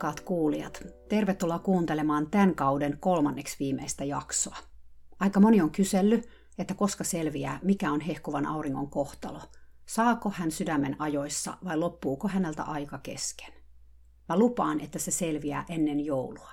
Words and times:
Rakkaat 0.00 0.20
kuulijat, 0.20 0.82
tervetuloa 1.08 1.58
kuuntelemaan 1.58 2.30
tämän 2.30 2.54
kauden 2.54 2.98
kolmanneksi 3.00 3.56
viimeistä 3.60 4.04
jaksoa. 4.04 4.56
Aika 5.20 5.40
moni 5.40 5.60
on 5.60 5.70
kysellyt, 5.70 6.28
että 6.58 6.74
koska 6.74 7.04
selviää, 7.04 7.58
mikä 7.62 7.92
on 7.92 8.00
hehkuvan 8.00 8.46
auringon 8.46 8.90
kohtalo. 8.90 9.40
Saako 9.86 10.32
hän 10.34 10.50
sydämen 10.50 10.96
ajoissa 10.98 11.58
vai 11.64 11.76
loppuuko 11.76 12.28
häneltä 12.28 12.62
aika 12.62 12.98
kesken? 12.98 13.52
Mä 14.28 14.38
lupaan, 14.38 14.80
että 14.80 14.98
se 14.98 15.10
selviää 15.10 15.64
ennen 15.68 16.04
joulua. 16.04 16.50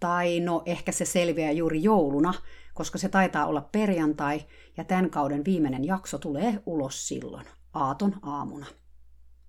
Tai 0.00 0.40
no, 0.40 0.62
ehkä 0.66 0.92
se 0.92 1.04
selviää 1.04 1.52
juuri 1.52 1.82
jouluna, 1.82 2.34
koska 2.74 2.98
se 2.98 3.08
taitaa 3.08 3.46
olla 3.46 3.68
perjantai 3.72 4.40
ja 4.76 4.84
tämän 4.84 5.10
kauden 5.10 5.44
viimeinen 5.44 5.84
jakso 5.84 6.18
tulee 6.18 6.62
ulos 6.66 7.08
silloin, 7.08 7.46
aaton 7.72 8.14
aamuna. 8.22 8.66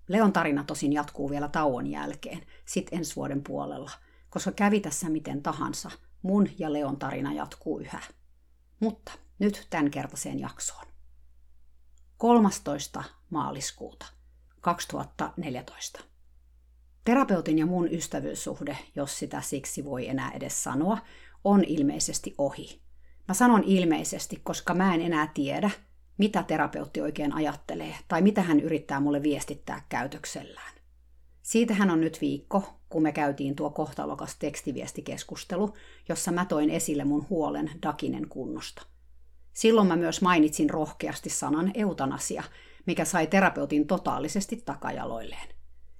Leon 0.08 0.32
tarina 0.32 0.64
tosin 0.64 0.92
jatkuu 0.92 1.30
vielä 1.30 1.48
tauon 1.48 1.86
jälkeen, 1.86 2.46
sit 2.64 2.88
ensi 2.92 3.16
vuoden 3.16 3.42
puolella, 3.42 3.90
koska 4.30 4.52
kävi 4.52 4.80
tässä 4.80 5.08
miten 5.08 5.42
tahansa, 5.42 5.90
mun 6.22 6.48
ja 6.58 6.72
Leon 6.72 6.96
tarina 6.96 7.32
jatkuu 7.32 7.78
yhä. 7.78 8.00
Mutta 8.80 9.12
nyt 9.38 9.66
tämänkertaiseen 9.70 10.40
jaksoon. 10.40 10.84
13. 12.16 13.04
maaliskuuta 13.30 14.06
2014. 14.60 16.00
Terapeutin 17.04 17.58
ja 17.58 17.66
mun 17.66 17.92
ystävyyssuhde, 17.92 18.78
jos 18.96 19.18
sitä 19.18 19.40
siksi 19.40 19.84
voi 19.84 20.08
enää 20.08 20.30
edes 20.30 20.64
sanoa, 20.64 20.98
on 21.44 21.64
ilmeisesti 21.64 22.34
ohi. 22.38 22.82
Mä 23.28 23.34
sanon 23.34 23.64
ilmeisesti, 23.64 24.40
koska 24.44 24.74
mä 24.74 24.94
en 24.94 25.00
enää 25.00 25.30
tiedä, 25.34 25.70
mitä 26.18 26.42
terapeutti 26.42 27.00
oikein 27.00 27.32
ajattelee 27.32 27.94
tai 28.08 28.22
mitä 28.22 28.42
hän 28.42 28.60
yrittää 28.60 29.00
mulle 29.00 29.22
viestittää 29.22 29.82
käytöksellään. 29.88 30.74
Siitähän 31.42 31.90
on 31.90 32.00
nyt 32.00 32.20
viikko, 32.20 32.74
kun 32.88 33.02
me 33.02 33.12
käytiin 33.12 33.56
tuo 33.56 33.70
kohtalokas 33.70 34.36
tekstiviestikeskustelu, 34.36 35.74
jossa 36.08 36.32
mä 36.32 36.44
toin 36.44 36.70
esille 36.70 37.04
mun 37.04 37.26
huolen 37.30 37.70
Dakinen 37.82 38.28
kunnosta. 38.28 38.82
Silloin 39.52 39.88
mä 39.88 39.96
myös 39.96 40.22
mainitsin 40.22 40.70
rohkeasti 40.70 41.30
sanan 41.30 41.70
eutanasia, 41.74 42.42
mikä 42.86 43.04
sai 43.04 43.26
terapeutin 43.26 43.86
totaalisesti 43.86 44.62
takajaloilleen. 44.64 45.48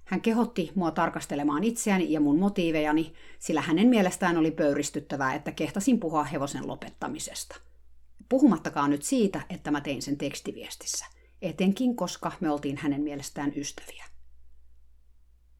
Hän 0.04 0.20
kehotti 0.20 0.72
mua 0.74 0.90
tarkastelemaan 0.90 1.64
itseäni 1.64 2.12
ja 2.12 2.20
mun 2.20 2.38
motiivejani, 2.38 3.12
sillä 3.38 3.60
hänen 3.60 3.88
mielestään 3.88 4.36
oli 4.36 4.50
pöyristyttävää, 4.50 5.34
että 5.34 5.52
kehtasin 5.52 6.00
puhua 6.00 6.24
hevosen 6.24 6.68
lopettamisesta– 6.68 7.56
Puhumattakaan 8.28 8.90
nyt 8.90 9.02
siitä, 9.02 9.40
että 9.50 9.70
mä 9.70 9.80
tein 9.80 10.02
sen 10.02 10.18
tekstiviestissä, 10.18 11.06
etenkin 11.42 11.96
koska 11.96 12.32
me 12.40 12.50
oltiin 12.50 12.76
hänen 12.76 13.00
mielestään 13.00 13.52
ystäviä. 13.56 14.04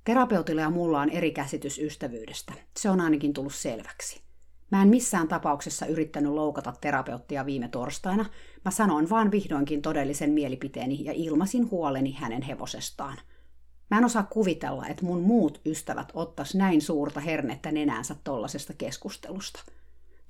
Terapeutilla 0.05 0.61
ja 0.61 0.71
mulla 0.71 1.01
on 1.01 1.11
eri 1.11 1.31
käsitys 1.31 1.79
ystävyydestä. 1.79 2.53
Se 2.77 2.91
on 2.91 3.01
ainakin 3.01 3.33
tullut 3.33 3.55
selväksi. 3.55 4.23
Mä 4.71 4.83
en 4.83 4.89
missään 4.89 5.29
tapauksessa 5.29 5.87
yrittänyt 5.87 6.33
loukata 6.33 6.73
terapeuttia 6.81 7.47
viime 7.47 7.69
torstaina. 7.69 8.25
Mä 8.65 8.71
sanoin 8.71 9.11
vaan 9.11 9.31
vihdoinkin 9.31 9.83
todellisen 9.83 10.31
mielipiteeni 10.31 11.05
ja 11.05 11.13
ilmasin 11.13 11.71
huoleni 11.71 12.13
hänen 12.13 12.43
hevosestaan. 12.43 13.19
Mä 13.91 13.99
en 13.99 14.05
osaa 14.05 14.23
kuvitella, 14.23 14.87
että 14.87 15.05
mun 15.05 15.23
muut 15.23 15.61
ystävät 15.67 16.13
ottas 16.15 16.55
näin 16.55 16.81
suurta 16.81 17.21
hernettä 17.21 17.73
nenäänsä 17.73 18.17
tollasesta 18.25 18.73
keskustelusta– 18.79 19.63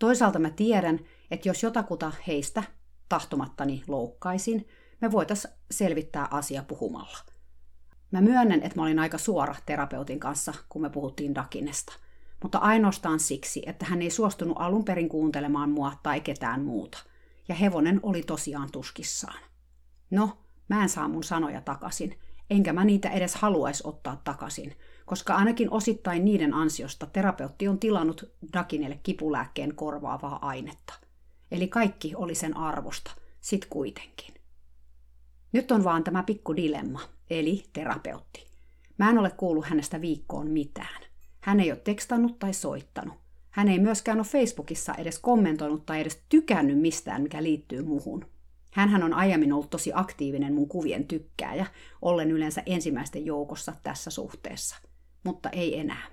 Toisaalta 0.05 0.39
mä 0.39 0.51
tiedän, 0.51 1.01
että 1.31 1.49
jos 1.49 1.63
jotakuta 1.63 2.13
heistä 2.27 2.63
tahtomattani 3.09 3.83
loukkaisin, 3.89 4.69
me 5.01 5.13
voitaisiin 5.13 5.55
selvittää 5.71 6.29
asia 6.31 6.63
puhumalla. 6.63 7.19
Mä 8.11 8.21
myönnän, 8.21 8.63
että 8.63 8.77
mä 8.77 8.83
olin 8.83 8.99
aika 8.99 9.19
suora 9.19 9.55
terapeutin 9.67 10.21
kanssa, 10.21 10.55
kun 10.69 10.83
me 10.83 10.91
puhuttiin 10.91 11.35
Dakinesta, 11.35 11.93
mutta 12.43 12.59
ainoastaan 12.59 13.21
siksi, 13.21 13.63
että 13.67 13.87
hän 13.87 14.03
ei 14.03 14.11
suostunut 14.11 14.57
alun 14.61 14.85
perin 14.85 15.09
kuuntelemaan 15.09 15.71
mua 15.71 15.93
tai 16.03 16.21
ketään 16.21 16.61
muuta. 16.61 16.99
Ja 17.49 17.55
hevonen 17.55 18.01
oli 18.03 18.23
tosiaan 18.23 18.69
tuskissaan. 18.73 19.41
No, 20.11 20.39
mä 20.69 20.83
en 20.83 20.89
saa 20.89 21.09
mun 21.09 21.25
sanoja 21.25 21.61
takaisin, 21.61 22.19
enkä 22.51 22.73
mä 22.73 22.85
niitä 22.85 23.11
edes 23.11 23.35
haluaisi 23.35 23.83
ottaa 23.87 24.21
takaisin, 24.25 24.77
koska 25.05 25.35
ainakin 25.35 25.71
osittain 25.71 26.25
niiden 26.25 26.55
ansiosta 26.55 27.07
terapeutti 27.07 27.69
on 27.69 27.79
tilannut 27.79 28.33
Dakinelle 28.53 29.01
kipulääkkeen 29.03 29.75
korvaavaa 29.75 30.39
ainetta. 30.49 30.95
Eli 31.51 31.69
kaikki 31.69 32.15
oli 32.17 32.35
sen 32.35 32.57
arvosta, 32.57 33.11
sit 33.41 33.67
kuitenkin. 33.71 34.35
Nyt 35.53 35.71
on 35.71 35.85
vaan 35.85 36.05
tämä 36.05 36.23
pikku 36.23 36.57
dilemma, 36.57 37.01
eli 37.31 37.65
terapeutti. 37.73 38.47
Mä 38.99 39.11
en 39.11 39.19
ole 39.19 39.31
kuullut 39.31 39.67
hänestä 39.67 40.01
viikkoon 40.01 40.51
mitään. 40.51 41.03
Hän 41.41 41.61
ei 41.61 41.71
ole 41.71 41.81
tekstannut 41.85 42.39
tai 42.39 42.55
soittanut. 42.55 43.15
Hän 43.51 43.69
ei 43.69 43.79
myöskään 43.79 44.19
ole 44.19 44.27
Facebookissa 44.27 44.95
edes 44.95 45.19
kommentoinut 45.19 45.87
tai 45.87 46.01
edes 46.01 46.23
tykännyt 46.29 46.79
mistään, 46.79 47.23
mikä 47.23 47.43
liittyy 47.43 47.83
muhun. 47.83 48.25
Hänhän 48.73 49.03
on 49.03 49.15
aiemmin 49.15 49.53
ollut 49.53 49.71
tosi 49.71 49.91
aktiivinen 49.95 50.55
mun 50.55 50.69
kuvien 50.69 51.07
tykkääjä, 51.07 51.67
ollen 52.03 52.31
yleensä 52.31 52.63
ensimmäisten 52.67 53.27
joukossa 53.27 53.73
tässä 53.83 54.11
suhteessa– 54.11 54.77
mutta 55.25 55.49
ei 55.49 55.79
enää. 55.79 56.07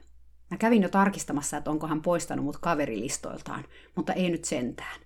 Mä 0.52 0.58
kävin 0.58 0.82
jo 0.82 0.90
tarkistamassa, 0.90 1.58
että 1.58 1.72
onko 1.72 1.88
hän 1.88 2.02
poistanut 2.02 2.46
mut 2.46 2.58
kaverilistoiltaan, 2.58 3.66
mutta 3.96 4.14
ei 4.14 4.30
nyt 4.30 4.46
sentään. 4.46 5.02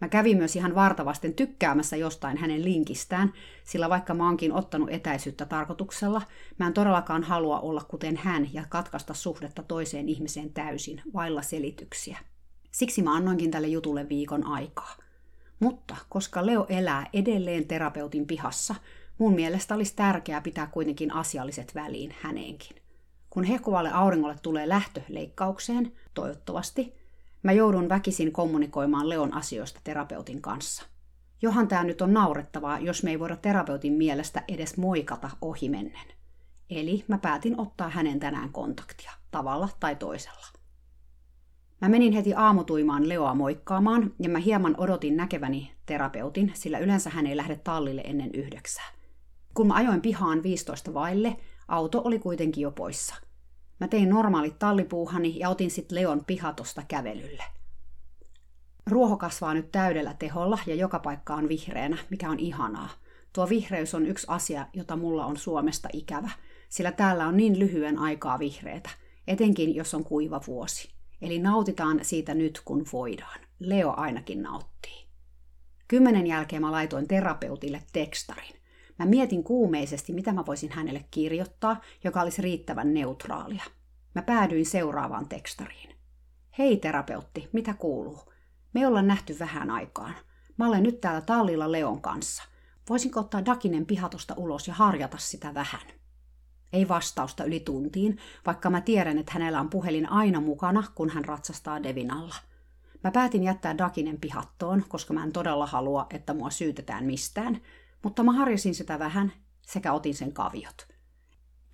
Mä 0.00 0.08
kävin 0.08 0.36
myös 0.36 0.56
ihan 0.56 0.74
vartavasten 0.74 1.34
tykkäämässä 1.34 1.96
jostain 1.96 2.36
hänen 2.36 2.64
linkistään, 2.64 3.32
sillä 3.64 3.88
vaikka 3.88 4.14
mä 4.14 4.24
oonkin 4.24 4.52
ottanut 4.52 4.90
etäisyyttä 4.90 5.46
tarkoituksella, 5.46 6.22
mä 6.58 6.66
en 6.66 6.72
todellakaan 6.72 7.22
halua 7.22 7.60
olla 7.60 7.84
kuten 7.88 8.16
hän 8.16 8.54
ja 8.54 8.64
katkaista 8.68 9.14
suhdetta 9.14 9.62
toiseen 9.62 10.08
ihmiseen 10.08 10.52
täysin, 10.52 11.02
vailla 11.14 11.42
selityksiä. 11.42 12.18
Siksi 12.70 13.02
mä 13.02 13.14
annoinkin 13.14 13.50
tälle 13.50 13.68
jutulle 13.68 14.08
viikon 14.08 14.46
aikaa. 14.46 14.96
Mutta 15.60 15.96
koska 16.08 16.46
Leo 16.46 16.66
elää 16.68 17.06
edelleen 17.12 17.68
terapeutin 17.68 18.26
pihassa, 18.26 18.74
mun 19.18 19.34
mielestä 19.34 19.74
olisi 19.74 19.96
tärkeää 19.96 20.40
pitää 20.40 20.66
kuitenkin 20.66 21.12
asialliset 21.12 21.74
väliin 21.74 22.14
häneenkin. 22.20 22.85
Kun 23.36 23.44
hehkuvalle 23.44 23.90
auringolle 23.92 24.36
tulee 24.42 24.68
lähtö 24.68 25.00
leikkaukseen, 25.08 25.92
toivottavasti, 26.14 26.94
mä 27.42 27.52
joudun 27.52 27.88
väkisin 27.88 28.32
kommunikoimaan 28.32 29.08
Leon 29.08 29.34
asioista 29.34 29.80
terapeutin 29.84 30.42
kanssa. 30.42 30.84
Johan 31.42 31.68
tämä 31.68 31.84
nyt 31.84 32.02
on 32.02 32.12
naurettavaa, 32.12 32.78
jos 32.78 33.02
me 33.02 33.10
ei 33.10 33.20
voida 33.20 33.36
terapeutin 33.36 33.92
mielestä 33.92 34.42
edes 34.48 34.76
moikata 34.76 35.30
ohimennen. 35.40 36.06
Eli 36.70 37.04
mä 37.08 37.18
päätin 37.18 37.60
ottaa 37.60 37.88
hänen 37.88 38.20
tänään 38.20 38.52
kontaktia, 38.52 39.12
tavalla 39.30 39.68
tai 39.80 39.96
toisella. 39.96 40.46
Mä 41.80 41.88
menin 41.88 42.12
heti 42.12 42.34
aamutuimaan 42.34 43.08
Leoa 43.08 43.34
moikkaamaan 43.34 44.14
ja 44.18 44.28
mä 44.28 44.38
hieman 44.38 44.74
odotin 44.78 45.16
näkeväni 45.16 45.72
terapeutin, 45.86 46.52
sillä 46.54 46.78
yleensä 46.78 47.10
hän 47.10 47.26
ei 47.26 47.36
lähde 47.36 47.56
tallille 47.56 48.02
ennen 48.04 48.30
yhdeksää. 48.34 48.86
Kun 49.54 49.66
mä 49.66 49.74
ajoin 49.74 50.00
pihaan 50.00 50.42
15 50.42 50.94
vaille, 50.94 51.36
auto 51.68 52.02
oli 52.04 52.18
kuitenkin 52.18 52.62
jo 52.62 52.70
poissa. 52.70 53.25
Mä 53.80 53.88
tein 53.88 54.08
normaalit 54.08 54.58
tallipuuhani 54.58 55.38
ja 55.38 55.48
otin 55.48 55.70
sitten 55.70 55.96
Leon 55.96 56.24
pihatosta 56.24 56.82
kävelylle. 56.88 57.44
Ruoho 58.86 59.16
kasvaa 59.16 59.54
nyt 59.54 59.72
täydellä 59.72 60.14
teholla 60.14 60.58
ja 60.66 60.74
joka 60.74 60.98
paikka 60.98 61.34
on 61.34 61.48
vihreänä, 61.48 61.96
mikä 62.10 62.30
on 62.30 62.38
ihanaa. 62.38 62.88
Tuo 63.32 63.48
vihreys 63.48 63.94
on 63.94 64.06
yksi 64.06 64.26
asia, 64.30 64.66
jota 64.72 64.96
mulla 64.96 65.26
on 65.26 65.36
Suomesta 65.36 65.88
ikävä, 65.92 66.30
sillä 66.68 66.92
täällä 66.92 67.26
on 67.26 67.36
niin 67.36 67.58
lyhyen 67.58 67.98
aikaa 67.98 68.38
vihreitä, 68.38 68.90
etenkin 69.26 69.74
jos 69.74 69.94
on 69.94 70.04
kuiva 70.04 70.40
vuosi. 70.46 70.90
Eli 71.22 71.38
nautitaan 71.38 71.98
siitä 72.02 72.34
nyt, 72.34 72.60
kun 72.64 72.86
voidaan. 72.92 73.40
Leo 73.58 73.94
ainakin 73.96 74.42
nauttii. 74.42 75.06
Kymmenen 75.88 76.26
jälkeen 76.26 76.62
mä 76.62 76.72
laitoin 76.72 77.08
terapeutille 77.08 77.82
tekstarin. 77.92 78.55
Mä 78.98 79.06
mietin 79.06 79.44
kuumeisesti, 79.44 80.12
mitä 80.12 80.32
mä 80.32 80.46
voisin 80.46 80.72
hänelle 80.72 81.04
kirjoittaa, 81.10 81.80
joka 82.04 82.20
olisi 82.20 82.42
riittävän 82.42 82.94
neutraalia. 82.94 83.64
Mä 84.14 84.22
päädyin 84.22 84.66
seuraavaan 84.66 85.28
tekstariin. 85.28 85.96
Hei 86.58 86.76
terapeutti, 86.76 87.48
mitä 87.52 87.74
kuuluu? 87.74 88.18
Me 88.72 88.86
ollaan 88.86 89.06
nähty 89.06 89.38
vähän 89.38 89.70
aikaan. 89.70 90.14
Mä 90.56 90.68
olen 90.68 90.82
nyt 90.82 91.00
täällä 91.00 91.20
tallilla 91.20 91.72
Leon 91.72 92.00
kanssa. 92.00 92.42
Voisinko 92.88 93.20
ottaa 93.20 93.44
Dakinen 93.44 93.86
pihatosta 93.86 94.34
ulos 94.36 94.68
ja 94.68 94.74
harjata 94.74 95.18
sitä 95.18 95.54
vähän? 95.54 95.80
Ei 96.72 96.88
vastausta 96.88 97.44
yli 97.44 97.60
tuntiin, 97.60 98.18
vaikka 98.46 98.70
mä 98.70 98.80
tiedän, 98.80 99.18
että 99.18 99.32
hänellä 99.32 99.60
on 99.60 99.70
puhelin 99.70 100.10
aina 100.10 100.40
mukana, 100.40 100.84
kun 100.94 101.10
hän 101.10 101.24
ratsastaa 101.24 101.82
Devin 101.82 102.10
alla. 102.10 102.34
Mä 103.04 103.10
päätin 103.10 103.42
jättää 103.42 103.78
Dakinen 103.78 104.20
pihattoon, 104.20 104.84
koska 104.88 105.14
mä 105.14 105.24
en 105.24 105.32
todella 105.32 105.66
halua, 105.66 106.06
että 106.10 106.34
mua 106.34 106.50
syytetään 106.50 107.04
mistään, 107.04 107.60
mutta 108.02 108.22
mä 108.22 108.32
harjasin 108.32 108.74
sitä 108.74 108.98
vähän 108.98 109.32
sekä 109.62 109.92
otin 109.92 110.14
sen 110.14 110.32
kaviot. 110.32 110.88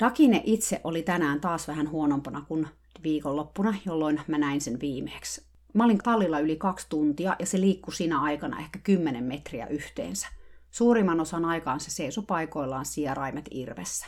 Dakine 0.00 0.42
itse 0.44 0.80
oli 0.84 1.02
tänään 1.02 1.40
taas 1.40 1.68
vähän 1.68 1.90
huonompana 1.90 2.44
kuin 2.48 2.68
viikonloppuna, 3.02 3.74
jolloin 3.86 4.20
mä 4.26 4.38
näin 4.38 4.60
sen 4.60 4.80
viimeeksi. 4.80 5.46
Mä 5.74 5.84
olin 5.84 5.98
tallilla 5.98 6.38
yli 6.38 6.56
kaksi 6.56 6.86
tuntia 6.88 7.36
ja 7.38 7.46
se 7.46 7.60
liikkui 7.60 7.94
siinä 7.94 8.20
aikana 8.20 8.60
ehkä 8.60 8.78
10 8.78 9.24
metriä 9.24 9.66
yhteensä. 9.66 10.28
Suurimman 10.70 11.20
osan 11.20 11.44
aikaan 11.44 11.80
se 11.80 11.90
seisoi 11.90 12.24
paikoillaan 12.26 12.84
sieraimet 12.84 13.48
irvessä. 13.50 14.06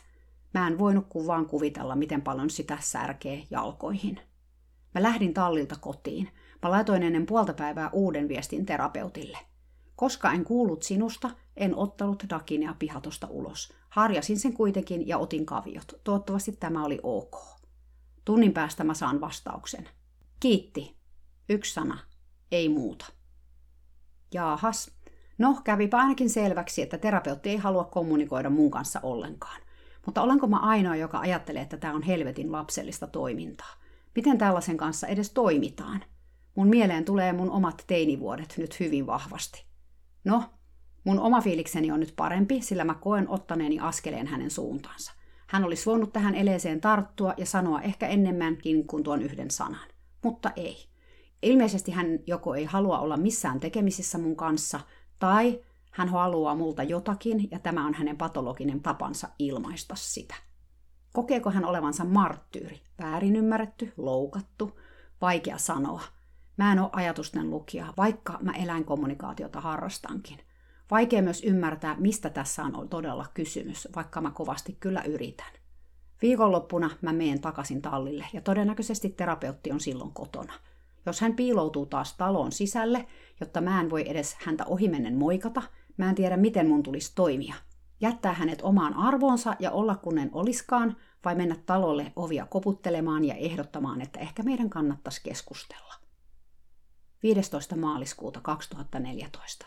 Mä 0.54 0.66
en 0.66 0.78
voinut 0.78 1.06
kuin 1.08 1.26
vaan 1.26 1.46
kuvitella, 1.46 1.96
miten 1.96 2.22
paljon 2.22 2.50
sitä 2.50 2.78
särkee 2.80 3.42
jalkoihin. 3.50 4.20
Mä 4.94 5.02
lähdin 5.02 5.34
tallilta 5.34 5.76
kotiin. 5.80 6.28
Mä 6.62 6.70
laitoin 6.70 7.02
ennen 7.02 7.26
puolta 7.26 7.54
päivää 7.54 7.90
uuden 7.92 8.28
viestin 8.28 8.66
terapeutille. 8.66 9.38
Koska 9.96 10.32
en 10.32 10.44
kuullut 10.44 10.82
sinusta, 10.82 11.30
en 11.56 11.76
ottanut 11.76 12.24
Dakinea 12.30 12.74
pihatosta 12.78 13.26
ulos. 13.26 13.72
Harjasin 13.88 14.38
sen 14.38 14.52
kuitenkin 14.52 15.08
ja 15.08 15.18
otin 15.18 15.46
kaviot. 15.46 16.00
Toivottavasti 16.04 16.52
tämä 16.52 16.84
oli 16.84 17.00
ok. 17.02 17.36
Tunnin 18.24 18.52
päästä 18.52 18.84
mä 18.84 18.94
saan 18.94 19.20
vastauksen. 19.20 19.88
Kiitti. 20.40 20.96
Yksi 21.48 21.74
sana. 21.74 21.98
Ei 22.52 22.68
muuta. 22.68 23.06
Jaahas. 24.34 24.90
No, 25.38 25.60
kävipä 25.64 25.96
ainakin 25.96 26.30
selväksi, 26.30 26.82
että 26.82 26.98
terapeutti 26.98 27.50
ei 27.50 27.56
halua 27.56 27.84
kommunikoida 27.84 28.50
mun 28.50 28.70
kanssa 28.70 29.00
ollenkaan. 29.02 29.60
Mutta 30.06 30.22
olenko 30.22 30.46
mä 30.46 30.58
ainoa, 30.58 30.96
joka 30.96 31.18
ajattelee, 31.18 31.62
että 31.62 31.76
tämä 31.76 31.94
on 31.94 32.02
helvetin 32.02 32.52
lapsellista 32.52 33.06
toimintaa? 33.06 33.74
Miten 34.16 34.38
tällaisen 34.38 34.76
kanssa 34.76 35.06
edes 35.06 35.30
toimitaan? 35.30 36.04
Mun 36.54 36.68
mieleen 36.68 37.04
tulee 37.04 37.32
mun 37.32 37.50
omat 37.50 37.84
teinivuodet 37.86 38.54
nyt 38.58 38.80
hyvin 38.80 39.06
vahvasti. 39.06 39.63
No, 40.24 40.44
mun 41.04 41.20
oma 41.20 41.40
fiilikseni 41.40 41.92
on 41.92 42.00
nyt 42.00 42.12
parempi, 42.16 42.62
sillä 42.62 42.84
mä 42.84 42.94
koen 42.94 43.28
ottaneeni 43.28 43.80
askeleen 43.80 44.26
hänen 44.26 44.50
suuntaansa. 44.50 45.12
Hän 45.46 45.64
olisi 45.64 45.86
voinut 45.86 46.12
tähän 46.12 46.34
eleeseen 46.34 46.80
tarttua 46.80 47.34
ja 47.36 47.46
sanoa 47.46 47.80
ehkä 47.80 48.06
enemmänkin 48.06 48.86
kuin 48.86 49.04
tuon 49.04 49.22
yhden 49.22 49.50
sanan. 49.50 49.88
Mutta 50.22 50.50
ei. 50.56 50.76
Ilmeisesti 51.42 51.90
hän 51.90 52.18
joko 52.26 52.54
ei 52.54 52.64
halua 52.64 52.98
olla 52.98 53.16
missään 53.16 53.60
tekemisissä 53.60 54.18
mun 54.18 54.36
kanssa, 54.36 54.80
tai 55.18 55.60
hän 55.90 56.08
haluaa 56.08 56.54
multa 56.54 56.82
jotakin, 56.82 57.48
ja 57.50 57.58
tämä 57.58 57.86
on 57.86 57.94
hänen 57.94 58.16
patologinen 58.16 58.80
tapansa 58.80 59.28
ilmaista 59.38 59.94
sitä. 59.94 60.34
Kokeeko 61.12 61.50
hän 61.50 61.64
olevansa 61.64 62.04
marttyyri, 62.04 62.80
väärin 63.02 63.36
ymmärretty, 63.36 63.92
loukattu, 63.96 64.80
vaikea 65.20 65.58
sanoa. 65.58 66.02
Mä 66.56 66.72
en 66.72 66.78
ole 66.78 66.90
ajatusten 66.92 67.50
lukija, 67.50 67.94
vaikka 67.96 68.38
mä 68.42 68.52
eläinkommunikaatiota 68.52 69.60
harrastankin. 69.60 70.38
Vaikea 70.90 71.22
myös 71.22 71.42
ymmärtää, 71.44 71.96
mistä 71.98 72.30
tässä 72.30 72.62
on 72.62 72.88
todella 72.88 73.26
kysymys, 73.34 73.88
vaikka 73.96 74.20
mä 74.20 74.30
kovasti 74.30 74.76
kyllä 74.80 75.02
yritän. 75.02 75.52
Viikonloppuna 76.22 76.90
mä 77.02 77.12
meen 77.12 77.40
takaisin 77.40 77.82
tallille 77.82 78.26
ja 78.32 78.40
todennäköisesti 78.40 79.08
terapeutti 79.08 79.72
on 79.72 79.80
silloin 79.80 80.12
kotona. 80.12 80.52
Jos 81.06 81.20
hän 81.20 81.36
piiloutuu 81.36 81.86
taas 81.86 82.16
taloon 82.16 82.52
sisälle, 82.52 83.06
jotta 83.40 83.60
mä 83.60 83.80
en 83.80 83.90
voi 83.90 84.10
edes 84.10 84.36
häntä 84.44 84.64
ohimennen 84.64 85.18
moikata, 85.18 85.62
mä 85.96 86.08
en 86.08 86.14
tiedä 86.14 86.36
miten 86.36 86.68
mun 86.68 86.82
tulisi 86.82 87.12
toimia. 87.14 87.54
Jättää 88.00 88.32
hänet 88.32 88.58
omaan 88.62 88.94
arvoonsa 88.94 89.56
ja 89.58 89.70
olla 89.70 89.96
kun 89.96 90.18
en 90.18 90.30
oliskaan, 90.32 90.96
vai 91.24 91.34
mennä 91.34 91.56
talolle 91.66 92.12
ovia 92.16 92.46
koputtelemaan 92.46 93.24
ja 93.24 93.34
ehdottamaan, 93.34 94.00
että 94.00 94.20
ehkä 94.20 94.42
meidän 94.42 94.70
kannattaisi 94.70 95.20
keskustella. 95.24 96.03
15. 97.24 97.76
maaliskuuta 97.76 98.40
2014. 98.40 99.66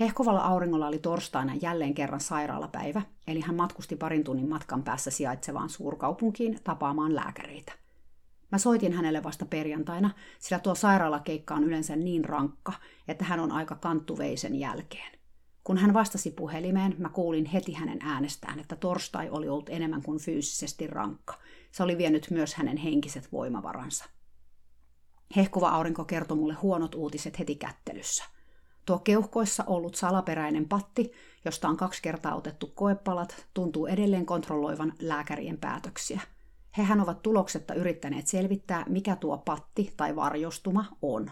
Hehkovalla 0.00 0.40
auringolla 0.40 0.86
oli 0.86 0.98
torstaina 0.98 1.54
jälleen 1.54 1.94
kerran 1.94 2.20
sairaalapäivä, 2.20 3.02
eli 3.26 3.40
hän 3.40 3.56
matkusti 3.56 3.96
parin 3.96 4.24
tunnin 4.24 4.48
matkan 4.48 4.82
päässä 4.82 5.10
sijaitsevaan 5.10 5.68
suurkaupunkiin 5.68 6.58
tapaamaan 6.64 7.14
lääkäreitä. 7.14 7.72
Mä 8.52 8.58
soitin 8.58 8.92
hänelle 8.92 9.22
vasta 9.22 9.46
perjantaina, 9.46 10.10
sillä 10.38 10.58
tuo 10.58 10.74
sairaalakeikka 10.74 11.54
on 11.54 11.64
yleensä 11.64 11.96
niin 11.96 12.24
rankka, 12.24 12.72
että 13.08 13.24
hän 13.24 13.40
on 13.40 13.52
aika 13.52 13.74
kanttuveisen 13.74 14.54
jälkeen. 14.54 15.18
Kun 15.64 15.78
hän 15.78 15.94
vastasi 15.94 16.30
puhelimeen, 16.30 16.94
mä 16.98 17.08
kuulin 17.08 17.44
heti 17.44 17.72
hänen 17.72 17.98
äänestään, 18.02 18.58
että 18.58 18.76
torstai 18.76 19.30
oli 19.30 19.48
ollut 19.48 19.70
enemmän 19.70 20.02
kuin 20.02 20.18
fyysisesti 20.18 20.86
rankka. 20.86 21.34
Se 21.72 21.82
oli 21.82 21.98
vienyt 21.98 22.26
myös 22.30 22.54
hänen 22.54 22.76
henkiset 22.76 23.32
voimavaransa. 23.32 24.15
Hehkuva 25.36 25.68
aurinko 25.68 26.04
kertoi 26.04 26.36
mulle 26.36 26.54
huonot 26.54 26.94
uutiset 26.94 27.38
heti 27.38 27.54
kättelyssä. 27.54 28.24
Tuo 28.86 28.98
keuhkoissa 28.98 29.64
ollut 29.66 29.94
salaperäinen 29.94 30.68
patti, 30.68 31.12
josta 31.44 31.68
on 31.68 31.76
kaksi 31.76 32.02
kertaa 32.02 32.34
otettu 32.34 32.66
koepalat, 32.74 33.46
tuntuu 33.54 33.86
edelleen 33.86 34.26
kontrolloivan 34.26 34.92
lääkärien 35.00 35.58
päätöksiä. 35.58 36.20
Hehän 36.78 37.00
ovat 37.00 37.22
tuloksetta 37.22 37.74
yrittäneet 37.74 38.26
selvittää, 38.26 38.84
mikä 38.88 39.16
tuo 39.16 39.38
patti 39.38 39.92
tai 39.96 40.16
varjostuma 40.16 40.84
on. 41.02 41.30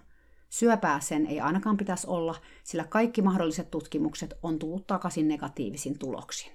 Syöpää 0.51 1.01
sen 1.01 1.27
ei 1.27 1.41
ainakaan 1.41 1.77
pitäisi 1.77 2.07
olla, 2.07 2.35
sillä 2.65 2.85
kaikki 2.85 3.23
mahdolliset 3.23 3.71
tutkimukset 3.71 4.35
on 4.43 4.59
tullut 4.59 4.87
takaisin 4.87 5.29
negatiivisin 5.29 5.99
tuloksin. 5.99 6.53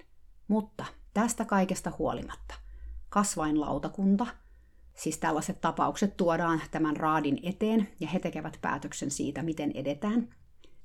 Mutta 0.48 0.84
tästä 1.14 1.44
kaikesta 1.44 1.92
huolimatta 1.98 2.54
kasvainlautakunta– 3.08 4.26
Siis 5.00 5.18
tällaiset 5.18 5.60
tapaukset 5.60 6.16
tuodaan 6.16 6.60
tämän 6.70 6.96
raadin 6.96 7.40
eteen 7.42 7.88
ja 8.00 8.08
he 8.08 8.18
tekevät 8.18 8.58
päätöksen 8.62 9.10
siitä, 9.10 9.42
miten 9.42 9.72
edetään. 9.74 10.28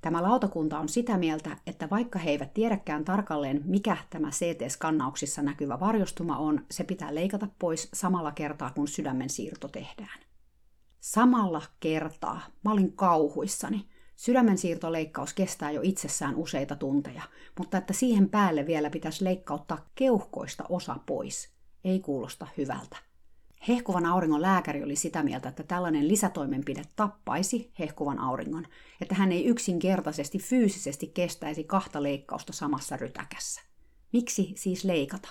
Tämä 0.01 0.23
lautakunta 0.23 0.79
on 0.79 0.89
sitä 0.89 1.17
mieltä, 1.17 1.57
että 1.67 1.89
vaikka 1.89 2.19
he 2.19 2.29
eivät 2.29 2.53
tiedäkään 2.53 3.05
tarkalleen, 3.05 3.61
mikä 3.65 3.97
tämä 4.09 4.29
CT-skannauksissa 4.29 5.41
näkyvä 5.41 5.79
varjostuma 5.79 6.37
on, 6.37 6.65
se 6.71 6.83
pitää 6.83 7.15
leikata 7.15 7.47
pois 7.59 7.89
samalla 7.93 8.31
kertaa, 8.31 8.71
kun 8.71 8.87
sydämen 8.87 9.29
siirto 9.29 9.67
tehdään. 9.67 10.19
Samalla 10.99 11.61
kertaa. 11.79 12.41
Mä 12.65 12.71
olin 12.71 12.93
kauhuissani. 12.93 13.85
Sydämen 14.15 14.57
siirtoleikkaus 14.57 15.33
kestää 15.33 15.71
jo 15.71 15.81
itsessään 15.83 16.35
useita 16.35 16.75
tunteja, 16.75 17.23
mutta 17.59 17.77
että 17.77 17.93
siihen 17.93 18.29
päälle 18.29 18.65
vielä 18.65 18.89
pitäisi 18.89 19.23
leikkauttaa 19.23 19.89
keuhkoista 19.95 20.63
osa 20.69 20.95
pois, 21.05 21.49
ei 21.83 21.99
kuulosta 21.99 22.47
hyvältä. 22.57 23.04
Hehkuvan 23.67 24.05
auringon 24.05 24.41
lääkäri 24.41 24.83
oli 24.83 24.95
sitä 24.95 25.23
mieltä, 25.23 25.49
että 25.49 25.63
tällainen 25.63 26.07
lisätoimenpide 26.07 26.81
tappaisi 26.95 27.71
hehkuvan 27.79 28.19
auringon, 28.19 28.67
että 29.01 29.15
hän 29.15 29.31
ei 29.31 29.45
yksinkertaisesti 29.45 30.39
fyysisesti 30.39 31.07
kestäisi 31.07 31.63
kahta 31.63 32.03
leikkausta 32.03 32.53
samassa 32.53 32.97
rytäkässä. 32.97 33.61
Miksi 34.13 34.53
siis 34.55 34.83
leikata? 34.83 35.29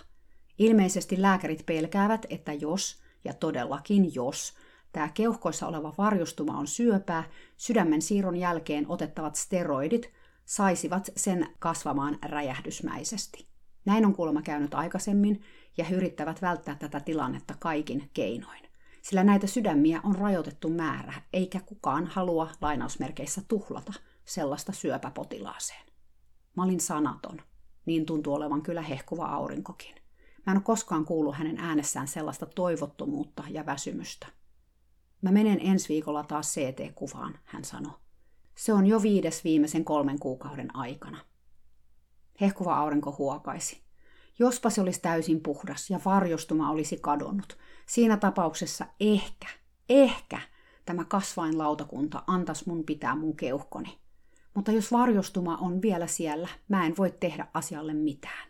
Ilmeisesti 0.59 1.23
lääkärit 1.23 1.67
pelkäävät, 1.67 2.27
että 2.31 2.53
jos, 2.53 3.03
ja 3.25 3.35
todellakin 3.35 4.15
jos, 4.15 4.55
tämä 4.93 5.09
keuhkoissa 5.09 5.67
oleva 5.67 5.95
varjostuma 5.99 6.59
on 6.59 6.67
syöpää, 6.67 7.25
sydämen 7.57 8.03
siirron 8.03 8.37
jälkeen 8.37 8.85
otettavat 8.89 9.37
steroidit 9.37 10.13
saisivat 10.45 11.11
sen 11.17 11.47
kasvamaan 11.59 12.19
räjähdysmäisesti. 12.23 13.54
Näin 13.85 14.07
on 14.07 14.15
kuulemma 14.15 14.43
käynyt 14.43 14.75
aikaisemmin, 14.75 15.43
ja 15.77 15.85
he 15.85 15.97
yrittävät 15.97 16.43
välttää 16.43 16.75
tätä 16.75 17.01
tilannetta 17.01 17.55
kaikin 17.59 18.11
keinoin. 18.15 18.63
Sillä 19.03 19.25
näitä 19.25 19.47
sydämiä 19.47 20.01
on 20.05 20.17
rajoitettu 20.17 20.71
määrä, 20.71 21.15
eikä 21.33 21.61
kukaan 21.61 22.07
halua 22.07 22.51
lainausmerkeissä 22.61 23.43
tuhlata 23.49 23.93
sellaista 24.25 24.73
syöpäpotilaaseen. 24.73 25.87
Mä 26.57 26.63
olin 26.63 26.81
sanaton. 26.81 27.41
Niin 27.87 28.07
tuntuu 28.07 28.35
olevan 28.35 28.63
kyllä 28.63 28.83
hehkuva 28.83 29.27
aurinkokin. 29.27 29.95
Mä 30.47 30.51
en 30.51 30.57
ole 30.57 30.63
koskaan 30.63 31.05
kuullut 31.05 31.35
hänen 31.35 31.59
äänessään 31.59 32.09
sellaista 32.09 32.47
toivottomuutta 32.47 33.45
ja 33.49 33.67
väsymystä. 33.67 34.27
Mä 35.23 35.33
menen 35.33 35.61
ensi 35.61 35.89
viikolla 35.89 36.25
taas 36.25 36.55
CT-kuvaan, 36.55 37.39
hän 37.45 37.65
sanoi. 37.65 37.93
Se 38.55 38.73
on 38.73 38.87
jo 38.87 39.03
viides 39.03 39.45
viimeisen 39.45 39.85
kolmen 39.85 40.19
kuukauden 40.19 40.77
aikana. 40.77 41.19
Hehkuva 42.41 42.77
aurinko 42.77 43.15
huokaisi. 43.19 43.85
Jospa 44.39 44.71
se 44.71 44.81
olisi 44.81 45.01
täysin 45.01 45.41
puhdas 45.41 45.91
ja 45.91 46.01
varjostuma 46.05 46.71
olisi 46.71 46.97
kadonnut. 46.97 47.59
Siinä 47.87 48.17
tapauksessa 48.17 48.87
ehkä, 49.01 49.49
ehkä 49.89 50.41
tämä 50.85 51.05
kasvainlautakunta 51.05 52.23
antaisi 52.27 52.69
mun 52.69 52.85
pitää 52.85 53.17
mun 53.17 53.37
keuhkoni. 53.37 53.99
Mutta 54.55 54.73
jos 54.73 54.93
varjostuma 54.93 55.57
on 55.57 55.83
vielä 55.83 56.07
siellä, 56.07 56.49
mä 56.69 56.87
en 56.87 56.95
voi 56.99 57.11
tehdä 57.21 57.47
asialle 57.55 57.95
mitään. 57.95 58.49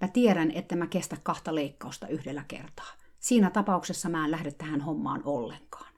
Mä 0.00 0.08
tiedän, 0.08 0.50
että 0.50 0.76
mä 0.76 0.86
kestä 0.86 1.16
kahta 1.22 1.54
leikkausta 1.54 2.08
yhdellä 2.08 2.44
kertaa. 2.48 2.92
Siinä 3.18 3.50
tapauksessa 3.50 4.08
mä 4.08 4.24
en 4.24 4.30
lähde 4.30 4.52
tähän 4.52 4.80
hommaan 4.80 5.22
ollenkaan. 5.24 5.94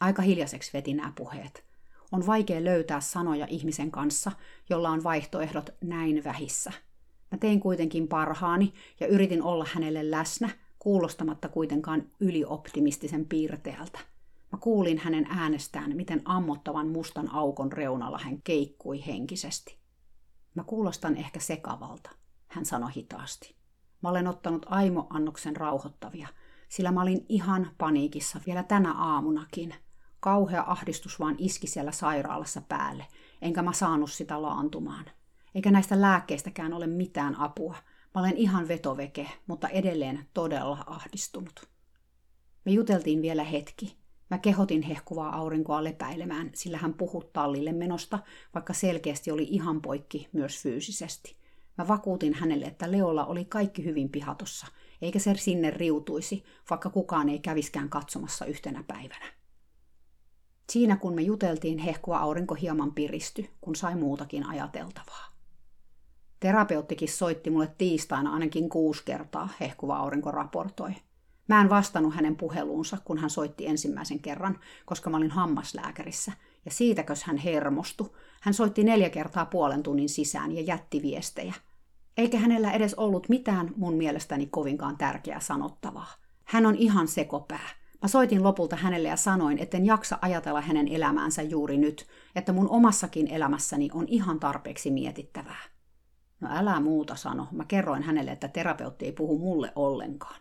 Aika 0.00 0.22
hiljaiseksi 0.22 0.70
veti 0.72 0.94
nämä 0.94 1.12
puheet. 1.16 1.71
On 2.12 2.26
vaikea 2.26 2.64
löytää 2.64 3.00
sanoja 3.00 3.46
ihmisen 3.50 3.90
kanssa, 3.90 4.32
jolla 4.70 4.90
on 4.90 5.04
vaihtoehdot 5.04 5.70
näin 5.80 6.24
vähissä– 6.24 6.72
Mä 7.32 7.38
tein 7.38 7.60
kuitenkin 7.60 8.08
parhaani 8.08 8.74
ja 9.00 9.06
yritin 9.06 9.42
olla 9.42 9.66
hänelle 9.72 10.10
läsnä, 10.10 10.50
kuulostamatta 10.78 11.48
kuitenkaan 11.48 12.06
ylioptimistisen 12.20 13.26
piirteeltä. 13.26 13.98
Mä 14.52 14.58
kuulin 14.58 14.98
hänen 14.98 15.26
äänestään, 15.30 15.96
miten 15.96 16.22
ammottavan 16.24 16.88
mustan 16.88 17.34
aukon 17.34 17.72
reunalla 17.72 18.18
hän 18.18 18.42
keikkui 18.42 19.06
henkisesti. 19.06 19.78
Mä 20.54 20.64
kuulostan 20.64 21.16
ehkä 21.16 21.40
sekavalta, 21.40 22.10
hän 22.48 22.64
sanoi 22.64 22.90
hitaasti. 22.96 23.54
Mä 24.02 24.08
olen 24.08 24.26
ottanut 24.26 24.66
aimo-annoksen 24.68 25.56
rauhoittavia, 25.56 26.28
sillä 26.68 26.92
mä 26.92 27.02
olin 27.02 27.26
ihan 27.28 27.70
paniikissa 27.78 28.40
vielä 28.46 28.62
tänä 28.62 28.92
aamunakin. 28.92 29.74
Kauhea 30.22 30.64
ahdistus 30.66 31.20
vaan 31.20 31.34
iski 31.38 31.66
siellä 31.66 31.92
sairaalassa 31.92 32.60
päälle, 32.68 33.06
enkä 33.42 33.62
mä 33.62 33.72
saanut 33.72 34.10
sitä 34.10 34.42
laantumaan. 34.42 35.04
Eikä 35.54 35.70
näistä 35.70 36.00
lääkkeistäkään 36.00 36.72
ole 36.72 36.86
mitään 36.86 37.40
apua. 37.40 37.76
Mä 38.14 38.20
olen 38.20 38.36
ihan 38.36 38.68
vetoveke, 38.68 39.28
mutta 39.46 39.68
edelleen 39.68 40.26
todella 40.34 40.84
ahdistunut. 40.86 41.68
Me 42.64 42.72
juteltiin 42.72 43.22
vielä 43.22 43.44
hetki. 43.44 43.96
Mä 44.30 44.38
kehotin 44.38 44.82
hehkuvaa 44.82 45.36
aurinkoa 45.36 45.84
lepäilemään, 45.84 46.50
sillä 46.54 46.78
hän 46.78 46.94
puhui 46.94 47.30
tallille 47.32 47.72
menosta, 47.72 48.18
vaikka 48.54 48.72
selkeästi 48.72 49.30
oli 49.30 49.46
ihan 49.50 49.82
poikki 49.82 50.28
myös 50.32 50.62
fyysisesti. 50.62 51.36
Mä 51.78 51.88
vakuutin 51.88 52.34
hänelle, 52.34 52.66
että 52.66 52.92
Leolla 52.92 53.26
oli 53.26 53.44
kaikki 53.44 53.84
hyvin 53.84 54.08
pihatossa, 54.08 54.66
eikä 55.02 55.18
se 55.18 55.34
sinne 55.34 55.70
riutuisi, 55.70 56.44
vaikka 56.70 56.90
kukaan 56.90 57.28
ei 57.28 57.38
käviskään 57.38 57.88
katsomassa 57.88 58.44
yhtenä 58.44 58.84
päivänä. 58.86 59.41
Siinä 60.72 60.96
kun 60.96 61.14
me 61.14 61.22
juteltiin, 61.22 61.78
hehkuva 61.78 62.18
aurinko 62.18 62.54
hieman 62.54 62.94
piristy, 62.94 63.48
kun 63.60 63.76
sai 63.76 63.96
muutakin 63.96 64.46
ajateltavaa. 64.46 65.26
Terapeuttikin 66.40 67.08
soitti 67.08 67.50
mulle 67.50 67.74
tiistaina 67.78 68.32
ainakin 68.32 68.68
kuusi 68.68 69.02
kertaa, 69.04 69.48
hehkuva 69.60 69.96
aurinko 69.96 70.30
raportoi. 70.30 70.92
Mä 71.48 71.60
en 71.60 71.70
vastannut 71.70 72.14
hänen 72.14 72.36
puheluunsa, 72.36 72.98
kun 73.04 73.18
hän 73.18 73.30
soitti 73.30 73.66
ensimmäisen 73.66 74.20
kerran, 74.20 74.58
koska 74.86 75.10
mä 75.10 75.16
olin 75.16 75.30
hammaslääkärissä, 75.30 76.32
ja 76.64 76.70
siitäkös 76.70 77.24
hän 77.24 77.36
hermostui. 77.36 78.10
Hän 78.40 78.54
soitti 78.54 78.84
neljä 78.84 79.10
kertaa 79.10 79.46
puolen 79.46 79.82
tunnin 79.82 80.08
sisään 80.08 80.52
ja 80.52 80.62
jätti 80.62 81.02
viestejä. 81.02 81.54
Eikä 82.16 82.38
hänellä 82.38 82.72
edes 82.72 82.94
ollut 82.94 83.28
mitään 83.28 83.70
mun 83.76 83.94
mielestäni 83.94 84.46
kovinkaan 84.46 84.96
tärkeää 84.96 85.40
sanottavaa. 85.40 86.14
Hän 86.44 86.66
on 86.66 86.76
ihan 86.76 87.08
sekopää. 87.08 87.81
Mä 88.02 88.08
soitin 88.08 88.42
lopulta 88.42 88.76
hänelle 88.76 89.08
ja 89.08 89.16
sanoin, 89.16 89.58
etten 89.58 89.86
jaksa 89.86 90.18
ajatella 90.22 90.60
hänen 90.60 90.88
elämäänsä 90.88 91.42
juuri 91.42 91.76
nyt, 91.76 92.06
että 92.36 92.52
mun 92.52 92.70
omassakin 92.70 93.28
elämässäni 93.28 93.88
on 93.94 94.04
ihan 94.08 94.40
tarpeeksi 94.40 94.90
mietittävää. 94.90 95.62
No 96.40 96.48
älä 96.52 96.80
muuta 96.80 97.16
sano. 97.16 97.46
Mä 97.52 97.64
kerroin 97.64 98.02
hänelle, 98.02 98.30
että 98.30 98.48
terapeutti 98.48 99.04
ei 99.04 99.12
puhu 99.12 99.38
mulle 99.38 99.72
ollenkaan. 99.76 100.40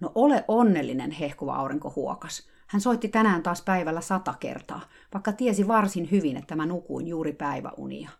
No 0.00 0.12
ole 0.14 0.44
onnellinen, 0.48 1.10
hehkuva 1.10 1.56
aurinko 1.56 1.92
huokas. 1.96 2.48
Hän 2.66 2.80
soitti 2.80 3.08
tänään 3.08 3.42
taas 3.42 3.62
päivällä 3.62 4.00
sata 4.00 4.34
kertaa, 4.40 4.80
vaikka 5.14 5.32
tiesi 5.32 5.68
varsin 5.68 6.10
hyvin, 6.10 6.36
että 6.36 6.56
mä 6.56 6.66
nukuin 6.66 7.08
juuri 7.08 7.32
päiväunia. 7.32 8.10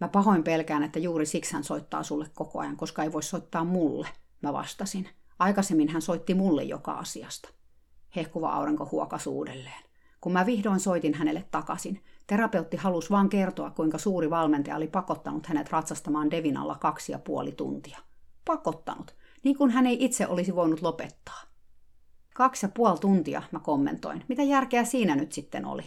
Mä 0.00 0.08
pahoin 0.08 0.44
pelkään, 0.44 0.82
että 0.82 0.98
juuri 0.98 1.26
siksi 1.26 1.52
hän 1.52 1.64
soittaa 1.64 2.02
sulle 2.02 2.26
koko 2.34 2.58
ajan, 2.60 2.76
koska 2.76 3.02
ei 3.02 3.12
voi 3.12 3.22
soittaa 3.22 3.64
mulle, 3.64 4.08
mä 4.42 4.52
vastasin. 4.52 5.08
Aikaisemmin 5.38 5.88
hän 5.88 6.02
soitti 6.02 6.34
mulle 6.34 6.62
joka 6.62 6.92
asiasta. 6.92 7.48
Hehkuva 8.16 8.52
aurinko 8.52 8.88
huokas 8.92 9.26
uudelleen. 9.26 9.82
Kun 10.20 10.32
mä 10.32 10.46
vihdoin 10.46 10.80
soitin 10.80 11.14
hänelle 11.14 11.44
takaisin, 11.50 12.04
terapeutti 12.26 12.76
halusi 12.76 13.10
vain 13.10 13.28
kertoa, 13.28 13.70
kuinka 13.70 13.98
suuri 13.98 14.30
valmentaja 14.30 14.76
oli 14.76 14.86
pakottanut 14.86 15.46
hänet 15.46 15.70
ratsastamaan 15.70 16.30
Devinalla 16.30 16.74
kaksi 16.74 17.12
ja 17.12 17.18
puoli 17.18 17.52
tuntia. 17.52 17.98
Pakottanut, 18.44 19.14
niin 19.44 19.56
kuin 19.56 19.70
hän 19.70 19.86
ei 19.86 20.04
itse 20.04 20.26
olisi 20.26 20.54
voinut 20.54 20.82
lopettaa. 20.82 21.40
Kaksi 22.34 22.66
ja 22.66 22.70
puoli 22.74 22.98
tuntia, 22.98 23.42
mä 23.50 23.58
kommentoin. 23.58 24.24
Mitä 24.28 24.42
järkeä 24.42 24.84
siinä 24.84 25.16
nyt 25.16 25.32
sitten 25.32 25.64
oli? 25.64 25.84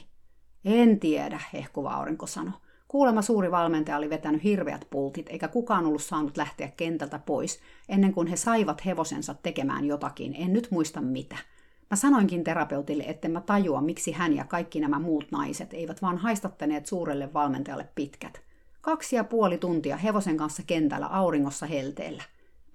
En 0.65 0.99
tiedä, 0.99 1.39
hehkuva 1.53 1.93
aurinko 1.93 2.27
sanoi. 2.27 2.53
Kuulemma 2.87 3.21
suuri 3.21 3.51
valmentaja 3.51 3.97
oli 3.97 4.09
vetänyt 4.09 4.43
hirveät 4.43 4.87
pultit, 4.89 5.29
eikä 5.29 5.47
kukaan 5.47 5.85
ollut 5.85 6.03
saanut 6.03 6.37
lähteä 6.37 6.67
kentältä 6.67 7.19
pois, 7.19 7.59
ennen 7.89 8.13
kuin 8.13 8.27
he 8.27 8.35
saivat 8.35 8.85
hevosensa 8.85 9.33
tekemään 9.33 9.85
jotakin, 9.85 10.35
en 10.37 10.53
nyt 10.53 10.67
muista 10.71 11.01
mitä– 11.01 11.37
Mä 11.89 11.97
sanoinkin 11.97 12.43
terapeutille, 12.43 13.03
että 13.03 13.29
mä 13.29 13.41
tajua, 13.41 13.81
miksi 13.81 14.11
hän 14.11 14.35
ja 14.35 14.45
kaikki 14.45 14.79
nämä 14.79 14.99
muut 14.99 15.31
naiset 15.31 15.73
eivät 15.73 16.01
vaan 16.01 16.17
haistattaneet 16.17 16.85
suurelle 16.85 17.33
valmentajalle 17.33 17.89
pitkät. 17.95 18.41
Kaksi 18.81 19.15
ja 19.15 19.23
puoli 19.23 19.57
tuntia 19.57 19.97
hevosen 19.97 20.37
kanssa 20.37 20.63
kentällä 20.67 21.07
auringossa 21.07 21.65
helteellä. 21.65 22.23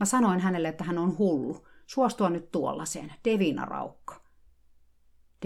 Mä 0.00 0.06
sanoin 0.06 0.40
hänelle, 0.40 0.68
että 0.68 0.84
hän 0.84 0.98
on 0.98 1.18
hullu. 1.18 1.66
Suostua 1.86 2.30
nyt 2.30 2.50
tuollaiseen. 2.50 3.12
Devina-raukka. 3.24 4.14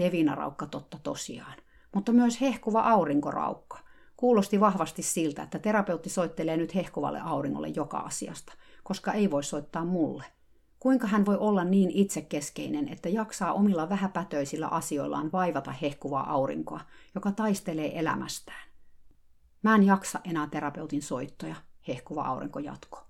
Devina-raukka 0.01 0.65
totta 0.65 0.99
tosiaan. 1.03 1.57
Mutta 1.95 2.11
myös 2.11 2.41
hehkuva 2.41 2.81
aurinkoraukka. 2.81 3.79
Kuulosti 4.17 4.59
vahvasti 4.59 5.01
siltä, 5.01 5.43
että 5.43 5.59
terapeutti 5.59 6.09
soittelee 6.09 6.57
nyt 6.57 6.75
hehkuvalle 6.75 7.19
auringolle 7.19 7.67
joka 7.67 7.97
asiasta, 7.97 8.53
koska 8.83 9.13
ei 9.13 9.31
voi 9.31 9.43
soittaa 9.43 9.85
mulle. 9.85 10.23
Kuinka 10.85 11.07
hän 11.07 11.25
voi 11.25 11.37
olla 11.37 11.63
niin 11.63 11.91
itsekeskeinen, 11.91 12.87
että 12.89 13.09
jaksaa 13.09 13.53
omilla 13.53 13.89
vähäpätöisillä 13.89 14.67
asioillaan 14.67 15.31
vaivata 15.31 15.71
hehkuvaa 15.71 16.31
aurinkoa, 16.31 16.79
joka 17.15 17.31
taistelee 17.31 17.99
elämästään? 17.99 18.69
Mä 19.61 19.75
en 19.75 19.83
jaksa 19.83 20.19
enää 20.23 20.47
terapeutin 20.47 21.01
soittoja, 21.01 21.55
hehkuva 21.87 22.23
aurinko 22.23 22.59
jatko. 22.59 23.07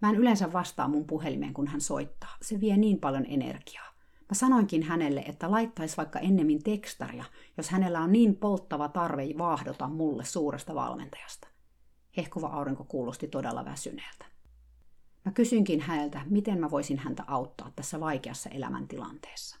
Mä 0.00 0.10
en 0.10 0.16
yleensä 0.16 0.52
vastaa 0.52 0.88
mun 0.88 1.04
puhelimeen, 1.06 1.54
kun 1.54 1.66
hän 1.66 1.80
soittaa. 1.80 2.36
Se 2.42 2.60
vie 2.60 2.76
niin 2.76 3.00
paljon 3.00 3.26
energiaa. 3.28 3.92
Mä 4.20 4.34
sanoinkin 4.34 4.82
hänelle, 4.82 5.20
että 5.20 5.50
laittaisi 5.50 5.96
vaikka 5.96 6.18
ennemmin 6.18 6.62
tekstaria, 6.62 7.24
jos 7.56 7.70
hänellä 7.70 8.00
on 8.00 8.12
niin 8.12 8.36
polttava 8.36 8.88
tarve 8.88 9.26
vaahdota 9.38 9.88
mulle 9.88 10.24
suuresta 10.24 10.74
valmentajasta. 10.74 11.48
Hehkuva 12.16 12.46
aurinko 12.46 12.84
kuulosti 12.84 13.28
todella 13.28 13.64
väsyneeltä. 13.64 14.35
Mä 15.26 15.32
kysyinkin 15.32 15.80
häneltä, 15.80 16.20
miten 16.30 16.58
mä 16.58 16.70
voisin 16.70 16.98
häntä 16.98 17.24
auttaa 17.26 17.72
tässä 17.76 18.00
vaikeassa 18.00 18.50
elämäntilanteessa. 18.50 19.56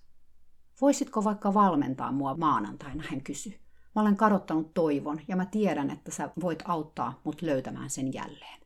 Voisitko 0.80 1.24
vaikka 1.24 1.54
valmentaa 1.54 2.12
mua 2.12 2.34
maanantaina, 2.34 3.04
hän 3.10 3.20
kysyi. 3.20 3.60
Mä 3.94 4.02
olen 4.02 4.16
kadottanut 4.16 4.74
toivon 4.74 5.20
ja 5.28 5.36
mä 5.36 5.46
tiedän, 5.46 5.90
että 5.90 6.10
sä 6.10 6.30
voit 6.40 6.62
auttaa 6.64 7.20
mut 7.24 7.42
löytämään 7.42 7.90
sen 7.90 8.12
jälleen. 8.12 8.60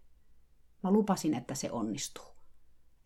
Mä 0.83 0.91
lupasin, 0.91 1.35
että 1.35 1.55
se 1.55 1.71
onnistuu. 1.71 2.25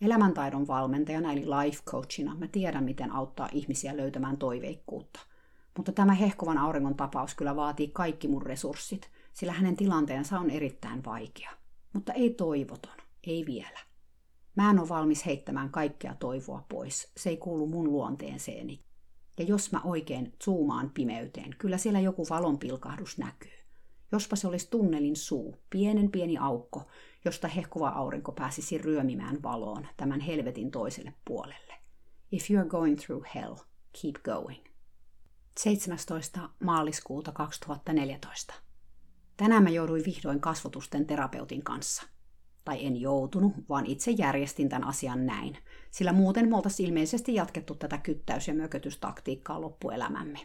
Elämäntaidon 0.01 0.67
valmentajana 0.67 1.33
eli 1.33 1.47
life 1.47 1.83
coachina 1.87 2.35
mä 2.35 2.49
tiedän, 2.49 2.85
miten 2.85 3.13
auttaa 3.13 3.49
ihmisiä 3.53 3.97
löytämään 3.97 4.37
toiveikkuutta. 4.37 5.21
Mutta 5.77 5.93
tämä 5.93 6.15
hehkuvan 6.15 6.59
auringon 6.59 6.97
tapaus 6.97 7.35
kyllä 7.35 7.57
vaatii 7.57 7.89
kaikki 7.89 8.29
mun 8.29 8.43
resurssit, 8.43 9.11
sillä 9.33 9.53
hänen 9.53 9.77
tilanteensa 9.77 10.39
on 10.39 10.51
erittäin 10.51 11.05
vaikea. 11.05 11.51
Mutta 11.93 12.13
ei 12.13 12.31
toivoton. 12.31 13.04
Ei 13.27 13.47
vielä. 13.47 13.79
Mä 14.57 14.71
en 14.71 14.79
ole 14.79 14.89
valmis 14.89 15.27
heittämään 15.27 15.71
kaikkea 15.71 16.15
toivoa 16.15 16.65
pois. 16.69 17.13
Se 17.17 17.31
ei 17.31 17.37
kuulu 17.37 17.67
mun 17.67 17.93
luonteeseeni. 17.93 18.85
Ja 19.39 19.45
jos 19.45 19.73
mä 19.73 19.81
oikein 19.85 20.33
zoomaan 20.45 20.91
pimeyteen, 20.91 21.55
kyllä 21.59 21.79
siellä 21.79 22.01
joku 22.01 22.27
valonpilkahdus 22.31 23.19
näkyy. 23.19 23.53
Jospa 24.13 24.37
se 24.37 24.49
olisi 24.49 24.71
tunnelin 24.71 25.17
suu, 25.17 25.57
pienen 25.71 26.11
pieni 26.11 26.39
aukko, 26.39 26.83
josta 27.25 27.49
hehkuva 27.49 27.89
aurinko 27.89 28.33
pääsisi 28.33 28.79
ryömimään 28.79 29.43
valoon 29.43 29.87
tämän 29.97 30.21
helvetin 30.21 30.71
toiselle 30.71 31.15
puolelle. 31.25 31.75
If 32.33 32.45
you're 32.51 32.69
going 32.69 32.99
through 32.99 33.27
hell, 33.35 33.55
keep 34.03 34.17
going. 34.23 34.65
17. 35.59 36.49
maaliskuuta 36.65 37.33
2014. 37.33 38.55
Tänään 39.37 39.63
mä 39.63 39.71
jouduin 39.71 40.05
vihdoin 40.05 40.41
kasvotusten 40.41 41.07
terapeutin 41.07 41.63
kanssa 41.63 42.14
tai 42.65 42.87
en 42.87 43.01
joutunut, 43.01 43.53
vaan 43.69 43.87
itse 43.87 44.11
järjestin 44.11 44.69
tämän 44.69 44.89
asian 44.89 45.27
näin, 45.27 45.59
sillä 45.91 46.13
muuten 46.13 46.49
me 46.49 46.57
oltaisiin 46.57 46.89
ilmeisesti 46.89 47.35
jatkettu 47.35 47.75
tätä 47.75 47.99
kyttäys- 47.99 48.49
ja 48.49 48.55
mökötystaktiikkaa 48.55 49.61
loppuelämämme. 49.61 50.39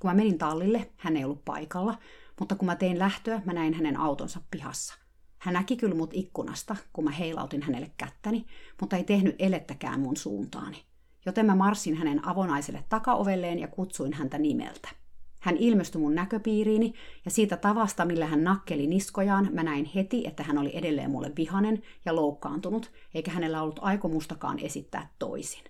Kun 0.00 0.10
mä 0.10 0.14
menin 0.14 0.38
tallille, 0.38 0.90
hän 0.96 1.16
ei 1.16 1.24
ollut 1.24 1.44
paikalla, 1.44 1.98
mutta 2.40 2.54
kun 2.54 2.66
mä 2.66 2.76
tein 2.76 2.98
lähtöä, 2.98 3.42
mä 3.44 3.52
näin 3.52 3.74
hänen 3.74 4.00
autonsa 4.00 4.40
pihassa. 4.50 4.94
Hän 5.38 5.54
näki 5.54 5.76
kyllä 5.76 5.94
mut 5.94 6.10
ikkunasta, 6.12 6.76
kun 6.92 7.04
mä 7.04 7.10
heilautin 7.10 7.62
hänelle 7.62 7.90
kättäni, 7.96 8.46
mutta 8.80 8.96
ei 8.96 9.04
tehnyt 9.04 9.36
elettäkään 9.38 10.00
mun 10.00 10.16
suuntaani. 10.16 10.84
Joten 11.26 11.46
mä 11.46 11.54
marssin 11.54 11.96
hänen 11.96 12.28
avonaiselle 12.28 12.84
takaovelleen 12.88 13.58
ja 13.58 13.68
kutsuin 13.68 14.12
häntä 14.12 14.38
nimeltä. 14.38 15.03
Hän 15.44 15.56
ilmestyi 15.56 16.00
mun 16.00 16.14
näköpiiriini 16.14 16.94
ja 17.24 17.30
siitä 17.30 17.56
tavasta, 17.56 18.04
millä 18.04 18.26
hän 18.26 18.44
nakkeli 18.44 18.86
niskojaan, 18.86 19.48
mä 19.52 19.62
näin 19.62 19.84
heti, 19.84 20.26
että 20.26 20.42
hän 20.42 20.58
oli 20.58 20.76
edelleen 20.76 21.10
mulle 21.10 21.32
vihanen 21.36 21.82
ja 22.04 22.16
loukkaantunut, 22.16 22.92
eikä 23.14 23.30
hänellä 23.30 23.62
ollut 23.62 23.78
aikomustakaan 23.82 24.58
esittää 24.58 25.10
toisin. 25.18 25.64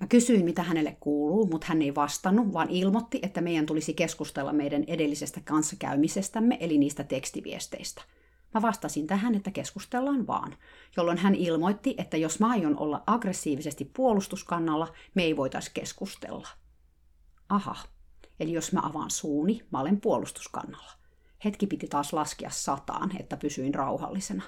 Mä 0.00 0.06
kysyin, 0.06 0.44
mitä 0.44 0.62
hänelle 0.62 0.96
kuuluu, 1.00 1.46
mutta 1.46 1.66
hän 1.66 1.82
ei 1.82 1.94
vastannut, 1.94 2.52
vaan 2.52 2.70
ilmoitti, 2.70 3.18
että 3.22 3.40
meidän 3.40 3.66
tulisi 3.66 3.94
keskustella 3.94 4.52
meidän 4.52 4.84
edellisestä 4.86 5.40
kanssakäymisestämme, 5.44 6.56
eli 6.60 6.78
niistä 6.78 7.04
tekstiviesteistä. 7.04 8.02
Mä 8.54 8.62
vastasin 8.62 9.06
tähän, 9.06 9.34
että 9.34 9.50
keskustellaan 9.50 10.26
vaan, 10.26 10.54
jolloin 10.96 11.18
hän 11.18 11.34
ilmoitti, 11.34 11.94
että 11.98 12.16
jos 12.16 12.40
mä 12.40 12.50
aion 12.50 12.78
olla 12.78 13.02
aggressiivisesti 13.06 13.90
puolustuskannalla, 13.96 14.88
me 15.14 15.22
ei 15.22 15.36
voitaisi 15.36 15.70
keskustella. 15.74 16.48
Aha, 17.48 17.76
eli 18.40 18.52
jos 18.52 18.72
mä 18.72 18.80
avaan 18.82 19.10
suuni, 19.10 19.62
mä 19.70 19.80
olen 19.80 20.00
puolustuskannalla. 20.00 20.92
Hetki 21.44 21.66
piti 21.66 21.86
taas 21.86 22.12
laskea 22.12 22.50
sataan, 22.50 23.16
että 23.20 23.36
pysyin 23.36 23.74
rauhallisena. 23.74 24.42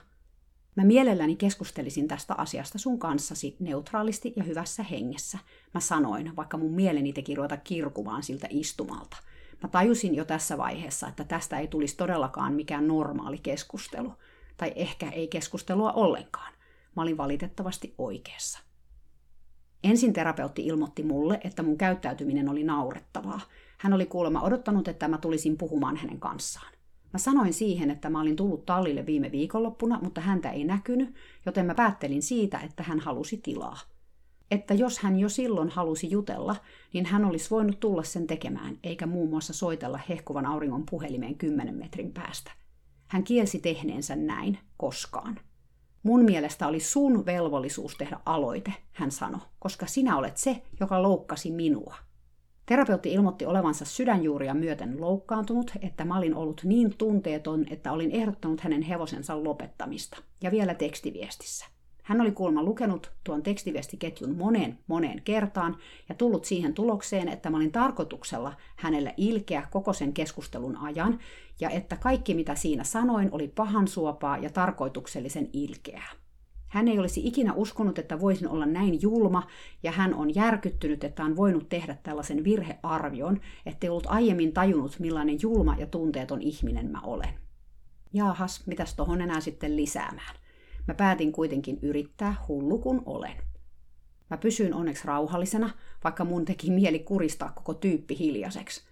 Mä 0.77 0.85
mielelläni 0.85 1.37
keskustelisin 1.37 2.09
tästä 2.09 2.35
asiasta 2.35 2.79
sun 2.79 2.99
kanssasi 2.99 3.57
neutraalisti 3.61 4.33
ja 4.37 4.45
hyvässä 4.45 4.83
hengessä. 4.83 5.39
Mä 5.75 5.81
sanoin, 5.81 6.37
vaikka 6.37 6.57
mun 6.57 6.75
mieleni 6.75 7.13
teki 7.13 7.35
ruveta 7.35 7.57
kirkumaan 7.57 8.23
siltä 8.23 8.47
istumalta. 8.51 9.17
Mä 9.63 9.69
tajusin 9.69 10.15
jo 10.15 10.25
tässä 10.25 10.59
vaiheessa, 10.59 11.09
että 11.09 11.25
tästä 11.25 11.59
ei 11.59 11.69
tulisi 11.69 11.97
todellakaan 11.97 12.53
mikään 12.53 12.89
normaali 12.89 13.39
keskustelu. 13.39 14.13
Tai 14.57 14.73
ehkä 14.77 15.11
ei 15.11 15.29
keskustelua 15.29 15.93
ollenkaan. 15.93 16.53
Mä 16.97 17.03
olin 17.03 17.17
valitettavasti 17.17 17.95
oikeassa. 17.99 18.59
Ensin 19.85 20.13
terapeutti 20.13 20.67
ilmoitti 20.67 21.03
mulle, 21.03 21.41
että 21.45 21.63
mun 21.63 21.79
käyttäytyminen 21.79 22.49
oli 22.49 22.65
naurettavaa. 22.65 23.41
Hän 23.81 23.93
oli 23.93 24.07
kuulemma 24.07 24.43
odottanut, 24.43 24.89
että 24.89 25.09
mä 25.09 25.19
tulisin 25.19 25.57
puhumaan 25.57 25.97
hänen 25.97 26.21
kanssaan. 26.21 26.73
Mä 27.13 27.19
sanoin 27.19 27.53
siihen, 27.53 27.91
että 27.91 28.11
mä 28.11 28.21
olin 28.21 28.37
tullut 28.37 28.67
tallille 28.67 29.07
viime 29.07 29.33
viikonloppuna, 29.33 30.01
mutta 30.03 30.21
häntä 30.21 30.51
ei 30.51 30.65
näkynyt, 30.65 31.15
joten 31.47 31.67
mä 31.67 31.75
päättelin 31.75 32.23
siitä, 32.23 32.59
että 32.59 32.83
hän 32.83 33.01
halusi 33.01 33.37
tilaa. 33.37 33.79
Että 34.51 34.75
jos 34.75 34.99
hän 34.99 35.19
jo 35.19 35.29
silloin 35.29 35.69
halusi 35.69 36.11
jutella, 36.11 36.57
niin 36.93 37.07
hän 37.07 37.25
olisi 37.25 37.51
voinut 37.51 37.81
tulla 37.81 38.03
sen 38.03 38.27
tekemään, 38.27 38.79
eikä 38.83 39.07
muun 39.07 39.31
muassa 39.31 39.53
soitella 39.53 40.01
hehkuvan 40.09 40.47
auringon 40.47 40.87
puhelimeen 40.91 41.39
kymmenen 41.39 41.75
metrin 41.75 42.13
päästä. 42.13 42.51
Hän 43.09 43.25
kielsi 43.25 43.59
tehneensä 43.59 44.17
näin 44.17 44.59
koskaan. 44.77 45.41
Mun 46.03 46.25
mielestä 46.25 46.67
oli 46.67 46.81
sun 46.81 47.27
velvollisuus 47.27 47.97
tehdä 47.97 48.21
aloite, 48.27 48.73
hän 48.93 49.11
sanoi, 49.11 49.41
koska 49.59 49.87
sinä 49.87 50.17
olet 50.17 50.37
se, 50.37 50.63
joka 50.81 51.03
loukkasi 51.03 51.51
minua. 51.51 52.10
Terapeutti 52.71 53.13
ilmoitti 53.13 53.47
olevansa 53.47 53.85
sydänjuuria 53.85 54.55
myöten 54.55 55.01
loukkaantunut, 55.01 55.73
että 55.83 56.05
mä 56.05 56.19
olin 56.19 56.35
ollut 56.35 56.61
niin 56.65 56.95
tunteeton, 56.99 57.67
että 57.71 57.93
olin 57.93 58.11
ehdottanut 58.11 58.61
hänen 58.61 58.83
hevosensa 58.83 59.45
lopettamista. 59.45 60.19
Ja 60.43 60.51
vielä 60.51 60.75
tekstiviestissä. 60.75 61.67
Hän 62.03 62.21
oli 62.21 62.31
kuulemma 62.31 62.63
lukenut 62.63 63.13
tuon 63.25 63.43
tekstiviestiketjun 63.43 64.37
moneen 64.37 64.79
moneen 64.87 65.23
kertaan 65.23 65.77
ja 66.09 66.15
tullut 66.15 66.45
siihen 66.45 66.75
tulokseen, 66.75 67.29
että 67.29 67.51
mä 67.51 67.57
olin 67.57 67.73
tarkoituksella 67.73 68.53
hänelle 68.77 69.15
ilkeä 69.17 69.67
koko 69.71 69.93
sen 69.93 70.13
keskustelun 70.13 70.77
ajan 70.77 71.19
ja 71.61 71.71
että 71.71 71.97
kaikki 71.97 72.35
mitä 72.35 72.55
siinä 72.55 72.85
sanoin 72.85 73.29
oli 73.33 73.49
pahan 73.49 73.89
suopaa 73.89 74.39
ja 74.39 74.51
tarkoituksellisen 74.51 75.49
ilkeää. 75.53 76.20
Hän 76.71 76.89
ei 76.89 76.99
olisi 76.99 77.27
ikinä 77.27 77.53
uskonut, 77.53 77.99
että 77.99 78.21
voisin 78.21 78.49
olla 78.49 78.67
näin 78.67 79.03
julma, 79.03 79.47
ja 79.83 79.93
hän 79.93 80.15
on 80.15 80.35
järkyttynyt, 80.35 81.05
että 81.05 81.25
on 81.25 81.37
voinut 81.37 81.69
tehdä 81.69 81.97
tällaisen 82.03 82.45
virhearvion, 82.45 83.41
ettei 83.67 83.91
ollut 83.91 84.07
aiemmin 84.07 84.53
tajunnut, 84.53 84.99
millainen 84.99 85.39
julma 85.43 85.77
ja 85.79 85.87
tunteeton 85.87 86.43
ihminen 86.43 86.91
mä 86.91 87.01
olen. 87.01 87.35
Jaahas, 88.13 88.67
mitäs 88.67 88.95
tohon 88.95 89.21
enää 89.21 89.41
sitten 89.41 89.77
lisäämään? 89.77 90.37
Mä 90.89 90.95
päätin 90.95 91.33
kuitenkin 91.33 91.79
yrittää 91.83 92.35
hullu 92.49 92.79
kun 92.79 93.03
olen. 93.07 93.37
Mä 94.31 94.37
pysyin 94.37 94.75
onneksi 94.75 95.07
rauhallisena, 95.07 95.71
vaikka 96.05 96.25
mun 96.25 96.45
teki 96.45 96.71
mieli 96.71 96.99
kuristaa 96.99 97.53
koko 97.55 97.75
tyyppi 97.75 98.19
hiljaiseksi. 98.19 98.83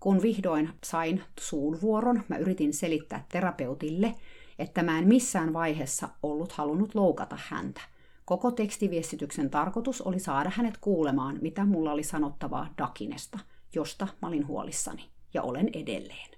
Kun 0.00 0.22
vihdoin 0.22 0.70
sain 0.84 1.22
suun 1.40 1.80
vuoron, 1.80 2.22
mä 2.28 2.36
yritin 2.36 2.72
selittää 2.72 3.24
terapeutille, 3.32 4.14
että 4.58 4.82
mä 4.82 4.98
en 4.98 5.08
missään 5.08 5.52
vaiheessa 5.52 6.08
ollut 6.22 6.52
halunnut 6.52 6.94
loukata 6.94 7.38
häntä. 7.48 7.80
Koko 8.24 8.50
tekstiviestityksen 8.50 9.50
tarkoitus 9.50 10.02
oli 10.02 10.18
saada 10.18 10.50
hänet 10.54 10.78
kuulemaan, 10.80 11.38
mitä 11.40 11.64
mulla 11.64 11.92
oli 11.92 12.02
sanottavaa 12.02 12.74
Dakinesta, 12.78 13.38
josta 13.74 14.08
mä 14.22 14.28
olin 14.28 14.46
huolissani, 14.46 15.10
ja 15.34 15.42
olen 15.42 15.70
edelleen. 15.72 16.30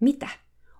Mitä? 0.00 0.28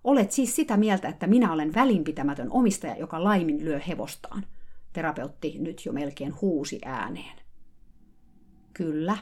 Olet 0.04 0.32
siis 0.32 0.56
sitä 0.56 0.76
mieltä, 0.76 1.08
että 1.08 1.26
minä 1.26 1.52
olen 1.52 1.74
välinpitämätön 1.74 2.50
omistaja, 2.50 2.96
joka 2.96 3.24
laimin 3.24 3.64
lyö 3.64 3.78
hevostaan. 3.78 4.46
Terapeutti 4.92 5.58
nyt 5.58 5.87
jo 5.87 5.92
melkein 5.92 6.40
huusi 6.40 6.78
ääneen. 6.85 7.37
Kyllä, 8.74 9.18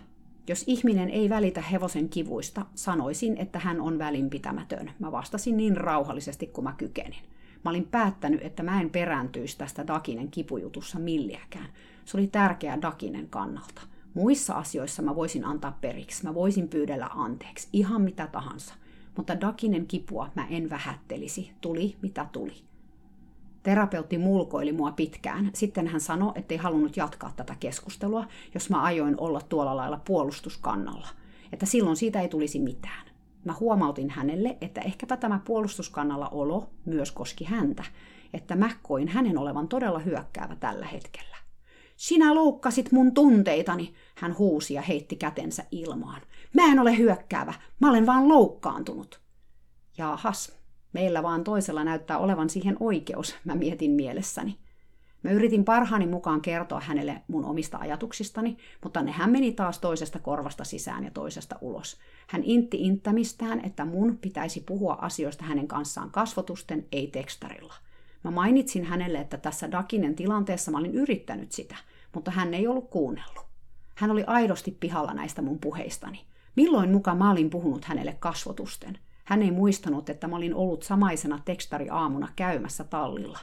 jos 0.49 0.65
ihminen 0.67 1.11
ei 1.11 1.29
välitä 1.29 1.61
hevosen 1.63 2.09
kivuista, 2.09 2.67
sanoisin, 2.75 3.37
että 3.37 3.59
hän 3.59 3.81
on 3.81 3.99
välinpitämätön. 3.99 4.91
Mä 4.99 5.13
vastasin 5.13 5.57
niin 5.57 5.77
rauhallisesti 5.77 6.47
kuin 6.47 6.65
mä 6.65 6.73
kykenin. 6.73 7.25
Mä 7.65 7.71
olin 7.71 7.87
päättänyt, 7.87 8.43
että 8.43 8.63
mä 8.63 8.81
en 8.81 8.91
perääntyisi 8.91 9.59
tästä 9.59 9.87
Dakinen 9.87 10.31
kipujutussa 10.31 10.99
milliäkään. 10.99 11.69
Se 12.05 12.17
oli 12.17 12.27
tärkeää 12.27 12.83
Dakinen 12.83 13.29
kannalta. 13.29 13.83
Muissa 14.15 14.55
asioissa 14.55 15.03
mä 15.03 15.15
voisin 15.15 15.45
antaa 15.45 15.79
periksi, 15.81 16.25
mä 16.25 16.35
voisin 16.35 16.69
pyydellä 16.69 17.07
anteeksi, 17.07 17.69
ihan 17.73 18.03
mitä 18.03 18.27
tahansa. 18.27 18.75
Mutta 19.17 19.41
Dakinen 19.41 19.87
kipua 19.87 20.31
mä 20.35 20.47
en 20.47 20.71
vähättelisi, 20.71 21.53
tuli 21.61 21.97
mitä 22.03 22.27
tuli. 22.33 22.55
Terapeutti 23.63 24.19
mulkoili 24.19 24.73
mua 24.73 24.93
pitkään. 24.93 25.51
Sitten 25.55 25.87
hän 25.87 26.01
sanoi, 26.01 26.33
ettei 26.35 26.59
halunnut 26.59 26.97
jatkaa 26.97 27.33
tätä 27.37 27.57
keskustelua, 27.61 28.27
jos 28.55 28.71
mä 28.71 28.83
ajoin 28.83 29.15
olla 29.21 29.41
tuolla 29.41 29.77
lailla 29.77 30.01
puolustuskannalla. 30.05 31.09
Että 31.53 31.67
silloin 31.67 31.97
siitä 31.97 32.21
ei 32.21 32.29
tulisi 32.29 32.59
mitään. 32.59 33.10
Mä 33.45 33.55
huomautin 33.61 34.11
hänelle, 34.11 34.57
että 34.61 34.81
ehkäpä 34.81 35.17
tämä 35.17 35.41
puolustuskannalla 35.45 36.29
olo 36.29 36.71
myös 36.85 37.13
koski 37.13 37.45
häntä, 37.45 37.85
että 38.35 38.57
mä 38.57 38.71
koin 38.83 39.09
hänen 39.09 39.39
olevan 39.39 39.69
todella 39.69 39.99
hyökkäävä 39.99 40.57
tällä 40.57 40.87
hetkellä. 40.87 41.37
Sinä 41.97 42.35
loukkasit 42.35 42.93
mun 42.93 43.15
tunteitani, 43.15 43.95
hän 44.15 44.39
huusi 44.39 44.75
ja 44.75 44.83
heitti 44.83 45.17
kätensä 45.17 45.65
ilmaan. 45.71 46.23
Mä 46.55 46.63
en 46.65 46.79
ole 46.79 46.97
hyökkäävä, 46.97 47.55
mä 47.81 47.91
olen 47.91 48.07
vaan 48.07 48.29
loukkaantunut. 48.29 49.21
Jaahas, 49.99 50.53
meillä 50.93 51.23
vaan 51.23 51.45
toisella 51.45 51.85
näyttää 51.85 52.19
olevan 52.19 52.51
siihen 52.51 52.77
oikeus, 52.81 53.37
mä 53.45 53.55
mietin 53.55 53.91
mielessäni. 53.91 54.59
Mä 55.23 55.31
yritin 55.31 55.65
parhaani 55.65 56.07
mukaan 56.07 56.41
kertoa 56.41 56.81
hänelle 56.81 57.23
mun 57.29 57.45
omista 57.45 57.79
ajatuksistani, 57.79 58.57
mutta 58.83 59.03
ne 59.03 59.13
hän 59.13 59.31
meni 59.31 59.53
taas 59.53 59.79
toisesta 59.79 60.19
korvasta 60.19 60.65
sisään 60.65 61.05
ja 61.05 61.11
toisesta 61.11 61.59
ulos. 61.61 61.99
Hän 62.29 62.45
intti 62.45 62.77
inttämistään, 62.81 63.61
että 63.65 63.85
mun 63.85 64.19
pitäisi 64.21 64.61
puhua 64.61 64.99
asioista 65.01 65.45
hänen 65.45 65.69
kanssaan 65.69 66.11
kasvotusten, 66.11 66.87
ei 66.93 67.07
tekstarilla. 67.07 67.75
Mä 68.25 68.31
mainitsin 68.31 68.85
hänelle, 68.85 69.19
että 69.19 69.37
tässä 69.37 69.71
Dakinen 69.71 70.15
tilanteessa 70.15 70.71
mä 70.71 70.79
olin 70.79 70.95
yrittänyt 70.95 71.53
sitä, 71.53 71.77
mutta 72.15 72.31
hän 72.31 72.55
ei 72.55 72.67
ollut 72.67 72.91
kuunnellut. 72.91 73.47
Hän 73.95 74.11
oli 74.11 74.25
aidosti 74.27 74.77
pihalla 74.81 75.15
näistä 75.15 75.43
mun 75.43 75.59
puheistani. 75.59 76.21
Milloin 76.57 76.93
muka 76.93 77.15
mä 77.15 77.31
olin 77.31 77.51
puhunut 77.51 77.85
hänelle 77.85 78.17
kasvotusten? 78.21 78.99
Hän 79.25 79.43
ei 79.43 79.51
muistanut, 79.51 80.11
että 80.11 80.29
mä 80.29 80.37
olin 80.37 80.55
ollut 80.55 80.83
samaisena 80.83 81.41
tekstariaamuna 81.45 82.29
käymässä 82.37 82.85
tallilla. 82.85 83.39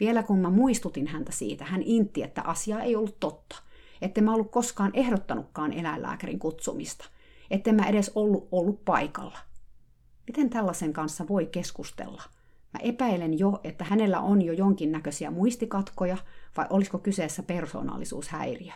Vielä 0.00 0.22
kun 0.22 0.38
mä 0.38 0.50
muistutin 0.50 1.06
häntä 1.06 1.32
siitä, 1.32 1.64
hän 1.64 1.82
intti, 1.82 2.22
että 2.22 2.42
asia 2.42 2.80
ei 2.80 2.96
ollut 2.96 3.20
totta. 3.20 3.56
Että 4.02 4.20
mä 4.20 4.34
ollut 4.34 4.50
koskaan 4.50 4.90
ehdottanutkaan 4.94 5.72
eläinlääkärin 5.72 6.38
kutsumista. 6.38 7.04
Että 7.50 7.72
mä 7.72 7.86
edes 7.86 8.12
ollut 8.14 8.48
ollut 8.52 8.84
paikalla. 8.84 9.38
Miten 10.26 10.50
tällaisen 10.50 10.92
kanssa 10.92 11.28
voi 11.28 11.46
keskustella? 11.46 12.22
Mä 12.72 12.80
epäilen 12.82 13.38
jo, 13.38 13.60
että 13.64 13.84
hänellä 13.84 14.20
on 14.20 14.42
jo 14.42 14.52
jonkinnäköisiä 14.52 15.30
muistikatkoja, 15.30 16.16
vai 16.56 16.66
olisiko 16.70 16.98
kyseessä 16.98 17.42
persoonallisuushäiriö. 17.42 18.72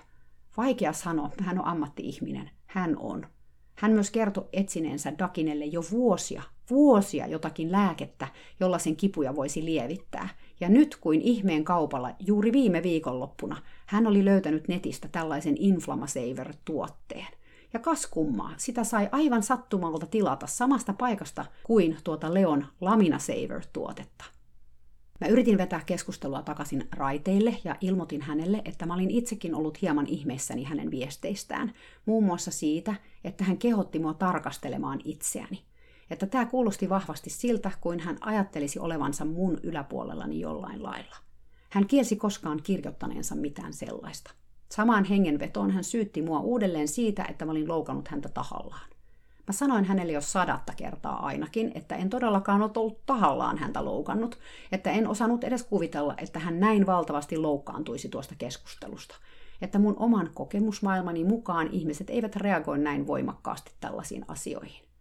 Vaikea 0.57 0.93
sanoa, 0.93 1.31
hän 1.41 1.59
on 1.59 1.65
ammatti-ihminen. 1.65 2.51
Hän 2.67 2.97
on. 2.99 3.27
Hän 3.75 3.93
myös 3.93 4.11
kertoi 4.11 4.49
etsineensä 4.53 5.19
Dakinelle 5.19 5.65
jo 5.65 5.83
vuosia, 5.91 6.43
vuosia 6.71 7.27
jotakin 7.27 7.73
lääkettä, 7.73 8.29
jolla 8.61 8.79
sen 8.79 8.97
kipuja 8.97 9.37
voisi 9.37 9.65
lievittää. 9.65 10.29
Ja 10.63 10.69
nyt 10.69 10.97
kuin 10.97 11.21
ihmeen 11.21 11.65
kaupalla, 11.65 12.11
juuri 12.21 12.53
viime 12.53 12.83
viikonloppuna, 12.83 13.63
hän 13.87 14.07
oli 14.07 14.25
löytänyt 14.25 14.69
netistä 14.69 15.09
tällaisen 15.09 15.57
Inflamasaver-tuotteen. 15.59 17.29
Ja 17.73 17.81
kas 17.81 18.07
kummaa, 18.07 18.55
sitä 18.57 18.85
sai 18.85 19.09
aivan 19.13 19.43
sattumalta 19.43 20.07
tilata 20.07 20.47
samasta 20.47 20.93
paikasta 20.93 21.45
kuin 21.65 21.97
tuota 22.05 22.35
Leon 22.35 22.67
Lamina 22.81 23.19
Saver-tuotetta. 23.19 24.25
Mä 25.21 25.27
yritin 25.27 25.59
vetää 25.59 25.81
keskustelua 25.87 26.43
takaisin 26.43 26.89
raiteille 26.93 27.57
ja 27.65 27.77
ilmoitin 27.81 28.23
hänelle, 28.23 28.63
että 28.65 28.87
mä 28.87 28.95
olin 28.95 29.11
itsekin 29.11 29.55
ollut 29.55 29.83
hieman 29.83 30.07
ihmeessäni 30.07 30.65
hänen 30.65 30.91
viesteistään, 30.91 31.73
muun 32.07 32.25
muassa 32.25 32.51
siitä, 32.51 32.95
että 33.25 33.45
hän 33.45 33.59
kehotti 33.59 33.99
mua 33.99 34.15
tarkastelemaan 34.15 35.01
itseäni. 35.05 35.63
Että 36.13 36.27
tämä 36.27 36.47
kuulosti 36.47 36.89
vahvasti 36.89 37.31
siltä, 37.31 37.71
kuin 37.81 38.01
hän 38.01 38.17
ajattelisi 38.21 38.79
olevansa 38.79 39.25
mun 39.25 39.61
yläpuolellani 39.63 40.41
jollain 40.41 40.83
lailla. 40.83 41.17
Hän 41.71 41.87
kielsi 41.87 42.17
koskaan 42.17 42.61
kirjoittaneensa 42.63 43.35
mitään 43.35 43.73
sellaista. 43.73 44.31
Samaan 44.69 45.05
hengenvetoon 45.05 45.71
hän 45.71 45.85
syytti 45.85 46.23
mua 46.23 46.41
uudelleen 46.41 46.89
siitä, 46.89 47.25
että 47.25 47.45
mä 47.45 47.51
olin 47.51 47.69
loukannut 47.69 48.09
häntä 48.09 48.29
tahallaan. 48.29 48.91
Mä 49.47 49.53
sanoin 49.53 49.85
hänelle 49.85 50.13
jo 50.13 50.21
sadatta 50.21 50.73
kertaa 50.77 51.27
ainakin, 51.27 51.73
että 51.75 51.97
en 51.97 52.11
todellakaan 52.11 52.63
ollut 52.63 53.07
tahallaan 53.07 53.59
häntä 53.59 53.85
loukannut, 53.85 54.39
että 54.73 54.91
en 54.91 55.09
osannut 55.09 55.45
edes 55.45 55.63
kuvitella, 55.63 56.15
että 56.17 56.39
hän 56.39 56.61
näin 56.61 56.87
valtavasti 56.87 57.37
loukkaantuisi 57.37 58.09
tuosta 58.09 58.35
keskustelusta. 58.39 59.15
Että 59.63 59.79
mun 59.79 59.97
oman 59.99 60.31
kokemusmaailmani 60.35 61.25
mukaan 61.25 61.69
ihmiset 61.73 62.11
eivät 62.11 62.37
reagoi 62.37 62.79
näin 62.79 63.07
voimakkaasti 63.07 63.73
tällaisiin 63.81 64.25
asioihin. 64.29 64.92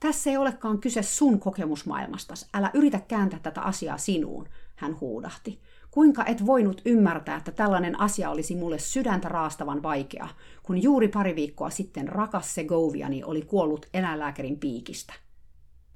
Tässä 0.00 0.30
ei 0.30 0.36
olekaan 0.36 0.78
kyse 0.78 1.02
sun 1.02 1.40
kokemusmaailmastas, 1.40 2.48
älä 2.54 2.70
yritä 2.74 3.00
kääntää 3.00 3.38
tätä 3.38 3.60
asiaa 3.60 3.98
sinuun, 3.98 4.48
hän 4.76 5.00
huudahti. 5.00 5.60
Kuinka 5.90 6.24
et 6.24 6.46
voinut 6.46 6.82
ymmärtää, 6.84 7.36
että 7.36 7.52
tällainen 7.52 8.00
asia 8.00 8.30
olisi 8.30 8.56
mulle 8.56 8.78
sydäntä 8.78 9.28
raastavan 9.28 9.82
vaikea, 9.82 10.28
kun 10.62 10.82
juuri 10.82 11.08
pari 11.08 11.36
viikkoa 11.36 11.70
sitten 11.70 12.08
rakas 12.08 12.54
Segoviani 12.54 13.24
oli 13.24 13.42
kuollut 13.42 13.86
eläinlääkärin 13.94 14.58
piikistä? 14.58 15.14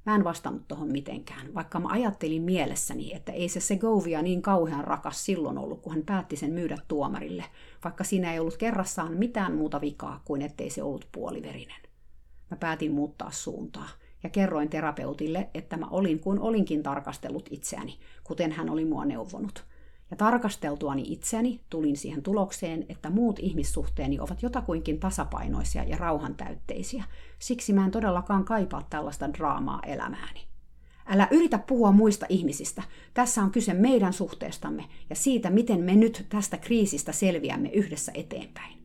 Mä 0.05 0.15
en 0.15 0.23
vastannut 0.23 0.67
tuohon 0.67 0.91
mitenkään, 0.91 1.53
vaikka 1.53 1.79
mä 1.79 1.87
ajattelin 1.91 2.41
mielessäni, 2.41 3.13
että 3.13 3.31
ei 3.31 3.49
se 3.49 3.59
Segovia 3.59 4.21
niin 4.21 4.41
kauhean 4.41 4.83
rakas 4.83 5.25
silloin 5.25 5.57
ollut, 5.57 5.81
kun 5.81 5.93
hän 5.93 6.03
päätti 6.05 6.35
sen 6.35 6.51
myydä 6.51 6.77
tuomarille, 6.87 7.45
vaikka 7.83 8.03
siinä 8.03 8.33
ei 8.33 8.39
ollut 8.39 8.57
kerrassaan 8.57 9.13
mitään 9.17 9.55
muuta 9.55 9.81
vikaa 9.81 10.21
kuin 10.25 10.41
ettei 10.41 10.69
se 10.69 10.83
ollut 10.83 11.07
puoliverinen. 11.11 11.80
Mä 12.51 12.57
päätin 12.57 12.91
muuttaa 12.91 13.31
suuntaa 13.31 13.89
ja 14.23 14.29
kerroin 14.29 14.69
terapeutille, 14.69 15.49
että 15.53 15.77
mä 15.77 15.87
olin 15.87 16.19
kuin 16.19 16.39
olinkin 16.39 16.83
tarkastellut 16.83 17.49
itseäni, 17.51 17.99
kuten 18.23 18.51
hän 18.51 18.69
oli 18.69 18.85
mua 18.85 19.05
neuvonut– 19.05 19.65
ja 20.11 20.17
tarkasteltuani 20.17 21.03
itseäni 21.05 21.61
tulin 21.69 21.97
siihen 21.97 22.23
tulokseen, 22.23 22.85
että 22.89 23.09
muut 23.09 23.39
ihmissuhteeni 23.39 24.19
ovat 24.19 24.41
jotakuinkin 24.43 24.99
tasapainoisia 24.99 25.83
ja 25.83 25.97
rauhantäytteisiä. 25.97 27.03
Siksi 27.39 27.73
mä 27.73 27.85
en 27.85 27.91
todellakaan 27.91 28.45
kaipaa 28.45 28.87
tällaista 28.89 29.33
draamaa 29.33 29.79
elämääni. 29.85 30.39
Älä 31.05 31.27
yritä 31.31 31.57
puhua 31.57 31.91
muista 31.91 32.25
ihmisistä. 32.29 32.83
Tässä 33.13 33.43
on 33.43 33.51
kyse 33.51 33.73
meidän 33.73 34.13
suhteestamme 34.13 34.85
ja 35.09 35.15
siitä, 35.15 35.49
miten 35.49 35.79
me 35.83 35.95
nyt 35.95 36.25
tästä 36.29 36.57
kriisistä 36.57 37.11
selviämme 37.11 37.69
yhdessä 37.69 38.11
eteenpäin. 38.15 38.77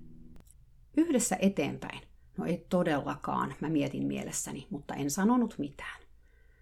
Yhdessä 0.96 1.36
eteenpäin? 1.40 2.00
No 2.36 2.44
ei 2.46 2.66
todellakaan, 2.68 3.54
mä 3.60 3.68
mietin 3.68 4.06
mielessäni, 4.06 4.66
mutta 4.70 4.94
en 4.94 5.10
sanonut 5.10 5.54
mitään. 5.58 6.00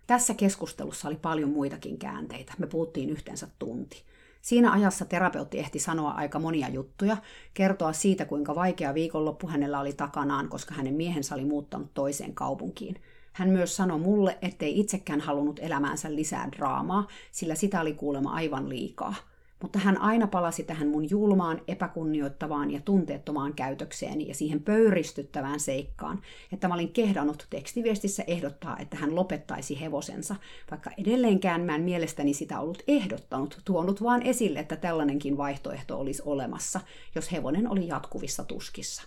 Tässä 0.06 0.34
keskustelussa 0.34 1.08
oli 1.08 1.16
paljon 1.16 1.50
muitakin 1.50 1.98
käänteitä. 1.98 2.52
Me 2.58 2.66
puhuttiin 2.66 3.10
yhteensä 3.10 3.48
tunti. 3.58 4.02
Siinä 4.42 4.72
ajassa 4.72 5.04
terapeutti 5.04 5.58
ehti 5.58 5.78
sanoa 5.78 6.10
aika 6.10 6.38
monia 6.38 6.68
juttuja, 6.68 7.16
kertoa 7.54 7.92
siitä, 7.92 8.24
kuinka 8.24 8.54
vaikea 8.54 8.94
viikonloppu 8.94 9.48
hänellä 9.48 9.80
oli 9.80 9.92
takanaan, 9.92 10.48
koska 10.48 10.74
hänen 10.74 10.94
miehensä 10.94 11.34
oli 11.34 11.44
muuttanut 11.44 11.94
toiseen 11.94 12.34
kaupunkiin. 12.34 13.02
Hän 13.32 13.48
myös 13.48 13.76
sanoi 13.76 13.98
mulle, 13.98 14.38
ettei 14.42 14.80
itsekään 14.80 15.20
halunnut 15.20 15.60
elämäänsä 15.62 16.14
lisää 16.14 16.48
draamaa, 16.56 17.06
sillä 17.32 17.54
sitä 17.54 17.80
oli 17.80 17.94
kuulemma 17.94 18.32
aivan 18.32 18.68
liikaa– 18.68 19.14
mutta 19.64 19.79
hän 19.79 20.00
aina 20.00 20.27
palasi 20.27 20.64
tähän 20.64 20.88
mun 20.88 21.11
julmaan, 21.11 21.61
epäkunnioittavaan 21.68 22.70
ja 22.70 22.81
tunteettomaan 22.85 23.55
käytökseeni 23.55 24.29
ja 24.29 24.35
siihen 24.35 24.62
pöyristyttävään 24.62 25.61
seikkaan, 25.61 26.22
että 26.53 26.68
mä 26.68 26.74
olin 26.74 26.92
kehdannut 26.92 27.46
tekstiviestissä 27.50 28.24
ehdottaa, 28.27 28.77
että 28.79 28.96
hän 28.96 29.14
lopettaisi 29.14 29.81
hevosensa, 29.81 30.37
vaikka 30.70 30.90
edelleenkään 30.98 31.61
mä 31.61 31.74
en 31.74 31.83
mielestäni 31.83 32.35
sitä 32.35 32.61
ollut 32.61 32.83
ehdottanut, 32.88 33.61
tuonut 33.64 34.03
vaan 34.03 34.22
esille, 34.22 34.59
että 34.59 34.77
tällainenkin 34.77 35.37
vaihtoehto 35.37 35.98
olisi 35.98 36.22
olemassa, 36.27 36.81
jos 37.14 37.33
hevonen 37.33 37.70
oli 37.70 37.88
jatkuvissa 37.88 38.44
tuskissa. 38.44 39.03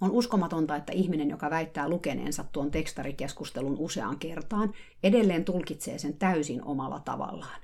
On 0.00 0.10
uskomatonta, 0.10 0.76
että 0.76 0.92
ihminen, 0.92 1.30
joka 1.30 1.50
väittää 1.50 1.88
lukeneensa 1.88 2.44
tuon 2.52 2.70
tekstarikeskustelun 2.70 3.76
useaan 3.78 4.18
kertaan, 4.18 4.72
edelleen 5.02 5.44
tulkitsee 5.44 5.98
sen 5.98 6.14
täysin 6.14 6.64
omalla 6.64 7.00
tavallaan. 7.00 7.60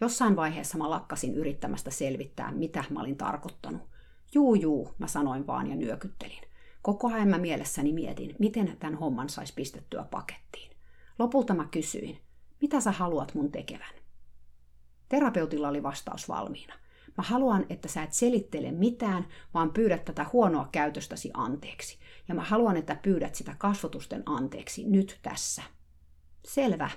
Jossain 0.00 0.36
vaiheessa 0.36 0.78
mä 0.78 0.90
lakkasin 0.90 1.34
yrittämästä 1.34 1.90
selvittää, 1.90 2.52
mitä 2.52 2.84
mä 2.90 3.00
olin 3.00 3.16
tarkoittanut. 3.16 3.82
Juu, 4.34 4.54
juu, 4.54 4.94
mä 4.98 5.06
sanoin 5.06 5.46
vaan 5.46 5.66
ja 5.66 5.76
nyökyttelin. 5.76 6.40
Koko 6.82 7.12
ajan 7.12 7.28
mä 7.28 7.38
mielessäni 7.38 7.92
mietin, 7.92 8.36
miten 8.38 8.76
tämän 8.78 8.98
homman 8.98 9.28
saisi 9.28 9.54
pistettyä 9.54 10.04
pakettiin. 10.10 10.70
Lopulta 11.18 11.54
mä 11.54 11.68
kysyin, 11.70 12.18
mitä 12.60 12.80
sä 12.80 12.92
haluat 12.92 13.34
mun 13.34 13.52
tekevän? 13.52 13.94
Terapeutilla 15.08 15.68
oli 15.68 15.82
vastaus 15.82 16.28
valmiina. 16.28 16.74
Mä 17.18 17.24
haluan, 17.24 17.66
että 17.68 17.88
sä 17.88 18.02
et 18.02 18.12
selittele 18.12 18.72
mitään, 18.72 19.28
vaan 19.54 19.72
pyydät 19.72 20.04
tätä 20.04 20.26
huonoa 20.32 20.68
käytöstäsi 20.72 21.30
anteeksi. 21.34 21.98
Ja 22.28 22.34
mä 22.34 22.42
haluan, 22.42 22.76
että 22.76 22.94
pyydät 22.94 23.34
sitä 23.34 23.54
kasvotusten 23.58 24.22
anteeksi 24.26 24.84
nyt 24.84 25.18
tässä. 25.22 25.62
Selvä, 26.44 26.90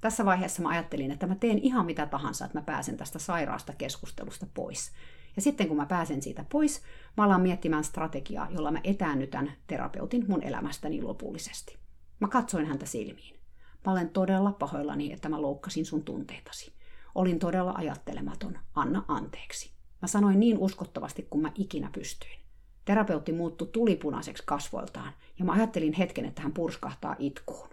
tässä 0.00 0.24
vaiheessa 0.24 0.62
mä 0.62 0.68
ajattelin, 0.68 1.10
että 1.10 1.26
mä 1.26 1.34
teen 1.34 1.58
ihan 1.58 1.86
mitä 1.86 2.06
tahansa, 2.06 2.44
että 2.44 2.58
mä 2.58 2.62
pääsen 2.62 2.96
tästä 2.96 3.18
sairaasta 3.18 3.72
keskustelusta 3.78 4.46
pois. 4.54 4.92
Ja 5.36 5.42
sitten 5.42 5.68
kun 5.68 5.76
mä 5.76 5.86
pääsen 5.86 6.22
siitä 6.22 6.44
pois, 6.48 6.82
mä 7.16 7.24
alan 7.24 7.40
miettimään 7.40 7.84
strategiaa, 7.84 8.48
jolla 8.50 8.70
mä 8.70 8.80
etäännytän 8.84 9.52
terapeutin 9.66 10.24
mun 10.28 10.42
elämästäni 10.42 11.02
lopullisesti. 11.02 11.78
Mä 12.20 12.28
katsoin 12.28 12.66
häntä 12.66 12.86
silmiin. 12.86 13.40
Mä 13.86 13.92
olen 13.92 14.08
todella 14.08 14.52
pahoillani, 14.52 15.12
että 15.12 15.28
mä 15.28 15.42
loukkasin 15.42 15.86
sun 15.86 16.04
tunteitasi. 16.04 16.72
Olin 17.14 17.38
todella 17.38 17.72
ajattelematon. 17.76 18.58
Anna 18.74 19.04
anteeksi. 19.08 19.72
Mä 20.02 20.08
sanoin 20.08 20.40
niin 20.40 20.58
uskottavasti 20.58 21.26
kuin 21.30 21.42
mä 21.42 21.52
ikinä 21.54 21.90
pystyin. 21.92 22.40
Terapeutti 22.84 23.32
muuttui 23.32 23.68
tulipunaiseksi 23.68 24.42
kasvoiltaan, 24.46 25.12
ja 25.38 25.44
mä 25.44 25.52
ajattelin 25.52 25.92
hetken, 25.92 26.24
että 26.24 26.42
hän 26.42 26.52
purskahtaa 26.52 27.16
itkuun. 27.18 27.69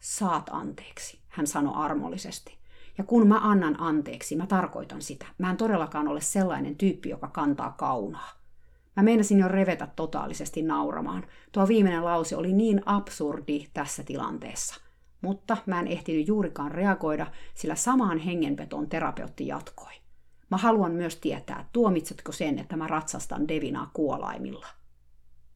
Saat 0.00 0.50
anteeksi, 0.52 1.18
hän 1.28 1.46
sanoi 1.46 1.72
armollisesti. 1.76 2.58
Ja 2.98 3.04
kun 3.04 3.28
mä 3.28 3.38
annan 3.42 3.80
anteeksi, 3.80 4.36
mä 4.36 4.46
tarkoitan 4.46 5.02
sitä. 5.02 5.26
Mä 5.38 5.50
en 5.50 5.56
todellakaan 5.56 6.08
ole 6.08 6.20
sellainen 6.20 6.76
tyyppi, 6.76 7.08
joka 7.08 7.28
kantaa 7.28 7.70
kaunaa. 7.70 8.30
Mä 8.96 9.02
meinasin 9.02 9.38
jo 9.38 9.48
revetä 9.48 9.88
totaalisesti 9.96 10.62
nauramaan. 10.62 11.26
Tuo 11.52 11.68
viimeinen 11.68 12.04
lause 12.04 12.36
oli 12.36 12.52
niin 12.52 12.82
absurdi 12.86 13.66
tässä 13.74 14.02
tilanteessa. 14.02 14.80
Mutta 15.20 15.56
mä 15.66 15.80
en 15.80 15.88
ehtinyt 15.88 16.28
juurikaan 16.28 16.70
reagoida, 16.70 17.26
sillä 17.54 17.74
samaan 17.74 18.18
hengenvetoon 18.18 18.88
terapeutti 18.88 19.46
jatkoi. 19.46 19.92
Mä 20.50 20.56
haluan 20.56 20.92
myös 20.92 21.16
tietää, 21.16 21.68
tuomitsetko 21.72 22.32
sen, 22.32 22.58
että 22.58 22.76
mä 22.76 22.86
ratsastan 22.86 23.48
Devinaa 23.48 23.90
kuolaimilla. 23.92 24.66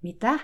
Mitä? 0.03 0.38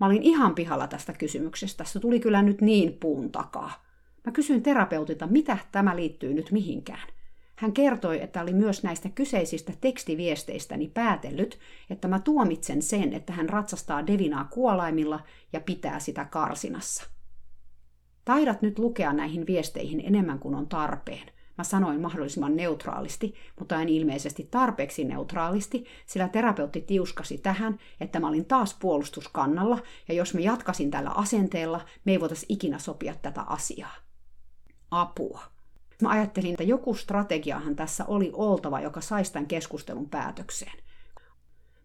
Mä 0.00 0.06
olin 0.06 0.22
ihan 0.22 0.54
pihalla 0.54 0.86
tästä 0.86 1.12
kysymyksestä. 1.12 1.84
Se 1.84 2.00
tuli 2.00 2.20
kyllä 2.20 2.42
nyt 2.42 2.60
niin 2.60 2.92
puun 2.92 3.32
takaa. 3.32 3.84
Mä 4.26 4.32
kysyin 4.32 4.62
terapeutilta, 4.62 5.26
mitä 5.26 5.58
tämä 5.72 5.96
liittyy 5.96 6.34
nyt 6.34 6.52
mihinkään. 6.52 7.08
Hän 7.56 7.72
kertoi, 7.72 8.22
että 8.22 8.42
oli 8.42 8.52
myös 8.52 8.82
näistä 8.82 9.08
kyseisistä 9.08 9.72
tekstiviesteistäni 9.80 10.88
päätellyt, 10.88 11.58
että 11.90 12.08
mä 12.08 12.18
tuomitsen 12.18 12.82
sen, 12.82 13.12
että 13.12 13.32
hän 13.32 13.48
ratsastaa 13.48 14.06
Devinaa 14.06 14.44
kuolaimilla 14.44 15.20
ja 15.52 15.60
pitää 15.60 15.98
sitä 15.98 16.24
karsinassa. 16.24 17.04
Taidat 18.24 18.62
nyt 18.62 18.78
lukea 18.78 19.12
näihin 19.12 19.46
viesteihin 19.46 20.02
enemmän 20.06 20.38
kuin 20.38 20.54
on 20.54 20.68
tarpeen. 20.68 21.35
Mä 21.58 21.64
sanoin 21.64 22.00
mahdollisimman 22.00 22.56
neutraalisti, 22.56 23.34
mutta 23.58 23.82
en 23.82 23.88
ilmeisesti 23.88 24.48
tarpeeksi 24.50 25.04
neutraalisti, 25.04 25.84
sillä 26.06 26.28
terapeutti 26.28 26.80
tiuskasi 26.80 27.38
tähän, 27.38 27.78
että 28.00 28.20
mä 28.20 28.28
olin 28.28 28.44
taas 28.44 28.76
puolustuskannalla, 28.80 29.78
ja 30.08 30.14
jos 30.14 30.34
mä 30.34 30.40
jatkasin 30.40 30.90
tällä 30.90 31.10
asenteella, 31.10 31.80
me 32.04 32.12
ei 32.12 32.20
voitaisi 32.20 32.46
ikinä 32.48 32.78
sopia 32.78 33.14
tätä 33.22 33.42
asiaa. 33.42 33.94
Apua. 34.90 35.42
Mä 36.02 36.08
ajattelin, 36.08 36.50
että 36.50 36.62
joku 36.62 36.94
strategiahan 36.94 37.76
tässä 37.76 38.04
oli 38.04 38.30
oltava, 38.32 38.80
joka 38.80 39.00
saisi 39.00 39.32
tämän 39.32 39.46
keskustelun 39.46 40.10
päätökseen. 40.10 40.78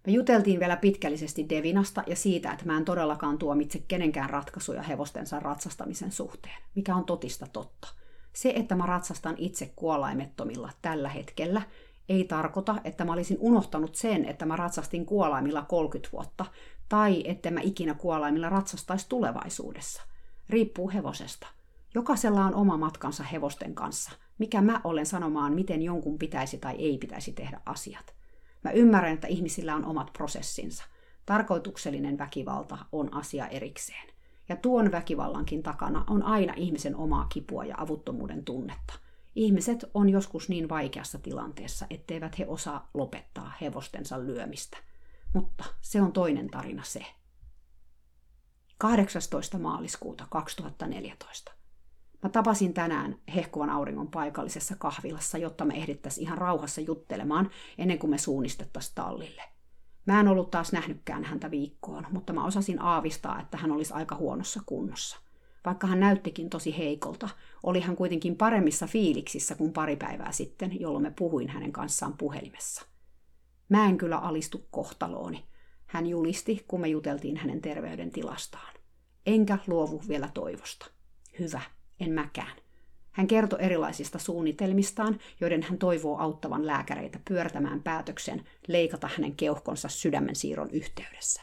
Me 0.07 0.13
juteltiin 0.13 0.59
vielä 0.59 0.77
pitkällisesti 0.77 1.49
Devinasta 1.49 2.03
ja 2.07 2.15
siitä, 2.15 2.51
että 2.51 2.65
mä 2.65 2.77
en 2.77 2.85
todellakaan 2.85 3.37
tuomitse 3.37 3.83
kenenkään 3.87 4.29
ratkaisuja 4.29 4.81
hevostensa 4.81 5.39
ratsastamisen 5.39 6.11
suhteen, 6.11 6.55
mikä 6.75 6.95
on 6.95 7.05
totista 7.05 7.47
totta– 7.53 7.87
se, 8.33 8.53
että 8.55 8.75
mä 8.75 8.85
ratsastan 8.85 9.35
itse 9.37 9.73
kuolaimettomilla 9.75 10.69
tällä 10.81 11.09
hetkellä, 11.09 11.61
ei 12.09 12.23
tarkoita, 12.23 12.75
että 12.83 13.05
mä 13.05 13.13
olisin 13.13 13.37
unohtanut 13.39 13.95
sen, 13.95 14.25
että 14.25 14.45
mä 14.45 14.55
ratsastin 14.55 15.05
kuolaimilla 15.05 15.61
30 15.61 16.09
vuotta, 16.13 16.45
tai 16.89 17.23
että 17.25 17.51
mä 17.51 17.59
ikinä 17.63 17.93
kuolaimilla 17.93 18.49
ratsastaisi 18.49 19.09
tulevaisuudessa. 19.09 20.03
Riippuu 20.49 20.89
hevosesta. 20.89 21.47
Jokaisella 21.95 22.45
on 22.45 22.55
oma 22.55 22.77
matkansa 22.77 23.23
hevosten 23.23 23.75
kanssa. 23.75 24.11
Mikä 24.37 24.61
mä 24.61 24.81
olen 24.83 25.05
sanomaan, 25.05 25.53
miten 25.53 25.81
jonkun 25.81 26.19
pitäisi 26.19 26.57
tai 26.57 26.75
ei 26.75 26.97
pitäisi 26.97 27.33
tehdä 27.33 27.61
asiat. 27.65 28.15
Mä 28.63 28.71
ymmärrän, 28.71 29.13
että 29.13 29.27
ihmisillä 29.27 29.75
on 29.75 29.85
omat 29.85 30.13
prosessinsa. 30.13 30.83
Tarkoituksellinen 31.25 32.17
väkivalta 32.17 32.77
on 32.91 33.13
asia 33.13 33.47
erikseen. 33.47 34.10
Ja 34.51 34.57
tuon 34.57 34.91
väkivallankin 34.91 35.63
takana 35.63 36.03
on 36.09 36.23
aina 36.23 36.53
ihmisen 36.57 36.95
omaa 36.95 37.25
kipua 37.25 37.65
ja 37.65 37.75
avuttomuuden 37.77 38.45
tunnetta. 38.45 38.93
Ihmiset 39.35 39.85
on 39.93 40.09
joskus 40.09 40.49
niin 40.49 40.69
vaikeassa 40.69 41.19
tilanteessa, 41.19 41.85
etteivät 41.89 42.39
he 42.39 42.45
osaa 42.47 42.89
lopettaa 42.93 43.51
hevostensa 43.61 44.19
lyömistä. 44.19 44.77
Mutta 45.33 45.63
se 45.81 46.01
on 46.01 46.13
toinen 46.13 46.49
tarina 46.49 46.83
se. 46.83 47.05
18. 48.77 49.59
maaliskuuta 49.59 50.27
2014. 50.29 51.51
Mä 52.23 52.29
tapasin 52.29 52.73
tänään 52.73 53.19
hehkuvan 53.35 53.69
auringon 53.69 54.07
paikallisessa 54.07 54.75
kahvilassa, 54.75 55.37
jotta 55.37 55.65
me 55.65 55.73
ehdittäisiin 55.73 56.27
ihan 56.27 56.37
rauhassa 56.37 56.81
juttelemaan 56.81 57.49
ennen 57.77 57.99
kuin 57.99 58.09
me 58.09 58.17
suunnistettaisiin 58.17 58.95
tallille. 58.95 59.43
Mä 60.05 60.19
en 60.19 60.27
ollut 60.27 60.51
taas 60.51 60.71
nähnytkään 60.71 61.23
häntä 61.23 61.51
viikkoon, 61.51 62.07
mutta 62.11 62.33
mä 62.33 62.45
osasin 62.45 62.81
aavistaa, 62.81 63.41
että 63.41 63.57
hän 63.57 63.71
olisi 63.71 63.93
aika 63.93 64.15
huonossa 64.15 64.61
kunnossa. 64.65 65.17
Vaikka 65.65 65.87
hän 65.87 65.99
näyttikin 65.99 66.49
tosi 66.49 66.77
heikolta, 66.77 67.29
oli 67.63 67.79
hän 67.79 67.95
kuitenkin 67.95 68.35
paremmissa 68.35 68.87
fiiliksissä 68.87 69.55
kuin 69.55 69.73
pari 69.73 69.95
päivää 69.95 70.31
sitten, 70.31 70.79
jolloin 70.79 71.03
me 71.03 71.11
puhuin 71.11 71.49
hänen 71.49 71.71
kanssaan 71.71 72.17
puhelimessa. 72.17 72.85
Mä 73.69 73.85
en 73.85 73.97
kyllä 73.97 74.17
alistu 74.17 74.67
kohtalooni, 74.71 75.45
hän 75.85 76.07
julisti, 76.07 76.65
kun 76.67 76.81
me 76.81 76.87
juteltiin 76.87 77.37
hänen 77.37 77.61
terveydentilastaan. 77.61 78.73
Enkä 79.25 79.57
luovu 79.67 80.01
vielä 80.07 80.29
toivosta. 80.33 80.85
Hyvä, 81.39 81.61
en 81.99 82.11
mäkään. 82.11 82.60
Hän 83.11 83.27
kertoi 83.27 83.59
erilaisista 83.61 84.19
suunnitelmistaan, 84.19 85.19
joiden 85.41 85.63
hän 85.63 85.77
toivoo 85.77 86.17
auttavan 86.17 86.67
lääkäreitä 86.67 87.19
pyörtämään 87.27 87.83
päätöksen 87.83 88.43
leikata 88.67 89.09
hänen 89.15 89.35
keuhkonsa 89.35 89.89
sydämen 89.89 90.35
siirron 90.35 90.69
yhteydessä. 90.71 91.41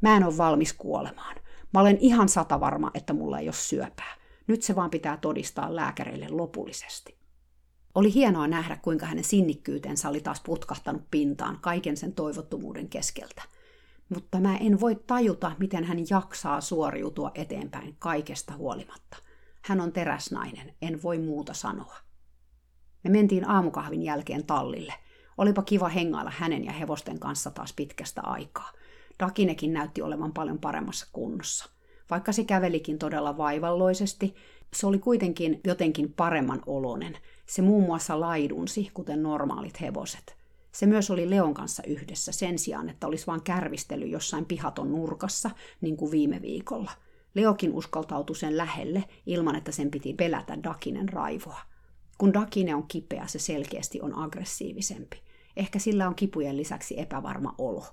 Mä 0.00 0.16
en 0.16 0.24
ole 0.24 0.36
valmis 0.36 0.72
kuolemaan. 0.72 1.36
Mä 1.74 1.80
olen 1.80 1.98
ihan 2.00 2.28
sata 2.28 2.60
varma, 2.60 2.90
että 2.94 3.12
mulla 3.12 3.38
ei 3.38 3.46
ole 3.46 3.52
syöpää. 3.52 4.14
Nyt 4.46 4.62
se 4.62 4.76
vaan 4.76 4.90
pitää 4.90 5.16
todistaa 5.16 5.76
lääkäreille 5.76 6.28
lopullisesti. 6.30 7.16
Oli 7.94 8.14
hienoa 8.14 8.48
nähdä, 8.48 8.76
kuinka 8.76 9.06
hänen 9.06 9.24
sinnikkyytensä 9.24 10.08
oli 10.08 10.20
taas 10.20 10.40
putkahtanut 10.40 11.02
pintaan 11.10 11.58
kaiken 11.60 11.96
sen 11.96 12.12
toivottomuuden 12.12 12.88
keskeltä. 12.88 13.42
Mutta 14.08 14.40
mä 14.40 14.56
en 14.56 14.80
voi 14.80 14.96
tajuta, 15.06 15.52
miten 15.58 15.84
hän 15.84 15.98
jaksaa 16.10 16.60
suoriutua 16.60 17.30
eteenpäin 17.34 17.96
kaikesta 17.98 18.56
huolimatta– 18.56 19.16
hän 19.62 19.80
on 19.80 19.92
teräsnainen, 19.92 20.74
en 20.82 21.02
voi 21.02 21.18
muuta 21.18 21.54
sanoa. 21.54 21.96
Me 23.04 23.10
mentiin 23.10 23.48
aamukahvin 23.48 24.02
jälkeen 24.02 24.46
tallille. 24.46 24.94
Olipa 25.38 25.62
kiva 25.62 25.88
hengailla 25.88 26.32
hänen 26.36 26.64
ja 26.64 26.72
hevosten 26.72 27.18
kanssa 27.18 27.50
taas 27.50 27.72
pitkästä 27.72 28.20
aikaa. 28.24 28.72
Dakinekin 29.20 29.72
näytti 29.72 30.02
olevan 30.02 30.32
paljon 30.32 30.58
paremmassa 30.58 31.06
kunnossa. 31.12 31.70
Vaikka 32.10 32.32
se 32.32 32.44
kävelikin 32.44 32.98
todella 32.98 33.36
vaivalloisesti, 33.36 34.34
se 34.74 34.86
oli 34.86 34.98
kuitenkin 34.98 35.60
jotenkin 35.64 36.12
paremman 36.12 36.62
olonen. 36.66 37.18
Se 37.46 37.62
muun 37.62 37.84
muassa 37.84 38.20
laidunsi, 38.20 38.90
kuten 38.94 39.22
normaalit 39.22 39.80
hevoset. 39.80 40.36
Se 40.72 40.86
myös 40.86 41.10
oli 41.10 41.30
Leon 41.30 41.54
kanssa 41.54 41.82
yhdessä 41.86 42.32
sen 42.32 42.58
sijaan, 42.58 42.88
että 42.88 43.06
olisi 43.06 43.26
vain 43.26 43.42
kärvistely 43.42 44.06
jossain 44.06 44.44
pihaton 44.44 44.92
nurkassa, 44.92 45.50
niin 45.80 45.96
kuin 45.96 46.10
viime 46.10 46.42
viikolla– 46.42 46.90
Leokin 47.34 47.72
uskaltautui 47.72 48.36
sen 48.36 48.56
lähelle 48.56 49.04
ilman, 49.26 49.56
että 49.56 49.72
sen 49.72 49.90
piti 49.90 50.14
pelätä 50.14 50.62
Dakinen 50.62 51.08
raivoa. 51.08 51.60
Kun 52.18 52.34
Dakine 52.34 52.74
on 52.74 52.88
kipeä, 52.88 53.26
se 53.26 53.38
selkeästi 53.38 54.00
on 54.00 54.18
aggressiivisempi. 54.18 55.22
Ehkä 55.56 55.78
sillä 55.78 56.08
on 56.08 56.14
kipujen 56.14 56.56
lisäksi 56.56 57.00
epävarma 57.00 57.54
olo. 57.58 57.84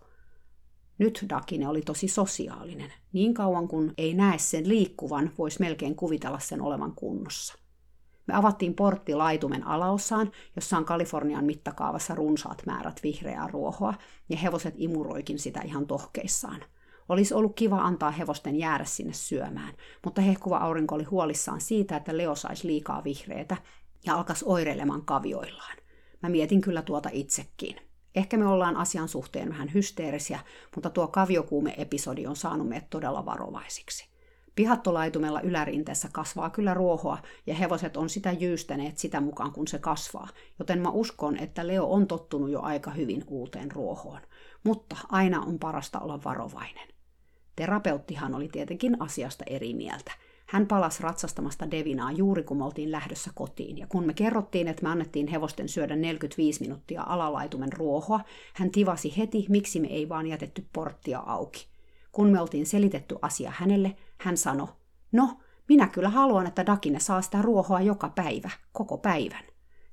Nyt 0.97 1.25
Dakine 1.29 1.67
oli 1.67 1.81
tosi 1.81 2.07
sosiaalinen. 2.07 2.93
Niin 3.13 3.33
kauan 3.33 3.67
kun 3.67 3.93
ei 3.97 4.13
näe 4.13 4.37
sen 4.37 4.69
liikkuvan, 4.69 5.31
voisi 5.37 5.59
melkein 5.59 5.95
kuvitella 5.95 6.39
sen 6.39 6.61
olevan 6.61 6.93
kunnossa. 6.95 7.53
Me 8.27 8.33
avattiin 8.33 8.73
portti 8.73 9.15
laitumen 9.15 9.67
alaosaan, 9.67 10.31
jossa 10.55 10.77
on 10.77 10.85
Kalifornian 10.85 11.45
mittakaavassa 11.45 12.15
runsaat 12.15 12.63
määrät 12.65 12.99
vihreää 13.03 13.47
ruohoa, 13.47 13.93
ja 14.29 14.37
hevoset 14.37 14.73
imuroikin 14.77 15.39
sitä 15.39 15.61
ihan 15.61 15.87
tohkeissaan– 15.87 16.63
olisi 17.09 17.33
ollut 17.33 17.55
kiva 17.55 17.77
antaa 17.81 18.11
hevosten 18.11 18.55
jäädä 18.55 18.85
sinne 18.85 19.13
syömään, 19.13 19.73
mutta 20.05 20.21
hehkuva 20.21 20.57
aurinko 20.57 20.95
oli 20.95 21.03
huolissaan 21.03 21.61
siitä, 21.61 21.97
että 21.97 22.17
Leo 22.17 22.35
saisi 22.35 22.67
liikaa 22.67 23.03
vihreitä 23.03 23.57
ja 24.05 24.15
alkaisi 24.15 24.45
oireilemaan 24.47 25.05
kavioillaan. 25.05 25.77
Mä 26.21 26.29
mietin 26.29 26.61
kyllä 26.61 26.81
tuota 26.81 27.09
itsekin. 27.11 27.75
Ehkä 28.15 28.37
me 28.37 28.47
ollaan 28.47 28.77
asian 28.77 29.07
suhteen 29.07 29.49
vähän 29.49 29.73
hysteerisiä, 29.73 30.39
mutta 30.75 30.89
tuo 30.89 31.07
kaviokuume-episodi 31.07 32.27
on 32.27 32.35
saanut 32.35 32.67
meidät 32.67 32.89
todella 32.89 33.25
varovaisiksi. 33.25 34.09
Pihattolaitumella 34.55 35.41
ylärinteessä 35.41 36.09
kasvaa 36.11 36.49
kyllä 36.49 36.73
ruohoa 36.73 37.17
ja 37.47 37.55
hevoset 37.55 37.97
on 37.97 38.09
sitä 38.09 38.31
jyystäneet 38.31 38.97
sitä 38.97 39.21
mukaan 39.21 39.51
kun 39.51 39.67
se 39.67 39.79
kasvaa, 39.79 40.27
joten 40.59 40.81
mä 40.81 40.89
uskon, 40.89 41.37
että 41.37 41.67
Leo 41.67 41.91
on 41.91 42.07
tottunut 42.07 42.49
jo 42.49 42.61
aika 42.61 42.91
hyvin 42.91 43.23
uuteen 43.27 43.71
ruohoon. 43.71 44.21
Mutta 44.63 44.97
aina 45.09 45.41
on 45.41 45.59
parasta 45.59 45.99
olla 45.99 46.23
varovainen. 46.23 46.98
Terapeuttihan 47.59 48.35
oli 48.35 48.47
tietenkin 48.47 49.01
asiasta 49.01 49.43
eri 49.47 49.73
mieltä. 49.73 50.11
Hän 50.45 50.67
palasi 50.67 51.03
ratsastamasta 51.03 51.71
Devinaa 51.71 52.11
juuri 52.11 52.43
kun 52.43 52.57
me 52.57 52.65
oltiin 52.65 52.91
lähdössä 52.91 53.31
kotiin, 53.35 53.77
ja 53.77 53.87
kun 53.87 54.05
me 54.05 54.13
kerrottiin, 54.13 54.67
että 54.67 54.83
me 54.83 54.89
annettiin 54.89 55.27
hevosten 55.27 55.69
syödä 55.69 55.95
45 55.95 56.61
minuuttia 56.61 57.03
alalaitumen 57.03 57.73
ruohoa, 57.73 58.19
hän 58.53 58.71
tivasi 58.71 59.17
heti, 59.17 59.45
miksi 59.49 59.79
me 59.79 59.87
ei 59.87 60.09
vaan 60.09 60.27
jätetty 60.27 60.65
porttia 60.73 61.19
auki. 61.19 61.67
Kun 62.11 62.29
me 62.29 62.41
oltiin 62.41 62.65
selitetty 62.65 63.15
asia 63.21 63.51
hänelle, 63.55 63.95
hän 64.17 64.37
sanoi, 64.37 64.67
no, 65.11 65.37
minä 65.69 65.87
kyllä 65.87 66.09
haluan, 66.09 66.47
että 66.47 66.65
Dakine 66.65 66.99
saa 66.99 67.21
sitä 67.21 67.41
ruohoa 67.41 67.81
joka 67.81 68.09
päivä, 68.09 68.49
koko 68.71 68.97
päivän. 68.97 69.43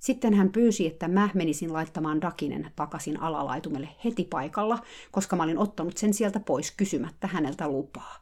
Sitten 0.06 0.34
hän 0.34 0.52
pyysi, 0.52 0.86
että 0.86 1.08
mä 1.08 1.28
menisin 1.34 1.72
laittamaan 1.72 2.20
Dakinen 2.20 2.70
takaisin 2.76 3.20
alalaitumelle 3.20 3.88
heti 4.04 4.24
paikalla, 4.24 4.78
koska 5.10 5.36
mä 5.36 5.42
olin 5.42 5.58
ottanut 5.58 5.96
sen 5.96 6.14
sieltä 6.14 6.40
pois 6.40 6.70
kysymättä 6.70 7.26
häneltä 7.26 7.68
lupaa. 7.68 8.16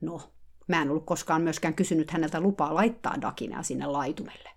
No, 0.00 0.20
mä 0.68 0.82
en 0.82 0.90
ollut 0.90 1.06
koskaan 1.06 1.42
myöskään 1.42 1.74
kysynyt 1.74 2.10
häneltä 2.10 2.40
lupaa 2.40 2.74
laittaa 2.74 3.20
Dakinea 3.20 3.62
sinne 3.62 3.86
laitumelle. 3.86 4.50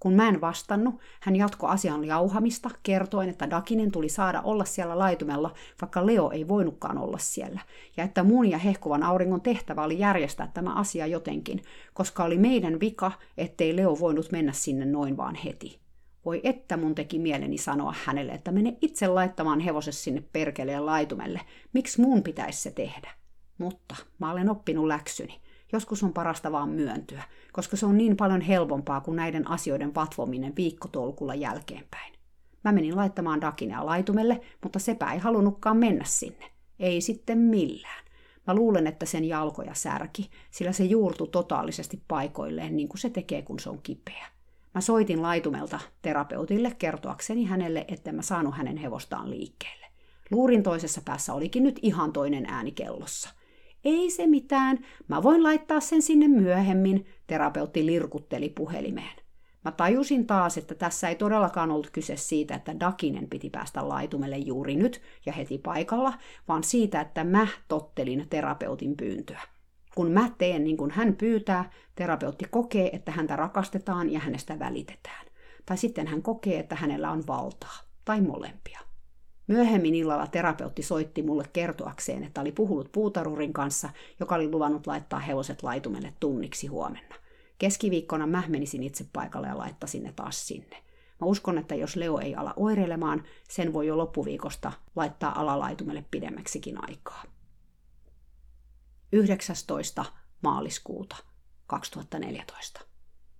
Kun 0.00 0.12
mä 0.12 0.28
en 0.28 0.40
vastannut, 0.40 0.94
hän 1.20 1.36
jatkoi 1.36 1.70
asian 1.70 2.04
jauhamista, 2.04 2.70
kertoen, 2.82 3.28
että 3.28 3.50
Dakinen 3.50 3.92
tuli 3.92 4.08
saada 4.08 4.40
olla 4.40 4.64
siellä 4.64 4.98
laitumella, 4.98 5.54
vaikka 5.82 6.06
Leo 6.06 6.30
ei 6.30 6.48
voinutkaan 6.48 6.98
olla 6.98 7.18
siellä, 7.18 7.60
ja 7.96 8.04
että 8.04 8.22
mun 8.22 8.50
ja 8.50 8.58
hehkuvan 8.58 9.02
auringon 9.02 9.40
tehtävä 9.40 9.84
oli 9.84 9.98
järjestää 9.98 10.50
tämä 10.54 10.74
asia 10.74 11.06
jotenkin, 11.06 11.62
koska 11.92 12.24
oli 12.24 12.38
meidän 12.38 12.80
vika, 12.80 13.12
ettei 13.38 13.76
Leo 13.76 13.98
voinut 14.00 14.32
mennä 14.32 14.52
sinne 14.52 14.84
noin 14.84 15.16
vaan 15.16 15.34
heti. 15.34 15.83
Voi 16.24 16.40
että 16.44 16.76
mun 16.76 16.94
teki 16.94 17.18
mieleni 17.18 17.58
sanoa 17.58 17.94
hänelle, 18.04 18.32
että 18.32 18.52
mene 18.52 18.76
itse 18.80 19.08
laittamaan 19.08 19.60
hevoset 19.60 19.94
sinne 19.94 20.22
perkeleen 20.32 20.86
laitumelle. 20.86 21.40
Miksi 21.72 22.00
mun 22.00 22.22
pitäisi 22.22 22.62
se 22.62 22.70
tehdä? 22.70 23.10
Mutta 23.58 23.96
mä 24.18 24.30
olen 24.30 24.50
oppinut 24.50 24.86
läksyni. 24.86 25.40
Joskus 25.72 26.02
on 26.02 26.12
parasta 26.12 26.52
vaan 26.52 26.68
myöntyä, 26.68 27.22
koska 27.52 27.76
se 27.76 27.86
on 27.86 27.98
niin 27.98 28.16
paljon 28.16 28.40
helpompaa 28.40 29.00
kuin 29.00 29.16
näiden 29.16 29.50
asioiden 29.50 29.94
vatvominen 29.94 30.56
viikkotolkulla 30.56 31.34
jälkeenpäin. 31.34 32.14
Mä 32.64 32.72
menin 32.72 32.96
laittamaan 32.96 33.40
Dakinea 33.40 33.86
laitumelle, 33.86 34.40
mutta 34.62 34.78
sepä 34.78 35.12
ei 35.12 35.18
halunnutkaan 35.18 35.76
mennä 35.76 36.04
sinne. 36.04 36.50
Ei 36.78 37.00
sitten 37.00 37.38
millään. 37.38 38.04
Mä 38.46 38.54
luulen, 38.54 38.86
että 38.86 39.06
sen 39.06 39.24
jalkoja 39.24 39.74
särki, 39.74 40.30
sillä 40.50 40.72
se 40.72 40.84
juurtu 40.84 41.26
totaalisesti 41.26 42.02
paikoilleen 42.08 42.76
niin 42.76 42.88
kuin 42.88 42.98
se 42.98 43.10
tekee, 43.10 43.42
kun 43.42 43.58
se 43.58 43.70
on 43.70 43.82
kipeä. 43.82 44.33
Mä 44.74 44.80
soitin 44.80 45.22
laitumelta 45.22 45.80
terapeutille 46.02 46.74
kertoakseni 46.78 47.44
hänelle, 47.44 47.84
että 47.88 48.12
mä 48.12 48.22
saanut 48.22 48.54
hänen 48.56 48.76
hevostaan 48.76 49.30
liikkeelle. 49.30 49.86
Luurin 50.30 50.62
toisessa 50.62 51.00
päässä 51.04 51.34
olikin 51.34 51.62
nyt 51.62 51.78
ihan 51.82 52.12
toinen 52.12 52.46
ääni 52.46 52.72
kellossa. 52.72 53.30
Ei 53.84 54.10
se 54.10 54.26
mitään, 54.26 54.78
mä 55.08 55.22
voin 55.22 55.42
laittaa 55.42 55.80
sen 55.80 56.02
sinne 56.02 56.28
myöhemmin, 56.28 57.06
terapeutti 57.26 57.86
lirkutteli 57.86 58.48
puhelimeen. 58.48 59.16
Mä 59.64 59.72
tajusin 59.72 60.26
taas, 60.26 60.58
että 60.58 60.74
tässä 60.74 61.08
ei 61.08 61.14
todellakaan 61.14 61.70
ollut 61.70 61.90
kyse 61.90 62.16
siitä, 62.16 62.54
että 62.54 62.80
Dakinen 62.80 63.28
piti 63.28 63.50
päästä 63.50 63.88
laitumelle 63.88 64.38
juuri 64.38 64.76
nyt 64.76 65.00
ja 65.26 65.32
heti 65.32 65.58
paikalla, 65.58 66.12
vaan 66.48 66.64
siitä, 66.64 67.00
että 67.00 67.24
mä 67.24 67.46
tottelin 67.68 68.26
terapeutin 68.30 68.96
pyyntöä. 68.96 69.53
Kun 69.94 70.10
mä 70.10 70.30
teen 70.38 70.64
niin 70.64 70.76
kuin 70.76 70.90
hän 70.90 71.16
pyytää, 71.16 71.70
terapeutti 71.94 72.44
kokee, 72.50 72.90
että 72.96 73.12
häntä 73.12 73.36
rakastetaan 73.36 74.10
ja 74.10 74.20
hänestä 74.20 74.58
välitetään. 74.58 75.26
Tai 75.66 75.76
sitten 75.76 76.06
hän 76.06 76.22
kokee, 76.22 76.58
että 76.58 76.74
hänellä 76.74 77.10
on 77.10 77.26
valtaa. 77.26 77.78
Tai 78.04 78.20
molempia. 78.20 78.80
Myöhemmin 79.46 79.94
illalla 79.94 80.26
terapeutti 80.26 80.82
soitti 80.82 81.22
mulle 81.22 81.44
kertoakseen, 81.52 82.24
että 82.24 82.40
oli 82.40 82.52
puhunut 82.52 82.92
puutarurin 82.92 83.52
kanssa, 83.52 83.90
joka 84.20 84.34
oli 84.34 84.50
luvannut 84.50 84.86
laittaa 84.86 85.18
hevoset 85.18 85.62
laitumelle 85.62 86.14
tunniksi 86.20 86.66
huomenna. 86.66 87.14
Keskiviikkona 87.58 88.26
mä 88.26 88.42
menisin 88.48 88.82
itse 88.82 89.06
paikalle 89.12 89.46
ja 89.46 89.58
laittasin 89.58 90.02
ne 90.02 90.12
taas 90.16 90.46
sinne. 90.46 90.76
Mä 91.20 91.26
uskon, 91.26 91.58
että 91.58 91.74
jos 91.74 91.96
Leo 91.96 92.18
ei 92.18 92.34
ala 92.34 92.54
oireilemaan, 92.56 93.22
sen 93.48 93.72
voi 93.72 93.86
jo 93.86 93.96
loppuviikosta 93.96 94.72
laittaa 94.96 95.40
alalaitumelle 95.40 96.04
pidemmäksikin 96.10 96.84
aikaa. 96.88 97.22
19. 99.14 100.04
maaliskuuta 100.42 101.16
2014. 101.66 102.80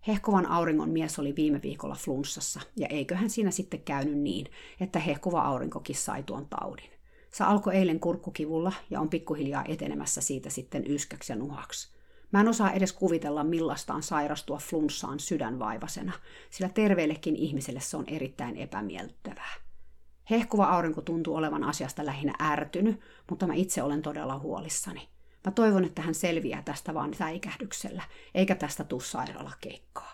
Hehkuvan 0.07 0.47
auringon 0.47 0.91
mies 0.91 1.19
oli 1.19 1.37
viime 1.37 1.63
viikolla 1.63 1.95
flunssassa, 1.95 2.61
ja 2.77 2.87
eiköhän 2.87 3.31
siinä 3.31 3.51
sitten 3.51 3.83
käynyt 3.83 4.19
niin, 4.19 4.47
että 4.81 4.99
hehkuva 4.99 5.43
aurinkokissa 5.43 6.05
sai 6.05 6.23
tuon 6.23 6.47
taudin. 6.49 6.91
Se 7.33 7.45
alkoi 7.45 7.77
eilen 7.77 8.01
kurkkukivulla 8.01 8.73
ja 8.91 9.01
on 9.01 9.09
pikkuhiljaa 9.09 9.65
etenemässä 9.69 10.21
siitä 10.21 10.51
sitten 10.51 10.91
yskäksi 10.91 11.33
ja 11.33 11.37
nuhaksi. 11.37 11.95
Mä 12.33 12.41
en 12.41 12.49
osaa 12.49 12.73
edes 12.73 12.93
kuvitella, 12.93 13.45
millaista 13.45 13.95
on 13.95 14.03
sairastua 14.03 14.59
flunssaan 14.59 15.21
sydänvaivasena, 15.21 16.13
sillä 16.51 16.69
terveellekin 16.69 17.37
ihmiselle 17.37 17.81
se 17.81 17.97
on 17.97 18.05
erittäin 18.09 18.57
epämiellyttävää. 18.57 19.55
Hehkuva 20.31 20.65
aurinko 20.65 21.03
tuntuu 21.03 21.37
olevan 21.37 21.65
asiasta 21.65 22.07
lähinnä 22.07 22.35
ärtynyt, 22.43 23.01
mutta 23.31 23.47
mä 23.47 23.55
itse 23.55 23.83
olen 23.83 24.03
todella 24.03 24.39
huolissani. 24.39 25.14
Mä 25.45 25.51
toivon, 25.51 25.85
että 25.85 26.03
hän 26.03 26.15
selviää 26.15 26.63
tästä 26.63 26.95
vaan 26.95 27.15
säikähdyksellä, 27.15 28.03
eikä 28.35 28.55
tästä 28.55 28.85
tuu 28.85 29.01
sairaalakeikkaa. 29.01 30.13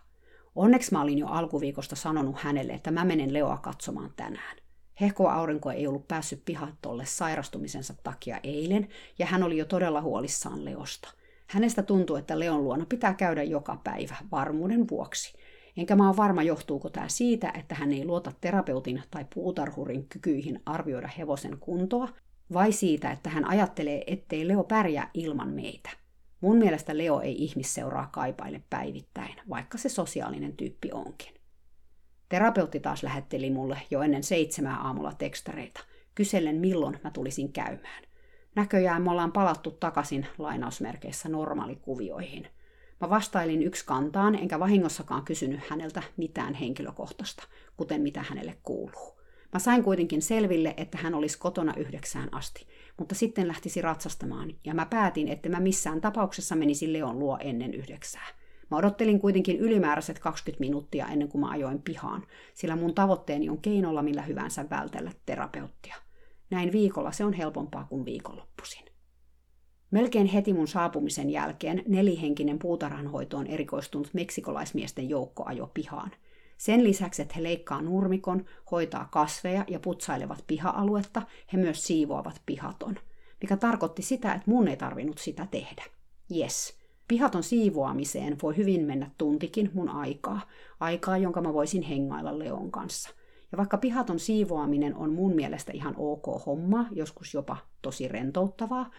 Onneksi 0.55 0.93
mä 0.93 1.03
olin 1.03 1.19
jo 1.19 1.27
alkuviikosta 1.27 1.97
sanonut 1.97 2.37
hänelle, 2.39 2.73
että 2.73 2.91
mä 2.91 3.05
menen 3.05 3.33
Leoa 3.33 3.57
katsomaan 3.57 4.13
tänään. 4.17 4.57
Hehkuva 5.01 5.33
aurinko 5.33 5.71
ei 5.71 5.87
ollut 5.87 6.09
päässyt 6.09 6.45
pihattolle 6.45 7.07
sairastumisensa 7.07 7.95
takia 8.03 8.41
eilen, 8.43 8.89
ja 9.19 9.27
hän 9.27 9.43
oli 9.43 9.59
jo 9.59 9.65
todella 9.65 10.01
huolissaan 10.01 10.65
Leosta. 10.65 11.09
Hänestä 11.47 11.83
tuntuu, 11.83 12.17
että 12.17 12.39
Leon 12.39 12.65
luona 12.65 12.87
pitää 12.87 13.15
käydä 13.15 13.43
joka 13.43 13.81
päivä 13.85 14.17
varmuuden 14.33 14.89
vuoksi. 14.89 15.39
Enkä 15.77 15.97
mä 15.97 16.09
ole 16.09 16.17
varma, 16.17 16.43
johtuuko 16.43 16.91
tämä 16.91 17.09
siitä, 17.09 17.53
että 17.59 17.75
hän 17.75 17.93
ei 17.93 18.05
luota 18.05 18.33
terapeutin 18.41 19.03
tai 19.11 19.27
puutarhurin 19.35 20.07
kykyihin 20.09 20.63
arvioida 20.67 21.09
hevosen 21.19 21.59
kuntoa, 21.61 22.09
vai 22.53 22.73
siitä, 22.73 23.11
että 23.11 23.31
hän 23.31 23.49
ajattelee, 23.49 24.05
ettei 24.07 24.49
Leo 24.49 24.65
pärjää 24.65 25.11
ilman 25.15 25.49
meitä. 25.49 25.91
Mun 26.41 26.57
mielestä 26.57 26.99
Leo 26.99 27.21
ei 27.21 27.45
ihmisseuraa 27.45 28.09
kaipaile 28.13 28.63
päivittäin, 28.71 29.35
vaikka 29.49 29.79
se 29.79 29.89
sosiaalinen 29.89 30.57
tyyppi 30.57 30.93
onkin. 30.93 31.35
Terapeutti 32.29 32.81
taas 32.81 33.03
lähetteli 33.03 33.51
mulle 33.51 33.83
jo 33.91 34.03
ennen 34.03 34.23
seitsemää 34.23 34.77
aamulla 34.77 35.13
tekstareita, 35.13 35.81
kysellen 36.15 36.57
milloin 36.57 37.01
mä 37.05 37.11
tulisin 37.11 37.53
käymään. 37.53 38.05
Näköjään 38.55 39.03
me 39.03 39.11
ollaan 39.11 39.33
palattu 39.33 39.71
takaisin 39.71 40.27
lainausmerkeissä 40.39 41.29
normaalikuvioihin. 41.29 42.49
Mä 43.01 43.11
vastailin 43.11 43.63
yksi 43.63 43.87
kantaan, 43.87 44.35
enkä 44.35 44.61
vahingossakaan 44.61 45.25
kysynyt 45.25 45.61
häneltä 45.69 46.03
mitään 46.17 46.55
henkilökohtaista, 46.55 47.43
kuten 47.77 48.01
mitä 48.01 48.23
hänelle 48.29 48.59
kuuluu. 48.63 49.20
Mä 49.53 49.59
sain 49.59 49.85
kuitenkin 49.85 50.23
selville, 50.23 50.75
että 50.77 50.99
hän 50.99 51.15
olisi 51.15 51.39
kotona 51.39 51.75
yhdeksään 51.77 52.35
asti, 52.35 52.67
mutta 52.99 53.15
sitten 53.15 53.49
lähtisi 53.49 53.83
ratsastamaan, 53.83 54.55
ja 54.65 54.75
mä 54.75 54.87
päätin, 54.87 55.29
että 55.29 55.49
mä 55.49 55.61
missään 55.61 56.01
tapauksessa 56.01 56.57
menisin 56.57 56.93
Leon 56.93 57.19
luo 57.19 57.39
ennen 57.41 57.75
yhdeksää. 57.75 58.27
Mä 58.71 58.77
odottelin 58.77 59.21
kuitenkin 59.21 59.57
ylimääräiset 59.57 60.19
20 60.19 60.61
minuuttia 60.61 61.07
ennen 61.07 61.29
kuin 61.29 61.41
mä 61.41 61.51
ajoin 61.51 61.83
pihaan, 61.83 62.27
sillä 62.55 62.77
mun 62.77 62.95
tavoitteeni 62.95 63.49
on 63.49 63.61
keinolla 63.61 64.03
millä 64.03 64.23
hyvänsä 64.23 64.71
vältellä 64.71 65.13
terapeuttia. 65.27 65.95
Näin 66.51 66.73
viikolla 66.73 67.13
se 67.13 67.25
on 67.25 67.33
helpompaa 67.33 67.85
kuin 67.85 68.05
viikonloppuisin. 68.05 68.85
Melkein 69.91 70.27
heti 70.27 70.53
mun 70.53 70.69
saapumisen 70.69 71.31
jälkeen 71.31 71.83
nelihenkinen 71.89 72.59
puutarhanhoitoon 72.59 73.47
erikoistunut 73.47 74.11
meksikolaismiesten 74.13 75.09
joukko 75.09 75.43
ajo 75.47 75.71
pihaan. 75.75 76.11
Sen 76.61 76.85
lisäksi, 76.85 77.23
että 77.23 77.35
he 77.37 77.43
leikkaa 77.43 77.83
nurmikon, 77.83 78.45
hoitaa 78.71 79.09
kasveja 79.13 79.65
ja 79.69 79.81
putsailevat 79.81 80.45
piha-aluetta, 80.47 81.23
he 81.53 81.59
myös 81.59 81.87
siivoavat 81.87 82.43
pihaton. 82.47 82.99
Mikä 83.41 83.57
tarkoitti 83.57 84.03
sitä, 84.03 84.33
että 84.33 84.51
mun 84.51 84.69
ei 84.69 84.77
tarvinnut 84.77 85.19
sitä 85.19 85.47
tehdä. 85.51 85.85
Yes, 86.37 86.79
pihaton 87.09 87.43
siivoamiseen 87.43 88.37
voi 88.43 88.57
hyvin 88.57 88.85
mennä 88.85 89.11
tuntikin 89.19 89.71
mun 89.75 89.89
aikaa, 89.89 90.41
aikaa, 90.81 91.19
jonka 91.19 91.41
mä 91.41 91.55
voisin 91.55 91.83
hengailla 91.83 92.39
Leon 92.39 92.71
kanssa. 92.71 93.11
Ja 93.53 93.59
vaikka 93.59 93.79
pihaton 93.79 94.19
siivoaminen 94.19 94.97
on 94.97 95.13
mun 95.13 95.35
mielestä 95.35 95.73
ihan 95.73 95.95
ok 95.97 96.47
homma, 96.47 96.87
joskus 96.93 97.35
jopa 97.35 97.57
tosi 97.83 98.09
rentouttavaa, 98.09 98.91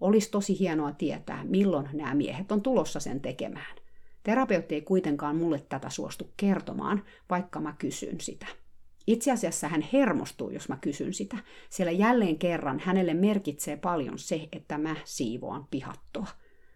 olisi 0.00 0.30
tosi 0.30 0.58
hienoa 0.58 0.92
tietää, 0.92 1.44
milloin 1.44 1.88
nämä 1.92 2.14
miehet 2.14 2.52
on 2.52 2.62
tulossa 2.62 3.00
sen 3.00 3.20
tekemään. 3.20 3.76
Terapeutti 4.22 4.74
ei 4.74 4.82
kuitenkaan 4.82 5.36
mulle 5.36 5.60
tätä 5.68 5.90
suostu 5.90 6.32
kertomaan, 6.36 7.04
vaikka 7.30 7.60
mä 7.60 7.74
kysyn 7.78 8.20
sitä. 8.20 8.46
Itse 9.06 9.32
asiassa 9.32 9.68
hän 9.68 9.88
hermostuu, 9.92 10.50
jos 10.50 10.68
mä 10.68 10.76
kysyn 10.80 11.14
sitä, 11.14 11.36
sillä 11.70 11.90
jälleen 11.90 12.38
kerran 12.38 12.80
hänelle 12.80 13.14
merkitsee 13.14 13.76
paljon 13.76 14.18
se, 14.18 14.48
että 14.52 14.78
mä 14.78 14.96
siivoan 15.04 15.66
pihattoa. 15.70 16.26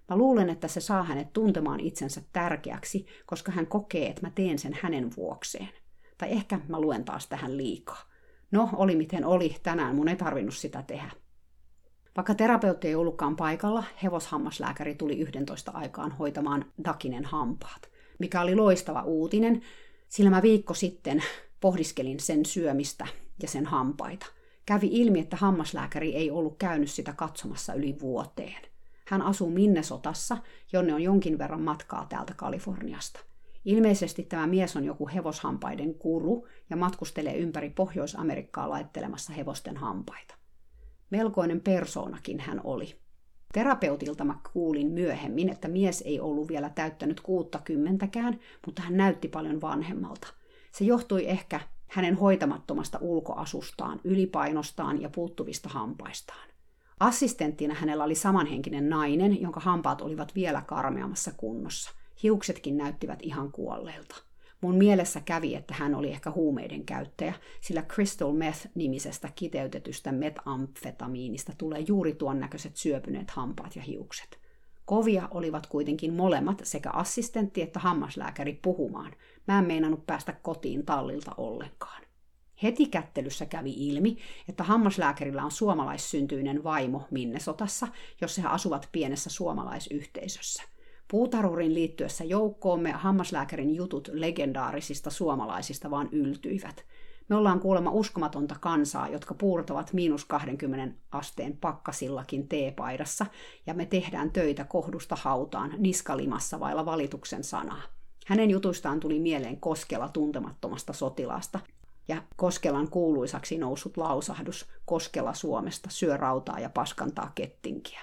Mä 0.08 0.16
luulen, 0.16 0.50
että 0.50 0.68
se 0.68 0.80
saa 0.80 1.02
hänet 1.02 1.32
tuntemaan 1.32 1.80
itsensä 1.80 2.22
tärkeäksi, 2.32 3.06
koska 3.26 3.52
hän 3.52 3.66
kokee, 3.66 4.08
että 4.08 4.22
mä 4.22 4.30
teen 4.30 4.58
sen 4.58 4.78
hänen 4.82 5.10
vuokseen. 5.16 5.68
Tai 6.18 6.32
ehkä 6.32 6.60
mä 6.68 6.80
luen 6.80 7.04
taas 7.04 7.26
tähän 7.26 7.56
liikaa. 7.56 8.02
No, 8.50 8.68
oli 8.72 8.96
miten 8.96 9.24
oli, 9.24 9.56
tänään 9.62 9.96
mun 9.96 10.08
ei 10.08 10.16
tarvinnut 10.16 10.54
sitä 10.54 10.82
tehdä. 10.82 11.10
Vaikka 12.16 12.34
terapeutti 12.34 12.88
ei 12.88 12.94
ollutkaan 12.94 13.36
paikalla, 13.36 13.84
hevoshammaslääkäri 14.02 14.94
tuli 14.94 15.20
11 15.20 15.70
aikaan 15.74 16.12
hoitamaan 16.12 16.64
Dakinen 16.84 17.24
hampaat, 17.24 17.90
mikä 18.18 18.40
oli 18.40 18.54
loistava 18.54 19.02
uutinen, 19.02 19.62
sillä 20.08 20.30
mä 20.30 20.42
viikko 20.42 20.74
sitten 20.74 21.22
pohdiskelin 21.60 22.20
sen 22.20 22.46
syömistä 22.46 23.06
ja 23.42 23.48
sen 23.48 23.66
hampaita. 23.66 24.26
Kävi 24.66 24.88
ilmi, 24.92 25.20
että 25.20 25.36
hammaslääkäri 25.36 26.14
ei 26.14 26.30
ollut 26.30 26.56
käynyt 26.58 26.90
sitä 26.90 27.12
katsomassa 27.12 27.74
yli 27.74 27.96
vuoteen. 28.00 28.62
Hän 29.06 29.22
asuu 29.22 29.50
Minnesotassa, 29.50 30.36
jonne 30.72 30.94
on 30.94 31.02
jonkin 31.02 31.38
verran 31.38 31.62
matkaa 31.62 32.06
täältä 32.08 32.34
Kaliforniasta. 32.34 33.20
Ilmeisesti 33.64 34.22
tämä 34.22 34.46
mies 34.46 34.76
on 34.76 34.84
joku 34.84 35.08
hevoshampaiden 35.14 35.94
kuru 35.94 36.46
ja 36.70 36.76
matkustelee 36.76 37.36
ympäri 37.36 37.70
Pohjois-Amerikkaa 37.70 38.70
laittelemassa 38.70 39.32
hevosten 39.32 39.76
hampaita. 39.76 40.34
Melkoinen 41.10 41.60
persoonakin 41.60 42.40
hän 42.40 42.60
oli. 42.64 42.96
Terapeutilta 43.52 44.24
mä 44.24 44.38
kuulin 44.52 44.90
myöhemmin, 44.90 45.48
että 45.48 45.68
mies 45.68 46.02
ei 46.06 46.20
ollut 46.20 46.48
vielä 46.48 46.70
täyttänyt 46.70 47.20
kuuttakymmentäkään, 47.20 48.40
mutta 48.66 48.82
hän 48.82 48.96
näytti 48.96 49.28
paljon 49.28 49.60
vanhemmalta. 49.60 50.28
Se 50.72 50.84
johtui 50.84 51.28
ehkä 51.28 51.60
hänen 51.86 52.14
hoitamattomasta 52.14 52.98
ulkoasustaan, 53.00 54.00
ylipainostaan 54.04 55.02
ja 55.02 55.10
puuttuvista 55.10 55.68
hampaistaan. 55.68 56.48
Assistenttina 57.00 57.74
hänellä 57.74 58.04
oli 58.04 58.14
samanhenkinen 58.14 58.88
nainen, 58.88 59.40
jonka 59.40 59.60
hampaat 59.60 60.00
olivat 60.00 60.34
vielä 60.34 60.62
karmeammassa 60.66 61.32
kunnossa. 61.36 61.90
Hiuksetkin 62.22 62.76
näyttivät 62.76 63.18
ihan 63.22 63.52
kuolleilta. 63.52 64.16
Mun 64.64 64.76
mielessä 64.76 65.20
kävi, 65.20 65.54
että 65.54 65.74
hän 65.74 65.94
oli 65.94 66.10
ehkä 66.10 66.30
huumeiden 66.30 66.84
käyttäjä, 66.84 67.34
sillä 67.60 67.82
crystal 67.82 68.32
meth-nimisestä 68.32 69.28
kiteytetystä 69.34 70.12
metamfetamiinista 70.12 71.52
tulee 71.58 71.80
juuri 71.80 72.14
tuon 72.14 72.40
näköiset 72.40 72.76
syöpyneet 72.76 73.30
hampaat 73.30 73.76
ja 73.76 73.82
hiukset. 73.82 74.38
Kovia 74.84 75.28
olivat 75.30 75.66
kuitenkin 75.66 76.14
molemmat, 76.14 76.60
sekä 76.62 76.90
assistentti 76.90 77.62
että 77.62 77.80
hammaslääkäri 77.80 78.58
puhumaan. 78.62 79.12
Mä 79.48 79.58
en 79.58 79.64
meinannut 79.64 80.06
päästä 80.06 80.32
kotiin 80.32 80.86
tallilta 80.86 81.34
ollenkaan. 81.36 82.02
Heti 82.62 82.86
kättelyssä 82.86 83.46
kävi 83.46 83.72
ilmi, 83.76 84.16
että 84.48 84.64
hammaslääkärillä 84.64 85.44
on 85.44 85.50
suomalaissyntyinen 85.50 86.64
vaimo 86.64 87.02
Minnesotassa, 87.10 87.88
jossa 88.20 88.42
he 88.42 88.48
asuvat 88.48 88.88
pienessä 88.92 89.30
suomalaisyhteisössä. 89.30 90.73
Puutarurin 91.14 91.74
liittyessä 91.74 92.24
joukkoomme 92.24 92.92
hammaslääkärin 92.92 93.74
jutut 93.74 94.08
legendaarisista 94.12 95.10
suomalaisista 95.10 95.90
vaan 95.90 96.08
yltyivät. 96.12 96.84
Me 97.28 97.36
ollaan 97.36 97.60
kuulemma 97.60 97.90
uskomatonta 97.90 98.56
kansaa, 98.60 99.08
jotka 99.08 99.34
puurtavat 99.34 99.92
miinus 99.92 100.24
20 100.24 100.94
asteen 101.10 101.56
pakkasillakin 101.56 102.48
teepaidassa, 102.48 103.26
ja 103.66 103.74
me 103.74 103.86
tehdään 103.86 104.30
töitä 104.30 104.64
kohdusta 104.64 105.16
hautaan 105.16 105.74
niskalimassa 105.78 106.60
vailla 106.60 106.86
valituksen 106.86 107.44
sanaa. 107.44 107.82
Hänen 108.26 108.50
jutuistaan 108.50 109.00
tuli 109.00 109.18
mieleen 109.18 109.60
Koskela 109.60 110.08
tuntemattomasta 110.08 110.92
sotilaasta, 110.92 111.60
ja 112.08 112.22
Koskelan 112.36 112.90
kuuluisaksi 112.90 113.58
noussut 113.58 113.96
lausahdus 113.96 114.68
Koskela 114.84 115.34
Suomesta 115.34 115.90
syö 115.90 116.16
rautaa 116.16 116.60
ja 116.60 116.70
paskantaa 116.70 117.32
kettinkiä. 117.34 118.00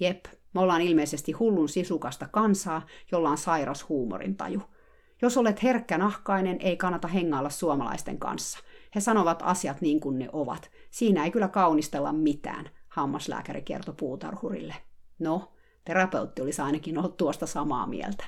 Jep, 0.00 0.24
me 0.54 0.60
ollaan 0.60 0.82
ilmeisesti 0.82 1.32
hullun 1.32 1.68
sisukasta 1.68 2.28
kansaa, 2.28 2.86
jolla 3.12 3.30
on 3.30 3.38
sairas 3.38 3.88
huumorintaju. 3.88 4.62
Jos 5.22 5.36
olet 5.36 5.62
herkkänahkainen, 5.62 6.56
ei 6.60 6.76
kannata 6.76 7.08
hengailla 7.08 7.50
suomalaisten 7.50 8.18
kanssa. 8.18 8.58
He 8.94 9.00
sanovat 9.00 9.42
asiat 9.44 9.80
niin 9.80 10.00
kuin 10.00 10.18
ne 10.18 10.28
ovat. 10.32 10.70
Siinä 10.90 11.24
ei 11.24 11.30
kyllä 11.30 11.48
kaunistella 11.48 12.12
mitään, 12.12 12.70
hammaslääkäri 12.88 13.62
kertoi 13.62 13.94
puutarhurille. 13.98 14.74
No, 15.18 15.52
terapeutti 15.84 16.42
olisi 16.42 16.62
ainakin 16.62 16.98
ollut 16.98 17.16
tuosta 17.16 17.46
samaa 17.46 17.86
mieltä. 17.86 18.24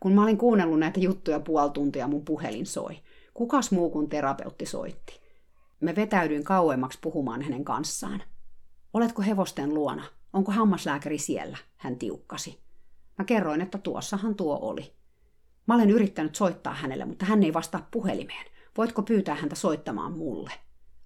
Kun 0.00 0.12
mä 0.12 0.22
olin 0.22 0.38
kuunnellut 0.38 0.78
näitä 0.78 1.00
juttuja 1.00 1.40
puoli 1.40 1.70
tuntia, 1.70 2.08
mun 2.08 2.24
puhelin 2.24 2.66
soi. 2.66 3.02
Kukas 3.34 3.70
muu 3.70 3.90
kuin 3.90 4.08
terapeutti 4.08 4.66
soitti? 4.66 5.20
Me 5.80 5.96
vetäydyin 5.96 6.44
kauemmaksi 6.44 6.98
puhumaan 7.02 7.42
hänen 7.42 7.64
kanssaan. 7.64 8.22
Oletko 8.92 9.22
hevosten 9.22 9.74
luona? 9.74 10.04
Onko 10.34 10.52
hammaslääkäri 10.52 11.18
siellä? 11.18 11.56
Hän 11.76 11.96
tiukkasi. 11.98 12.60
Mä 13.18 13.24
kerroin, 13.24 13.60
että 13.60 13.78
tuossahan 13.78 14.34
tuo 14.34 14.58
oli. 14.62 14.92
Mä 15.66 15.74
olen 15.74 15.90
yrittänyt 15.90 16.34
soittaa 16.34 16.74
hänelle, 16.74 17.04
mutta 17.04 17.26
hän 17.26 17.42
ei 17.42 17.54
vastaa 17.54 17.88
puhelimeen. 17.90 18.46
Voitko 18.76 19.02
pyytää 19.02 19.34
häntä 19.34 19.54
soittamaan 19.54 20.12
mulle? 20.12 20.50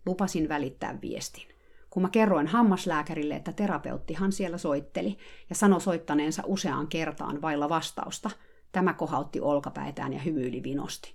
Lupasin 0.07 0.49
välittää 0.49 0.99
viestin. 1.03 1.49
Kun 1.91 2.03
mä 2.03 2.09
kerroin 2.09 2.47
hammaslääkärille, 2.47 3.37
että 3.37 3.53
terapeuttihan 3.53 4.33
siellä 4.33 4.59
soitteli 4.59 5.19
ja 5.51 5.55
sanoi 5.55 5.81
soittaneensa 5.81 6.43
useaan 6.47 6.87
kertaan 6.87 7.43
vailla 7.43 7.69
vastausta, 7.69 8.31
tämä 8.73 8.95
kohautti 8.95 9.41
olkapäitään 9.41 10.13
ja 10.13 10.19
hymyili 10.19 10.63
vinosti. 10.63 11.15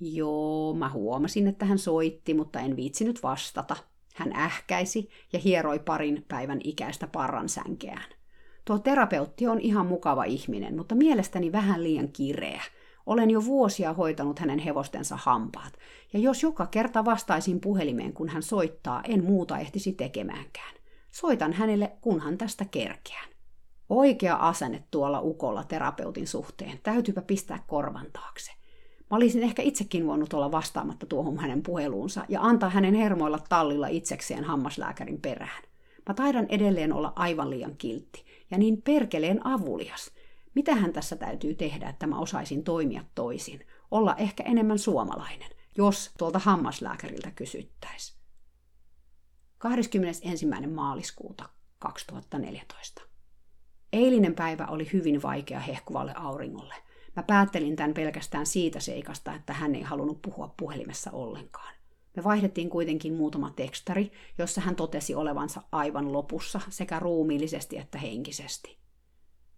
Joo, 0.00 0.74
mä 0.74 0.88
huomasin, 0.88 1.46
että 1.46 1.64
hän 1.64 1.78
soitti, 1.78 2.34
mutta 2.34 2.60
en 2.60 2.76
viitsinyt 2.76 3.22
vastata. 3.22 3.76
Hän 4.14 4.32
ähkäisi 4.36 5.10
ja 5.32 5.38
hieroi 5.38 5.78
parin 5.78 6.24
päivän 6.28 6.60
ikäistä 6.64 7.06
parran 7.06 7.48
sänkeään. 7.48 8.12
Tuo 8.64 8.78
terapeutti 8.78 9.46
on 9.46 9.60
ihan 9.60 9.86
mukava 9.86 10.24
ihminen, 10.24 10.76
mutta 10.76 10.94
mielestäni 10.94 11.52
vähän 11.52 11.82
liian 11.82 12.08
kireä. 12.12 12.62
Olen 13.06 13.30
jo 13.30 13.44
vuosia 13.44 13.92
hoitanut 13.92 14.38
hänen 14.38 14.58
hevostensa 14.58 15.16
hampaat, 15.16 15.72
ja 16.12 16.18
jos 16.18 16.42
joka 16.42 16.66
kerta 16.66 17.04
vastaisin 17.04 17.60
puhelimeen, 17.60 18.12
kun 18.12 18.28
hän 18.28 18.42
soittaa, 18.42 19.02
en 19.08 19.24
muuta 19.24 19.58
ehtisi 19.58 19.92
tekemäänkään. 19.92 20.74
Soitan 21.10 21.52
hänelle, 21.52 21.92
kunhan 22.00 22.38
tästä 22.38 22.64
kerkeän. 22.64 23.28
Oikea 23.88 24.36
asenne 24.36 24.84
tuolla 24.90 25.20
ukolla 25.20 25.64
terapeutin 25.64 26.26
suhteen. 26.26 26.80
Täytyypä 26.82 27.22
pistää 27.22 27.64
korvan 27.66 28.06
taakse. 28.12 28.52
Mä 29.10 29.16
olisin 29.16 29.42
ehkä 29.42 29.62
itsekin 29.62 30.06
voinut 30.06 30.32
olla 30.32 30.52
vastaamatta 30.52 31.06
tuohon 31.06 31.38
hänen 31.38 31.62
puheluunsa 31.62 32.24
ja 32.28 32.42
antaa 32.42 32.70
hänen 32.70 32.94
hermoilla 32.94 33.38
tallilla 33.48 33.86
itsekseen 33.86 34.44
hammaslääkärin 34.44 35.20
perään. 35.20 35.62
Mä 36.08 36.14
taidan 36.14 36.46
edelleen 36.48 36.92
olla 36.92 37.12
aivan 37.16 37.50
liian 37.50 37.76
kiltti 37.76 38.24
ja 38.50 38.58
niin 38.58 38.82
perkeleen 38.82 39.46
avulias. 39.46 40.10
Mitähän 40.54 40.92
tässä 40.92 41.16
täytyy 41.16 41.54
tehdä, 41.54 41.88
että 41.88 42.06
mä 42.06 42.18
osaisin 42.18 42.64
toimia 42.64 43.04
toisin? 43.14 43.66
Olla 43.90 44.14
ehkä 44.16 44.42
enemmän 44.42 44.78
suomalainen, 44.78 45.50
jos 45.76 46.10
tuolta 46.18 46.38
hammaslääkäriltä 46.38 47.30
kysyttäisiin. 47.30 48.20
21. 49.58 50.46
maaliskuuta 50.74 51.48
2014. 51.78 53.02
Eilinen 53.92 54.34
päivä 54.34 54.66
oli 54.66 54.90
hyvin 54.92 55.22
vaikea 55.22 55.60
hehkuvalle 55.60 56.12
auringolle. 56.16 56.74
Mä 57.16 57.22
päättelin 57.22 57.76
tämän 57.76 57.94
pelkästään 57.94 58.46
siitä 58.46 58.80
seikasta, 58.80 59.34
että 59.34 59.52
hän 59.52 59.74
ei 59.74 59.82
halunnut 59.82 60.22
puhua 60.22 60.54
puhelimessa 60.56 61.10
ollenkaan. 61.10 61.74
Me 62.16 62.24
vaihdettiin 62.24 62.70
kuitenkin 62.70 63.14
muutama 63.14 63.50
tekstari, 63.50 64.12
jossa 64.38 64.60
hän 64.60 64.76
totesi 64.76 65.14
olevansa 65.14 65.62
aivan 65.72 66.12
lopussa 66.12 66.60
sekä 66.68 66.98
ruumiillisesti 66.98 67.78
että 67.78 67.98
henkisesti. 67.98 68.78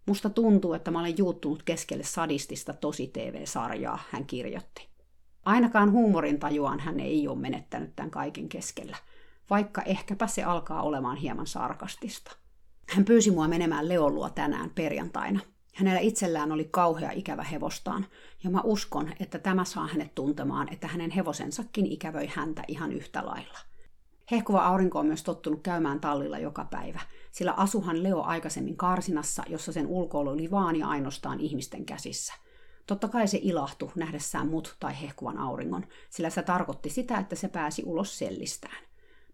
Musta 0.05 0.29
tuntuu, 0.29 0.73
että 0.73 0.91
mä 0.91 0.99
olen 0.99 1.17
juuttunut 1.17 1.63
keskelle 1.63 2.03
sadistista 2.03 2.73
tosi 2.73 3.07
TV-sarjaa, 3.07 3.99
hän 4.09 4.25
kirjoitti. 4.25 4.89
Ainakaan 5.45 5.91
huumorin 5.91 6.39
tajuaan 6.39 6.79
hän 6.79 6.99
ei 6.99 7.27
ole 7.27 7.39
menettänyt 7.39 7.95
tämän 7.95 8.11
kaiken 8.11 8.49
keskellä, 8.49 8.97
vaikka 9.49 9.81
ehkäpä 9.81 10.27
se 10.27 10.43
alkaa 10.43 10.81
olemaan 10.81 11.17
hieman 11.17 11.47
sarkastista. 11.47 12.37
Hän 12.89 13.05
pyysi 13.05 13.31
mua 13.31 13.47
menemään 13.47 13.89
Leolua 13.89 14.29
tänään 14.29 14.69
perjantaina– 14.69 15.39
Hänellä 15.73 15.99
itsellään 15.99 16.51
oli 16.51 16.67
kauhea 16.71 17.11
ikävä 17.11 17.43
hevostaan, 17.43 18.05
ja 18.43 18.49
mä 18.49 18.61
uskon, 18.63 19.13
että 19.19 19.39
tämä 19.39 19.65
saa 19.65 19.87
hänet 19.87 20.15
tuntemaan, 20.15 20.73
että 20.73 20.87
hänen 20.87 21.11
hevosensakin 21.11 21.85
ikävöi 21.85 22.27
häntä 22.27 22.63
ihan 22.67 22.91
yhtä 22.91 23.25
lailla. 23.25 23.59
Hehkuva 24.31 24.65
aurinko 24.65 24.99
on 24.99 25.05
myös 25.05 25.23
tottunut 25.23 25.61
käymään 25.63 25.99
tallilla 25.99 26.39
joka 26.39 26.65
päivä, 26.65 26.99
sillä 27.31 27.51
asuhan 27.51 28.03
Leo 28.03 28.21
aikaisemmin 28.21 28.77
karsinassa, 28.77 29.43
jossa 29.47 29.71
sen 29.71 29.87
ulkoilu 29.87 30.29
oli 30.29 30.51
vaan 30.51 30.75
ja 30.75 30.87
ainoastaan 30.87 31.39
ihmisten 31.39 31.85
käsissä. 31.85 32.33
Totta 32.87 33.07
kai 33.07 33.27
se 33.27 33.39
ilahtui 33.41 33.91
nähdessään 33.95 34.47
mut 34.47 34.75
tai 34.79 35.01
hehkuvan 35.01 35.37
auringon, 35.37 35.85
sillä 36.09 36.29
se 36.29 36.41
tarkoitti 36.41 36.89
sitä, 36.89 37.17
että 37.17 37.35
se 37.35 37.47
pääsi 37.47 37.83
ulos 37.85 38.17
sellistään. 38.17 38.83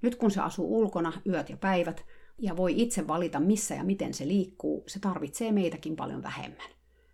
Nyt 0.01 0.15
kun 0.15 0.31
se 0.31 0.41
asuu 0.41 0.79
ulkona 0.79 1.13
yöt 1.27 1.49
ja 1.49 1.57
päivät, 1.57 2.05
ja 2.39 2.57
voi 2.57 2.73
itse 2.81 3.07
valita 3.07 3.39
missä 3.39 3.75
ja 3.75 3.83
miten 3.83 4.13
se 4.13 4.27
liikkuu, 4.27 4.83
se 4.87 4.99
tarvitsee 4.99 5.51
meitäkin 5.51 5.95
paljon 5.95 6.23
vähemmän. 6.23 6.69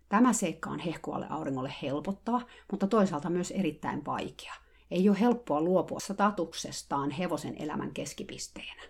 Tämä 0.08 0.32
seikka 0.32 0.70
on 0.70 0.78
hehkualle 0.78 1.26
auringolle 1.30 1.72
helpottava, 1.82 2.42
mutta 2.70 2.86
toisaalta 2.86 3.30
myös 3.30 3.50
erittäin 3.50 4.04
vaikea. 4.04 4.54
Ei 4.90 5.08
ole 5.08 5.20
helppoa 5.20 5.60
luopua 5.60 6.00
statuksestaan 6.00 7.10
hevosen 7.10 7.56
elämän 7.58 7.92
keskipisteenä. 7.92 8.82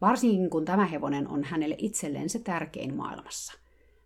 Varsinkin 0.00 0.50
kun 0.50 0.64
tämä 0.64 0.86
hevonen 0.86 1.28
on 1.28 1.44
hänelle 1.44 1.74
itselleen 1.78 2.28
se 2.28 2.38
tärkein 2.38 2.96
maailmassa. 2.96 3.52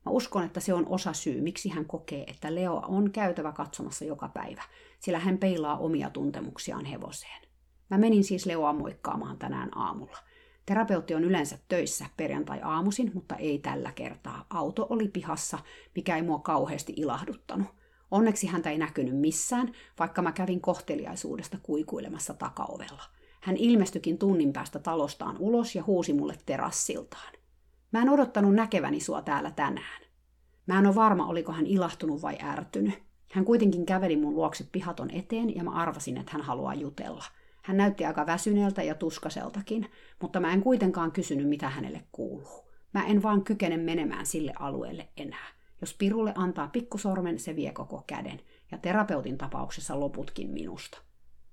Mä 0.05 0.13
uskon, 0.13 0.45
että 0.45 0.61
se 0.61 0.75
on 0.75 0.87
osa 0.89 1.13
syy, 1.13 1.41
miksi 1.41 1.69
hän 1.69 1.85
kokee, 1.85 2.25
että 2.25 2.55
Leo 2.55 2.83
on 2.89 3.11
käytävä 3.11 3.53
katsomassa 3.53 4.05
joka 4.05 4.29
päivä, 4.29 4.63
sillä 5.01 5.19
hän 5.19 5.39
peilaa 5.39 5.79
omia 5.79 6.11
tuntemuksiaan 6.11 6.85
hevoseen. 6.85 7.43
Mä 7.91 7.99
menin 7.99 8.25
siis 8.25 8.47
Leoa 8.47 8.73
moikkaamaan 8.73 9.39
tänään 9.39 9.79
aamulla– 9.79 10.19
Terapeutti 10.67 11.15
on 11.15 11.25
yleensä 11.25 11.59
töissä 11.69 12.07
perjantai-aamuisin, 12.17 13.11
mutta 13.15 13.37
ei 13.37 13.59
tällä 13.59 13.93
kertaa. 13.93 14.47
Auto 14.51 14.87
oli 14.91 15.09
pihassa, 15.09 15.59
mikä 15.95 16.17
ei 16.17 16.23
mua 16.23 16.39
kauheasti 16.39 16.93
ilahduttanut. 16.97 17.67
Onneksi 18.11 18.47
häntä 18.47 18.71
ei 18.71 18.79
näkynyt 18.79 19.17
missään, 19.17 19.73
vaikka 19.99 20.23
mä 20.23 20.33
kävin 20.33 20.61
kohteliaisuudesta 20.61 21.59
kuikuilemassa 21.63 22.35
takaovella. 22.35 23.03
Hän 23.41 23.57
ilmestyikin 23.57 24.19
tunnin 24.19 24.53
päästä 24.53 24.79
talostaan 24.79 25.37
ulos 25.39 25.75
ja 25.75 25.83
huusi 25.87 26.13
mulle 26.13 26.39
terassiltaan. 26.47 27.33
Mä 27.93 28.03
en 28.03 28.09
odottanut 28.09 28.55
näkeväni 28.55 29.01
sua 29.01 29.23
täällä 29.23 29.51
tänään. 29.51 30.03
Mä 30.67 30.79
en 30.79 30.87
ole 30.87 30.95
varma, 30.95 31.27
oliko 31.27 31.53
hän 31.53 31.67
ilahtunut 31.67 32.23
vai 32.23 32.39
ärtynyt. 32.43 32.95
Hän 33.33 33.45
kuitenkin 33.45 33.87
käveli 33.87 34.17
mun 34.17 34.35
luokse 34.35 34.69
pihaton 34.73 35.11
eteen 35.11 35.57
ja 35.57 35.65
mä 35.65 35.71
arvasin, 35.71 36.17
että 36.17 36.33
hän 36.33 36.43
haluaa 36.43 36.75
jutella– 36.75 37.25
hän 37.67 37.77
näytti 37.77 38.05
aika 38.05 38.27
väsyneeltä 38.27 38.83
ja 38.83 38.95
tuskaseltakin, 38.95 39.91
mutta 40.23 40.41
mä 40.41 40.53
en 40.53 40.63
kuitenkaan 40.63 41.13
kysynyt, 41.13 41.49
mitä 41.49 41.69
hänelle 41.69 42.05
kuuluu. 42.13 42.69
Mä 42.95 43.07
en 43.07 43.23
vaan 43.23 43.45
kykene 43.45 43.77
menemään 43.77 44.27
sille 44.27 44.53
alueelle 44.59 45.09
enää. 45.17 45.49
Jos 45.81 45.95
Pirulle 45.95 46.33
antaa 46.37 46.69
pikkusormen, 46.69 47.39
se 47.39 47.57
vie 47.57 47.73
koko 47.73 48.05
käden, 48.07 48.41
ja 48.73 48.79
terapeutin 48.79 49.39
tapauksessa 49.39 50.01
loputkin 50.01 50.51
minusta. 50.51 50.99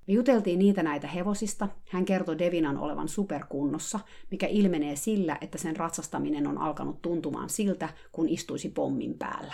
Me 0.07 0.13
juteltiin 0.13 0.59
niitä 0.59 0.83
näitä 0.83 1.07
hevosista. 1.07 1.67
Hän 1.89 2.05
kertoi 2.05 2.39
Devinan 2.39 2.77
olevan 2.77 3.07
superkunnossa, 3.07 3.99
mikä 4.31 4.47
ilmenee 4.47 4.95
sillä, 4.95 5.37
että 5.41 5.57
sen 5.57 5.75
ratsastaminen 5.75 6.47
on 6.47 6.57
alkanut 6.57 7.01
tuntumaan 7.01 7.49
siltä, 7.49 7.89
kun 8.11 8.29
istuisi 8.29 8.69
pommin 8.69 9.17
päällä. 9.17 9.53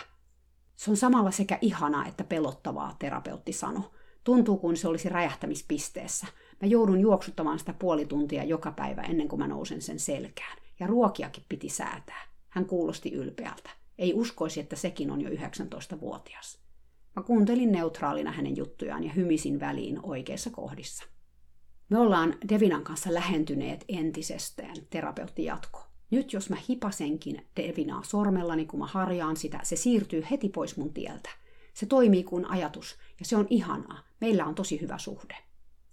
Se 0.75 0.91
on 0.91 0.97
samalla 0.97 1.31
sekä 1.31 1.57
ihanaa 1.61 2.05
että 2.05 2.23
pelottavaa, 2.23 2.95
terapeutti 2.99 3.53
sanoi. 3.53 3.98
Tuntuu 4.23 4.57
kuin 4.57 4.77
se 4.77 4.87
olisi 4.87 5.09
räjähtämispisteessä, 5.09 6.27
Mä 6.61 6.67
joudun 6.67 6.99
juoksuttamaan 6.99 7.59
sitä 7.59 7.73
puoli 7.73 8.05
tuntia 8.05 8.43
joka 8.43 8.71
päivä 8.71 9.01
ennen 9.01 9.27
kuin 9.27 9.39
mä 9.39 9.47
nousen 9.47 9.81
sen 9.81 9.99
selkään. 9.99 10.57
Ja 10.79 10.87
ruokiakin 10.87 11.43
piti 11.49 11.69
säätää. 11.69 12.27
Hän 12.49 12.65
kuulosti 12.65 13.13
ylpeältä. 13.13 13.69
Ei 13.97 14.13
uskoisi, 14.13 14.59
että 14.59 14.75
sekin 14.75 15.11
on 15.11 15.21
jo 15.21 15.29
19-vuotias. 15.29 16.59
Mä 17.15 17.23
kuuntelin 17.23 17.71
neutraalina 17.71 18.31
hänen 18.31 18.57
juttujaan 18.57 19.03
ja 19.03 19.11
hymisin 19.13 19.59
väliin 19.59 19.99
oikeissa 20.03 20.49
kohdissa. 20.49 21.03
Me 21.89 21.97
ollaan 21.97 22.37
Devinan 22.49 22.83
kanssa 22.83 23.13
lähentyneet 23.13 23.85
entisestään, 23.87 24.75
terapeutti 24.89 25.45
jatko. 25.45 25.85
Nyt 26.11 26.33
jos 26.33 26.49
mä 26.49 26.57
hipasenkin 26.69 27.47
Devinaa 27.55 28.03
sormellani, 28.03 28.65
kun 28.65 28.79
mä 28.79 28.87
harjaan 28.87 29.37
sitä, 29.37 29.59
se 29.63 29.75
siirtyy 29.75 30.23
heti 30.31 30.49
pois 30.49 30.77
mun 30.77 30.93
tieltä. 30.93 31.29
Se 31.79 31.85
toimii 31.85 32.23
kuin 32.23 32.45
ajatus, 32.45 32.97
ja 33.19 33.25
se 33.25 33.37
on 33.37 33.47
ihanaa. 33.49 33.99
Meillä 34.21 34.45
on 34.45 34.55
tosi 34.55 34.81
hyvä 34.81 34.97
suhde. 34.97 35.37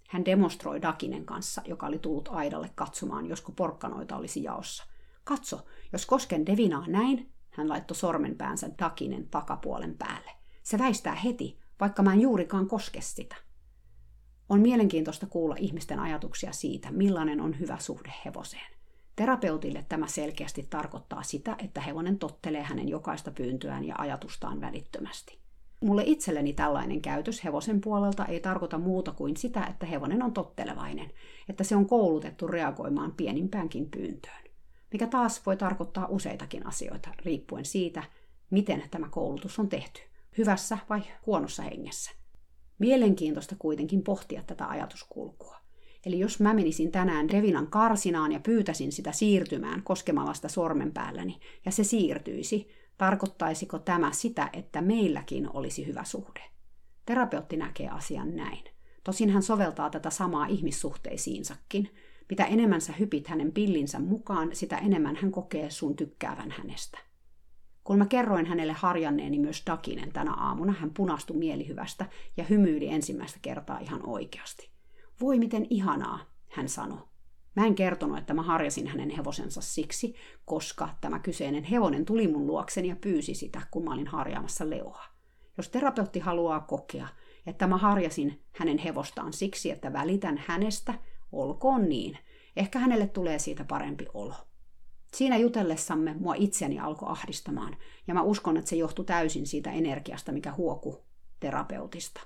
Hän 0.09 0.25
demonstroi 0.25 0.81
Dakinen 0.81 1.25
kanssa, 1.25 1.61
joka 1.65 1.87
oli 1.87 1.99
tullut 1.99 2.29
aidalle 2.31 2.71
katsomaan, 2.75 3.25
josko 3.25 3.51
porkkanoita 3.51 4.15
olisi 4.15 4.43
jaossa. 4.43 4.83
Katso, 5.23 5.65
jos 5.93 6.05
kosken 6.05 6.45
Devinaa 6.45 6.87
näin, 6.87 7.31
hän 7.49 7.69
laittoi 7.69 7.95
sormenpäänsä 7.95 8.69
Dakinen 8.79 9.27
takapuolen 9.27 9.97
päälle. 9.97 10.31
Se 10.63 10.77
väistää 10.77 11.15
heti, 11.15 11.59
vaikka 11.79 12.03
mä 12.03 12.13
en 12.13 12.21
juurikaan 12.21 12.67
koske 12.67 13.01
sitä. 13.01 13.35
On 14.49 14.59
mielenkiintoista 14.59 15.25
kuulla 15.25 15.55
ihmisten 15.59 15.99
ajatuksia 15.99 16.51
siitä, 16.51 16.91
millainen 16.91 17.41
on 17.41 17.59
hyvä 17.59 17.77
suhde 17.79 18.13
hevoseen. 18.25 18.71
Terapeutille 19.15 19.85
tämä 19.89 20.07
selkeästi 20.07 20.67
tarkoittaa 20.69 21.23
sitä, 21.23 21.55
että 21.63 21.81
hevonen 21.81 22.19
tottelee 22.19 22.63
hänen 22.63 22.89
jokaista 22.89 23.31
pyyntöään 23.31 23.85
ja 23.85 23.95
ajatustaan 23.97 24.61
välittömästi. 24.61 25.46
Mulle 25.81 26.03
itselleni 26.05 26.53
tällainen 26.53 27.01
käytös 27.01 27.43
hevosen 27.43 27.81
puolelta 27.81 28.25
ei 28.25 28.39
tarkoita 28.39 28.77
muuta 28.77 29.11
kuin 29.11 29.37
sitä, 29.37 29.65
että 29.65 29.85
hevonen 29.85 30.23
on 30.23 30.33
tottelevainen, 30.33 31.11
että 31.49 31.63
se 31.63 31.75
on 31.75 31.87
koulutettu 31.87 32.47
reagoimaan 32.47 33.11
pienimpäänkin 33.11 33.89
pyyntöön, 33.91 34.43
mikä 34.91 35.07
taas 35.07 35.45
voi 35.45 35.57
tarkoittaa 35.57 36.07
useitakin 36.07 36.67
asioita 36.67 37.09
riippuen 37.25 37.65
siitä, 37.65 38.03
miten 38.49 38.83
tämä 38.91 39.09
koulutus 39.09 39.59
on 39.59 39.69
tehty, 39.69 40.01
hyvässä 40.37 40.77
vai 40.89 41.01
huonossa 41.25 41.63
hengessä. 41.63 42.11
Mielenkiintoista 42.79 43.55
kuitenkin 43.59 44.03
pohtia 44.03 44.43
tätä 44.47 44.67
ajatuskulkua. 44.67 45.57
Eli 46.05 46.19
jos 46.19 46.39
mä 46.39 46.53
menisin 46.53 46.91
tänään 46.91 47.29
Revinan 47.29 47.67
karsinaan 47.67 48.31
ja 48.31 48.39
pyytäisin 48.39 48.91
sitä 48.91 49.11
siirtymään 49.11 49.83
koskemalla 49.83 50.33
sitä 50.33 50.47
sormen 50.47 50.91
päälläni, 50.91 51.39
ja 51.65 51.71
se 51.71 51.83
siirtyisi, 51.83 52.67
Tarkoittaisiko 52.97 53.79
tämä 53.79 54.11
sitä, 54.11 54.49
että 54.53 54.81
meilläkin 54.81 55.49
olisi 55.53 55.87
hyvä 55.87 56.03
suhde? 56.03 56.43
Terapeutti 57.05 57.57
näkee 57.57 57.89
asian 57.89 58.35
näin. 58.35 58.63
Tosin 59.03 59.29
hän 59.29 59.43
soveltaa 59.43 59.89
tätä 59.89 60.09
samaa 60.09 60.45
ihmissuhteisiinsakin. 60.45 61.95
Mitä 62.29 62.45
enemmän 62.45 62.81
sä 62.81 62.93
hypit 62.93 63.27
hänen 63.27 63.51
pillinsä 63.51 63.99
mukaan, 63.99 64.49
sitä 64.53 64.77
enemmän 64.77 65.15
hän 65.15 65.31
kokee 65.31 65.69
sun 65.69 65.95
tykkäävän 65.95 66.51
hänestä. 66.51 66.99
Kun 67.83 67.97
mä 67.97 68.05
kerroin 68.05 68.45
hänelle 68.45 68.73
harjanneeni 68.73 69.39
myös 69.39 69.63
Dakinen 69.65 70.11
tänä 70.11 70.33
aamuna, 70.33 70.71
hän 70.71 70.91
punastui 70.93 71.37
mielihyvästä 71.37 72.05
ja 72.37 72.43
hymyili 72.43 72.87
ensimmäistä 72.87 73.39
kertaa 73.41 73.79
ihan 73.79 74.05
oikeasti. 74.05 74.69
Voi 75.21 75.39
miten 75.39 75.67
ihanaa, 75.69 76.19
hän 76.49 76.69
sanoi. 76.69 77.01
Mä 77.57 77.65
en 77.65 77.75
kertonut, 77.75 78.17
että 78.17 78.33
mä 78.33 78.41
harjasin 78.41 78.87
hänen 78.87 79.09
hevosensa 79.09 79.61
siksi, 79.61 80.15
koska 80.45 80.89
tämä 81.01 81.19
kyseinen 81.19 81.63
hevonen 81.63 82.05
tuli 82.05 82.27
mun 82.27 82.47
luokseni 82.47 82.87
ja 82.87 82.95
pyysi 82.95 83.35
sitä, 83.35 83.61
kun 83.71 83.83
mä 83.83 83.93
olin 83.93 84.07
harjaamassa 84.07 84.69
Leoa. 84.69 85.03
Jos 85.57 85.69
terapeutti 85.69 86.19
haluaa 86.19 86.59
kokea, 86.59 87.07
että 87.45 87.67
mä 87.67 87.77
harjasin 87.77 88.43
hänen 88.51 88.77
hevostaan 88.77 89.33
siksi, 89.33 89.71
että 89.71 89.93
välitän 89.93 90.43
hänestä, 90.47 90.93
olkoon 91.31 91.89
niin. 91.89 92.17
Ehkä 92.55 92.79
hänelle 92.79 93.07
tulee 93.07 93.39
siitä 93.39 93.63
parempi 93.63 94.05
olo. 94.13 94.35
Siinä 95.13 95.37
jutellessamme 95.37 96.15
mua 96.19 96.33
itseni 96.35 96.79
alkoi 96.79 97.09
ahdistamaan, 97.11 97.77
ja 98.07 98.13
mä 98.13 98.21
uskon, 98.21 98.57
että 98.57 98.69
se 98.69 98.75
johtui 98.75 99.05
täysin 99.05 99.47
siitä 99.47 99.71
energiasta, 99.71 100.31
mikä 100.31 100.51
huoku 100.51 101.05
terapeutista. 101.39 102.21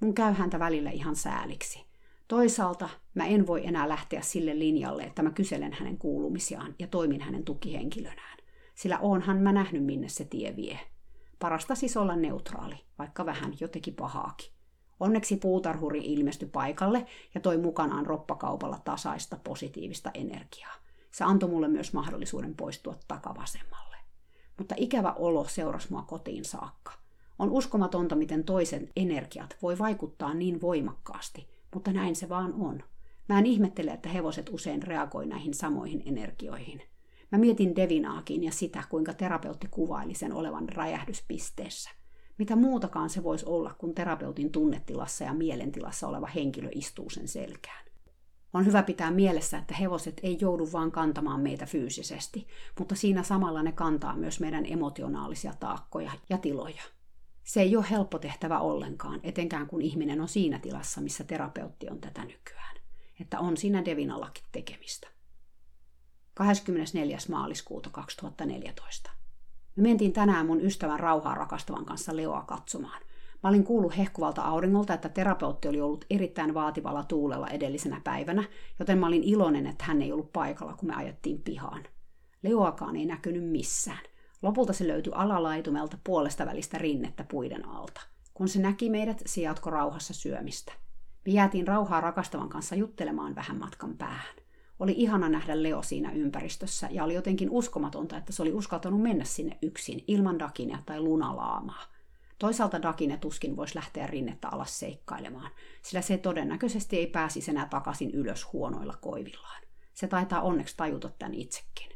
Mun 0.00 0.14
käy 0.14 0.32
häntä 0.32 0.58
välillä 0.58 0.90
ihan 0.90 1.16
sääliksi. 1.16 1.83
Toisaalta 2.28 2.88
mä 3.14 3.26
en 3.26 3.46
voi 3.46 3.66
enää 3.66 3.88
lähteä 3.88 4.22
sille 4.22 4.58
linjalle, 4.58 5.02
että 5.02 5.22
mä 5.22 5.30
kyselen 5.30 5.72
hänen 5.72 5.98
kuulumisiaan 5.98 6.74
ja 6.78 6.86
toimin 6.86 7.20
hänen 7.20 7.44
tukihenkilönään. 7.44 8.38
Sillä 8.74 8.98
oonhan 8.98 9.36
mä 9.36 9.52
nähnyt, 9.52 9.84
minne 9.84 10.08
se 10.08 10.24
tie 10.24 10.56
vie. 10.56 10.78
Parasta 11.38 11.74
siis 11.74 11.96
olla 11.96 12.16
neutraali, 12.16 12.76
vaikka 12.98 13.26
vähän 13.26 13.52
jotenkin 13.60 13.94
pahaakin. 13.94 14.50
Onneksi 15.00 15.36
puutarhuri 15.36 15.98
ilmestyi 15.98 16.48
paikalle 16.48 17.06
ja 17.34 17.40
toi 17.40 17.58
mukanaan 17.58 18.06
roppakaupalla 18.06 18.78
tasaista 18.84 19.38
positiivista 19.44 20.10
energiaa. 20.14 20.74
Se 21.10 21.24
antoi 21.24 21.48
mulle 21.48 21.68
myös 21.68 21.92
mahdollisuuden 21.92 22.54
poistua 22.54 22.94
takavasemmalle. 23.08 23.96
Mutta 24.58 24.74
ikävä 24.78 25.12
olo 25.12 25.44
seurasi 25.44 25.90
mua 25.90 26.02
kotiin 26.02 26.44
saakka. 26.44 26.92
On 27.38 27.50
uskomatonta, 27.50 28.14
miten 28.14 28.44
toisen 28.44 28.88
energiat 28.96 29.56
voi 29.62 29.78
vaikuttaa 29.78 30.34
niin 30.34 30.60
voimakkaasti, 30.60 31.48
mutta 31.74 31.92
näin 31.92 32.16
se 32.16 32.28
vaan 32.28 32.54
on. 32.54 32.82
Mä 33.28 33.38
en 33.38 33.46
ihmettele, 33.46 33.90
että 33.90 34.08
hevoset 34.08 34.48
usein 34.48 34.82
reagoi 34.82 35.26
näihin 35.26 35.54
samoihin 35.54 36.02
energioihin. 36.06 36.82
Mä 37.32 37.38
mietin 37.38 37.76
Devinaakin 37.76 38.44
ja 38.44 38.52
sitä, 38.52 38.84
kuinka 38.88 39.12
terapeutti 39.12 39.68
kuvaili 39.70 40.14
sen 40.14 40.32
olevan 40.32 40.68
räjähdyspisteessä. 40.68 41.90
Mitä 42.38 42.56
muutakaan 42.56 43.10
se 43.10 43.22
voisi 43.22 43.46
olla, 43.46 43.74
kun 43.78 43.94
terapeutin 43.94 44.52
tunnetilassa 44.52 45.24
ja 45.24 45.34
mielentilassa 45.34 46.08
oleva 46.08 46.26
henkilö 46.26 46.68
istuu 46.74 47.10
sen 47.10 47.28
selkään. 47.28 47.84
On 48.54 48.66
hyvä 48.66 48.82
pitää 48.82 49.10
mielessä, 49.10 49.58
että 49.58 49.74
hevoset 49.74 50.20
ei 50.22 50.38
joudu 50.40 50.68
vaan 50.72 50.92
kantamaan 50.92 51.40
meitä 51.40 51.66
fyysisesti, 51.66 52.46
mutta 52.78 52.94
siinä 52.94 53.22
samalla 53.22 53.62
ne 53.62 53.72
kantaa 53.72 54.16
myös 54.16 54.40
meidän 54.40 54.66
emotionaalisia 54.66 55.52
taakkoja 55.60 56.12
ja 56.28 56.38
tiloja. 56.38 56.82
Se 57.44 57.60
ei 57.60 57.76
ole 57.76 57.86
helppo 57.90 58.18
tehtävä 58.18 58.58
ollenkaan, 58.58 59.20
etenkään 59.22 59.66
kun 59.66 59.82
ihminen 59.82 60.20
on 60.20 60.28
siinä 60.28 60.58
tilassa, 60.58 61.00
missä 61.00 61.24
terapeutti 61.24 61.88
on 61.90 62.00
tätä 62.00 62.24
nykyään. 62.24 62.76
Että 63.20 63.40
on 63.40 63.56
siinä 63.56 63.84
Devinallakin 63.84 64.44
tekemistä. 64.52 65.08
24. 66.34 67.18
maaliskuuta 67.28 67.90
2014. 67.90 69.10
Me 69.76 69.82
mentiin 69.82 70.12
tänään 70.12 70.46
mun 70.46 70.60
ystävän 70.60 71.00
rauhaa 71.00 71.34
rakastavan 71.34 71.84
kanssa 71.84 72.16
Leoa 72.16 72.42
katsomaan. 72.42 73.02
Mä 73.42 73.48
olin 73.48 73.64
kuullut 73.64 73.96
hehkuvalta 73.96 74.42
auringolta, 74.42 74.94
että 74.94 75.08
terapeutti 75.08 75.68
oli 75.68 75.80
ollut 75.80 76.04
erittäin 76.10 76.54
vaativalla 76.54 77.04
tuulella 77.04 77.48
edellisenä 77.48 78.00
päivänä, 78.04 78.44
joten 78.78 78.98
mä 78.98 79.06
olin 79.06 79.22
iloinen, 79.22 79.66
että 79.66 79.84
hän 79.84 80.02
ei 80.02 80.12
ollut 80.12 80.32
paikalla, 80.32 80.74
kun 80.74 80.88
me 80.88 80.94
ajettiin 80.94 81.42
pihaan. 81.42 81.82
Leoakaan 82.42 82.96
ei 82.96 83.06
näkynyt 83.06 83.44
missään. 83.44 84.02
Lopulta 84.42 84.72
se 84.72 84.88
löytyi 84.88 85.12
alalaitumelta 85.16 85.98
puolesta 86.04 86.46
välistä 86.46 86.78
rinnettä 86.78 87.24
puiden 87.30 87.68
alta. 87.68 88.00
Kun 88.34 88.48
se 88.48 88.60
näki 88.60 88.90
meidät, 88.90 89.22
se 89.26 89.40
jatko 89.40 89.70
rauhassa 89.70 90.14
syömistä. 90.14 90.72
Me 91.26 91.32
jäätiin 91.32 91.68
rauhaa 91.68 92.00
rakastavan 92.00 92.48
kanssa 92.48 92.74
juttelemaan 92.74 93.34
vähän 93.34 93.58
matkan 93.58 93.96
päähän. 93.96 94.36
Oli 94.78 94.94
ihana 94.96 95.28
nähdä 95.28 95.62
Leo 95.62 95.82
siinä 95.82 96.12
ympäristössä 96.12 96.88
ja 96.90 97.04
oli 97.04 97.14
jotenkin 97.14 97.50
uskomatonta, 97.50 98.16
että 98.16 98.32
se 98.32 98.42
oli 98.42 98.52
uskaltanut 98.52 99.02
mennä 99.02 99.24
sinne 99.24 99.58
yksin 99.62 100.04
ilman 100.08 100.38
Dakinia 100.38 100.78
tai 100.86 101.00
lunalaamaa. 101.00 101.82
Toisaalta 102.38 102.82
Dakine 102.82 103.16
tuskin 103.16 103.56
voisi 103.56 103.76
lähteä 103.76 104.06
rinnettä 104.06 104.48
alas 104.48 104.78
seikkailemaan, 104.78 105.50
sillä 105.82 106.00
se 106.02 106.18
todennäköisesti 106.18 106.96
ei 106.96 107.06
pääsisi 107.06 107.50
enää 107.50 107.66
takaisin 107.66 108.10
ylös 108.10 108.52
huonoilla 108.52 108.94
koivillaan. 109.00 109.62
Se 109.94 110.06
taitaa 110.06 110.42
onneksi 110.42 110.76
tajuta 110.76 111.08
tämän 111.08 111.34
itsekin. 111.34 111.93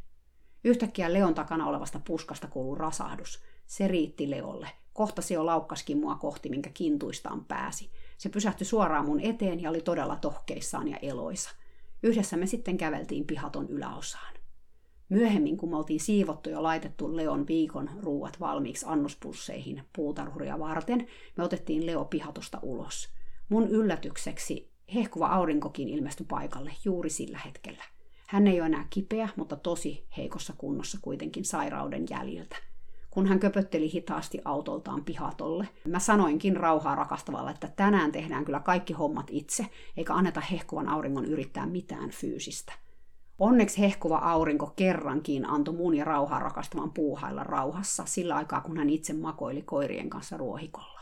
Yhtäkkiä 0.65 1.13
Leon 1.13 1.35
takana 1.35 1.67
olevasta 1.67 2.01
puskasta 2.05 2.49
kuuluu 2.49 2.75
rasahdus. 2.75 3.43
Se 3.67 3.89
riitti 3.89 4.31
Leolle. 4.31 4.69
Kohta 4.93 5.23
se 5.23 5.35
jo 5.35 5.47
laukkaskin 5.47 5.99
mua 5.99 6.15
kohti, 6.15 6.49
minkä 6.49 6.71
kintuistaan 6.75 7.45
pääsi. 7.45 7.91
Se 8.19 8.29
pysähtyi 8.29 8.65
suoraan 8.65 9.07
mun 9.07 9.21
eteen 9.21 9.61
ja 9.61 9.71
oli 9.71 9.81
todella 9.81 10.17
tohkeissaan 10.17 10.89
ja 10.89 10.97
eloisa. 11.03 11.51
Yhdessä 12.03 12.37
me 12.37 12.47
sitten 12.47 12.77
käveltiin 12.77 13.27
pihaton 13.27 13.69
yläosaan. 13.69 14.35
Myöhemmin, 15.09 15.57
kun 15.57 15.71
me 15.71 15.77
oltiin 15.77 16.01
siivottu 16.01 16.51
ja 16.51 16.63
laitettu 16.63 17.17
Leon 17.17 17.47
viikon 17.47 17.91
ruuat 18.01 18.41
valmiiksi 18.41 18.87
annospulsseihin 18.89 19.83
puutarhuria 19.97 20.59
varten, 20.59 21.07
me 21.37 21.45
otettiin 21.45 21.87
Leo 21.87 22.05
pihatosta 22.05 22.59
ulos. 22.63 23.09
Mun 23.49 23.69
yllätykseksi 23.69 24.73
hehkuva 24.95 25.27
aurinkokin 25.27 25.89
ilmestyi 25.89 26.27
paikalle 26.27 26.73
juuri 26.85 27.11
sillä 27.11 27.41
hetkellä. 27.45 27.85
Hän 28.29 28.47
ei 28.47 28.61
ole 28.61 28.67
enää 28.67 28.87
kipeä, 28.91 29.29
mutta 29.37 29.57
tosi 29.57 30.07
heikossa 30.17 30.55
kunnossa 30.59 30.99
kuitenkin 31.03 31.45
sairauden 31.45 32.07
jäljiltä. 32.11 32.57
Kun 33.11 33.27
hän 33.27 33.41
köpötteli 33.41 33.93
hitaasti 33.93 34.39
autoltaan 34.45 35.05
pihatolle, 35.05 35.69
mä 35.87 35.99
sanoinkin 35.99 36.57
rauhaa 36.57 36.95
rakastavalla, 36.95 37.51
että 37.51 37.69
tänään 37.77 38.13
tehdään 38.13 38.45
kyllä 38.45 38.61
kaikki 38.61 38.93
hommat 38.93 39.27
itse, 39.31 39.67
eikä 39.97 40.15
anneta 40.15 40.41
hehkuvan 40.41 40.89
auringon 40.89 41.25
yrittää 41.25 41.67
mitään 41.67 42.11
fyysistä. 42.11 42.73
Onneksi 43.39 43.81
hehkuva 43.81 44.17
aurinko 44.17 44.73
kerrankin 44.77 45.47
antoi 45.47 45.75
mun 45.75 45.95
ja 45.95 46.05
rauhaa 46.05 46.41
rakastavan 46.41 46.91
puuhailla 46.91 47.45
rauhassa 47.45 48.05
sillä 48.07 48.37
aikaa, 48.37 48.61
kun 48.61 48.77
hän 48.77 48.91
itse 48.91 49.13
makoili 49.13 49.63
koirien 49.63 50.11
kanssa 50.11 50.37
ruohikolla. 50.37 51.01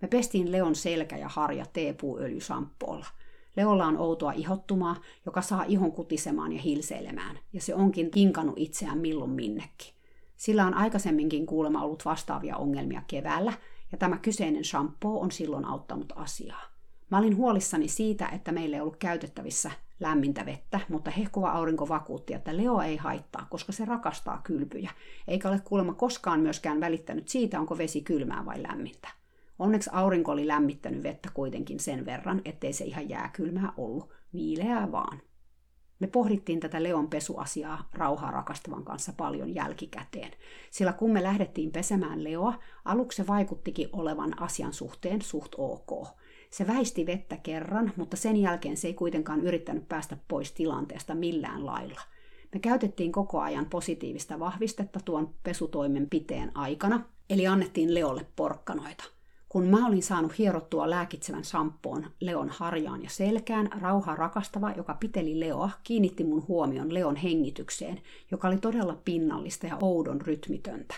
Me 0.00 0.08
pestiin 0.08 0.52
Leon 0.52 0.74
selkä 0.74 1.16
ja 1.16 1.28
harja 1.28 1.66
teepuuöljysamppoolla– 1.72 3.06
Leolla 3.56 3.86
on 3.86 3.98
outoa 3.98 4.32
ihottumaa, 4.32 4.96
joka 5.26 5.42
saa 5.42 5.64
ihon 5.64 5.92
kutisemaan 5.92 6.52
ja 6.52 6.62
hilseilemään, 6.62 7.38
ja 7.52 7.60
se 7.60 7.74
onkin 7.74 8.10
kinkannut 8.10 8.58
itseään 8.58 8.98
milloin 8.98 9.30
minnekin. 9.30 9.94
Sillä 10.36 10.66
on 10.66 10.74
aikaisemminkin 10.74 11.46
kuulemma 11.46 11.82
ollut 11.82 12.04
vastaavia 12.04 12.56
ongelmia 12.56 13.02
keväällä, 13.06 13.52
ja 13.92 13.98
tämä 13.98 14.18
kyseinen 14.18 14.64
shampoo 14.64 15.20
on 15.20 15.30
silloin 15.30 15.64
auttanut 15.64 16.12
asiaa. 16.16 16.62
Mä 17.10 17.18
olin 17.18 17.36
huolissani 17.36 17.88
siitä, 17.88 18.28
että 18.28 18.52
meillä 18.52 18.76
ei 18.76 18.80
ollut 18.80 18.96
käytettävissä 18.96 19.70
lämmintä 20.00 20.46
vettä, 20.46 20.80
mutta 20.88 21.10
hehkuva 21.10 21.50
aurinko 21.50 21.88
vakuutti, 21.88 22.34
että 22.34 22.56
Leo 22.56 22.80
ei 22.80 22.96
haittaa, 22.96 23.46
koska 23.50 23.72
se 23.72 23.84
rakastaa 23.84 24.40
kylpyjä, 24.44 24.90
eikä 25.28 25.48
ole 25.48 25.60
kuulemma 25.64 25.94
koskaan 25.94 26.40
myöskään 26.40 26.80
välittänyt 26.80 27.28
siitä, 27.28 27.60
onko 27.60 27.78
vesi 27.78 28.00
kylmää 28.00 28.44
vai 28.44 28.62
lämmintä. 28.62 29.08
Onneksi 29.58 29.90
aurinko 29.92 30.32
oli 30.32 30.46
lämmittänyt 30.46 31.02
vettä 31.02 31.28
kuitenkin 31.34 31.80
sen 31.80 32.06
verran, 32.06 32.42
ettei 32.44 32.72
se 32.72 32.84
ihan 32.84 33.08
jääkylmää 33.08 33.72
ollut, 33.76 34.12
viileää 34.32 34.92
vaan. 34.92 35.22
Me 36.02 36.06
pohdittiin 36.06 36.60
tätä 36.60 36.82
Leon 36.82 37.10
pesuasiaa 37.10 37.88
rauhaa 37.92 38.30
rakastavan 38.30 38.84
kanssa 38.84 39.12
paljon 39.16 39.54
jälkikäteen, 39.54 40.32
sillä 40.70 40.92
kun 40.92 41.12
me 41.12 41.22
lähdettiin 41.22 41.72
pesemään 41.72 42.24
Leoa, 42.24 42.54
aluksi 42.84 43.16
se 43.16 43.26
vaikuttikin 43.26 43.88
olevan 43.92 44.42
asian 44.42 44.72
suhteen 44.72 45.22
suht 45.22 45.52
ok. 45.58 46.08
Se 46.50 46.66
väisti 46.66 47.06
vettä 47.06 47.36
kerran, 47.36 47.92
mutta 47.96 48.16
sen 48.16 48.36
jälkeen 48.36 48.76
se 48.76 48.88
ei 48.88 48.94
kuitenkaan 48.94 49.40
yrittänyt 49.40 49.88
päästä 49.88 50.16
pois 50.28 50.52
tilanteesta 50.52 51.14
millään 51.14 51.66
lailla. 51.66 52.00
Me 52.54 52.60
käytettiin 52.60 53.12
koko 53.12 53.40
ajan 53.40 53.66
positiivista 53.66 54.38
vahvistetta 54.38 55.00
tuon 55.04 55.34
pesutoimenpiteen 55.42 56.56
aikana, 56.56 57.00
eli 57.30 57.46
annettiin 57.46 57.94
Leolle 57.94 58.26
porkkanoita– 58.36 59.04
kun 59.52 59.66
mä 59.66 59.86
olin 59.86 60.02
saanut 60.02 60.38
hierottua 60.38 60.90
lääkitsevän 60.90 61.44
sampoon 61.44 62.06
Leon 62.20 62.48
harjaan 62.48 63.02
ja 63.02 63.10
selkään, 63.10 63.68
rauha 63.80 64.16
rakastava, 64.16 64.72
joka 64.76 64.94
piteli 64.94 65.40
Leoa, 65.40 65.70
kiinnitti 65.84 66.24
mun 66.24 66.44
huomion 66.48 66.94
Leon 66.94 67.16
hengitykseen, 67.16 68.00
joka 68.30 68.48
oli 68.48 68.58
todella 68.58 68.98
pinnallista 69.04 69.66
ja 69.66 69.78
oudon 69.80 70.20
rytmitöntä. 70.20 70.94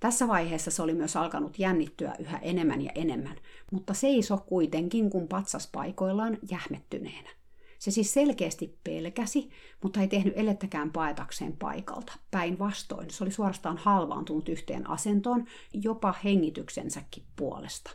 Tässä 0.00 0.28
vaiheessa 0.28 0.70
se 0.70 0.82
oli 0.82 0.94
myös 0.94 1.16
alkanut 1.16 1.58
jännittyä 1.58 2.14
yhä 2.18 2.38
enemmän 2.38 2.82
ja 2.82 2.92
enemmän, 2.94 3.36
mutta 3.72 3.94
seiso 3.94 4.36
kuitenkin 4.46 5.10
kun 5.10 5.28
patsas 5.28 5.68
paikoillaan 5.72 6.38
jähmettyneenä. 6.50 7.30
Se 7.78 7.90
siis 7.90 8.14
selkeästi 8.14 8.78
pelkäsi, 8.84 9.50
mutta 9.82 10.00
ei 10.00 10.08
tehnyt 10.08 10.34
elettäkään 10.36 10.92
paetakseen 10.92 11.56
paikalta. 11.56 12.12
Päinvastoin, 12.30 13.10
se 13.10 13.24
oli 13.24 13.30
suorastaan 13.30 13.76
halvaantunut 13.78 14.48
yhteen 14.48 14.90
asentoon, 14.90 15.44
jopa 15.72 16.14
hengityksensäkin 16.24 17.22
puolesta. 17.36 17.90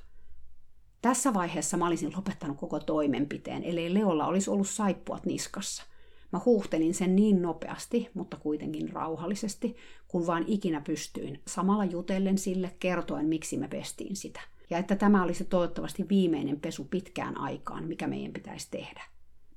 Tässä 1.01 1.34
vaiheessa 1.34 1.77
mä 1.77 1.88
olisin 1.88 2.13
lopettanut 2.15 2.57
koko 2.57 2.79
toimenpiteen, 2.79 3.63
ellei 3.63 3.93
Leolla 3.93 4.25
olisi 4.27 4.49
ollut 4.49 4.69
saippuat 4.69 5.25
niskassa. 5.25 5.84
Mä 6.31 6.41
huuhtelin 6.45 6.93
sen 6.93 7.15
niin 7.15 7.41
nopeasti, 7.41 8.09
mutta 8.13 8.38
kuitenkin 8.38 8.89
rauhallisesti, 8.89 9.75
kun 10.07 10.27
vaan 10.27 10.43
ikinä 10.47 10.81
pystyin, 10.81 11.41
samalla 11.47 11.86
jutellen 11.86 12.38
sille 12.38 12.75
kertoen, 12.79 13.25
miksi 13.25 13.57
me 13.57 13.67
pestiin 13.67 14.15
sitä. 14.15 14.41
Ja 14.69 14.77
että 14.77 14.95
tämä 14.95 15.23
olisi 15.23 15.45
toivottavasti 15.45 16.09
viimeinen 16.09 16.59
pesu 16.59 16.84
pitkään 16.84 17.38
aikaan, 17.38 17.84
mikä 17.84 18.07
meidän 18.07 18.34
pitäisi 18.34 18.67
tehdä. 18.71 19.12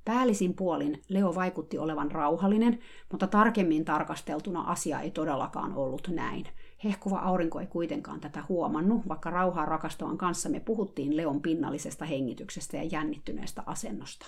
Päällisin 0.07 0.55
puolin 0.55 1.03
Leo 1.09 1.35
vaikutti 1.35 1.79
olevan 1.79 2.11
rauhallinen, 2.11 2.79
mutta 3.11 3.27
tarkemmin 3.27 3.85
tarkasteltuna 3.85 4.61
asia 4.61 5.01
ei 5.01 5.11
todellakaan 5.11 5.75
ollut 5.75 6.09
näin. 6.09 6.47
Hehkuva 6.85 7.19
aurinko 7.19 7.61
ei 7.61 7.67
kuitenkaan 7.67 8.21
tätä 8.21 8.45
huomannut, 8.49 9.09
vaikka 9.09 9.31
rauhaa 9.31 9.65
rakastavan 9.65 10.19
kanssa 10.19 10.49
me 10.49 10.61
puhuttiin 10.61 11.17
Leon 11.17 11.43
pinnallisesta 11.43 12.05
hengityksestä 12.05 12.77
ja 12.77 12.83
jännittyneestä 12.83 13.63
asennosta. 13.67 14.27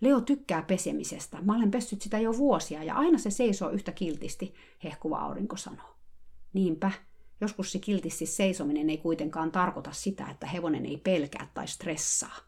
Leo 0.00 0.20
tykkää 0.20 0.62
pesemisestä. 0.62 1.38
Mä 1.42 1.56
olen 1.56 1.70
pessyt 1.70 2.02
sitä 2.02 2.18
jo 2.18 2.36
vuosia 2.36 2.84
ja 2.84 2.94
aina 2.94 3.18
se 3.18 3.30
seisoo 3.30 3.70
yhtä 3.70 3.92
kiltisti, 3.92 4.54
hehkuva 4.84 5.18
aurinko 5.18 5.56
sanoo. 5.56 5.96
Niinpä, 6.52 6.92
joskus 7.40 7.72
se 7.72 7.78
kiltisti 7.78 8.26
seisominen 8.26 8.90
ei 8.90 8.98
kuitenkaan 8.98 9.52
tarkoita 9.52 9.92
sitä, 9.92 10.26
että 10.30 10.46
hevonen 10.46 10.86
ei 10.86 10.96
pelkää 10.96 11.46
tai 11.54 11.68
stressaa. 11.68 12.47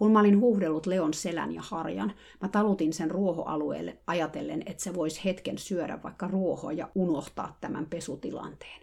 Kun 0.00 0.12
mä 0.12 0.20
olin 0.20 0.40
huuhdellut 0.40 0.86
Leon 0.86 1.14
selän 1.14 1.52
ja 1.52 1.62
harjan, 1.64 2.12
mä 2.40 2.48
talutin 2.48 2.92
sen 2.92 3.10
ruohoalueelle 3.10 3.98
ajatellen, 4.06 4.62
että 4.66 4.82
se 4.82 4.94
voisi 4.94 5.24
hetken 5.24 5.58
syödä 5.58 6.02
vaikka 6.02 6.28
ruohoa 6.28 6.72
ja 6.72 6.88
unohtaa 6.94 7.58
tämän 7.60 7.86
pesutilanteen. 7.86 8.80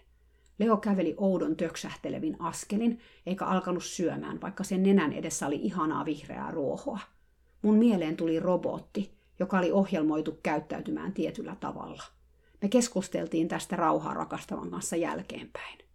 Leo 0.60 0.78
käveli 0.78 1.16
oudon 1.18 1.56
töksähtelevin 1.56 2.36
askelin, 2.40 3.00
eikä 3.26 3.46
alkanut 3.46 3.84
syömään, 3.84 4.42
vaikka 4.42 4.64
sen 4.64 4.84
nenän 4.84 5.14
edessä 5.14 5.48
oli 5.48 5.56
ihanaa 5.56 6.06
vihreää 6.06 6.52
ruohoa. 6.52 7.00
Mun 7.62 7.76
mieleen 7.76 8.18
tuli 8.18 8.40
robotti, 8.40 9.12
joka 9.40 9.60
oli 9.60 9.72
ohjelmoitu 9.72 10.40
käyttäytymään 10.44 11.14
tietyllä 11.14 11.56
tavalla. 11.60 12.04
Me 12.62 12.70
keskusteltiin 12.70 13.48
tästä 13.48 13.76
rauhaa 13.76 14.14
rakastavan 14.14 14.72
kanssa 14.72 14.96
jälkeenpäin. 14.96 15.87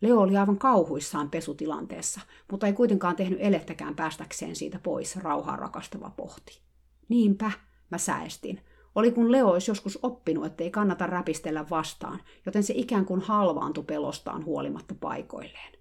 Leo 0.00 0.20
oli 0.20 0.36
aivan 0.36 0.58
kauhuissaan 0.58 1.30
pesutilanteessa, 1.30 2.20
mutta 2.50 2.66
ei 2.66 2.72
kuitenkaan 2.72 3.16
tehnyt 3.16 3.38
elettäkään 3.42 3.94
päästäkseen 3.94 4.56
siitä 4.56 4.78
pois, 4.78 5.16
rauhaa 5.16 5.56
rakastava 5.56 6.10
pohti. 6.16 6.60
Niinpä, 7.08 7.50
mä 7.90 7.98
säestin. 7.98 8.60
Oli 8.94 9.10
kun 9.10 9.32
Leo 9.32 9.48
olisi 9.48 9.70
joskus 9.70 9.98
oppinut, 10.02 10.46
ettei 10.46 10.70
kannata 10.70 11.06
räpistellä 11.06 11.64
vastaan, 11.70 12.20
joten 12.46 12.62
se 12.62 12.74
ikään 12.76 13.04
kuin 13.04 13.20
halvaantui 13.20 13.84
pelostaan 13.84 14.44
huolimatta 14.44 14.94
paikoilleen. 15.00 15.72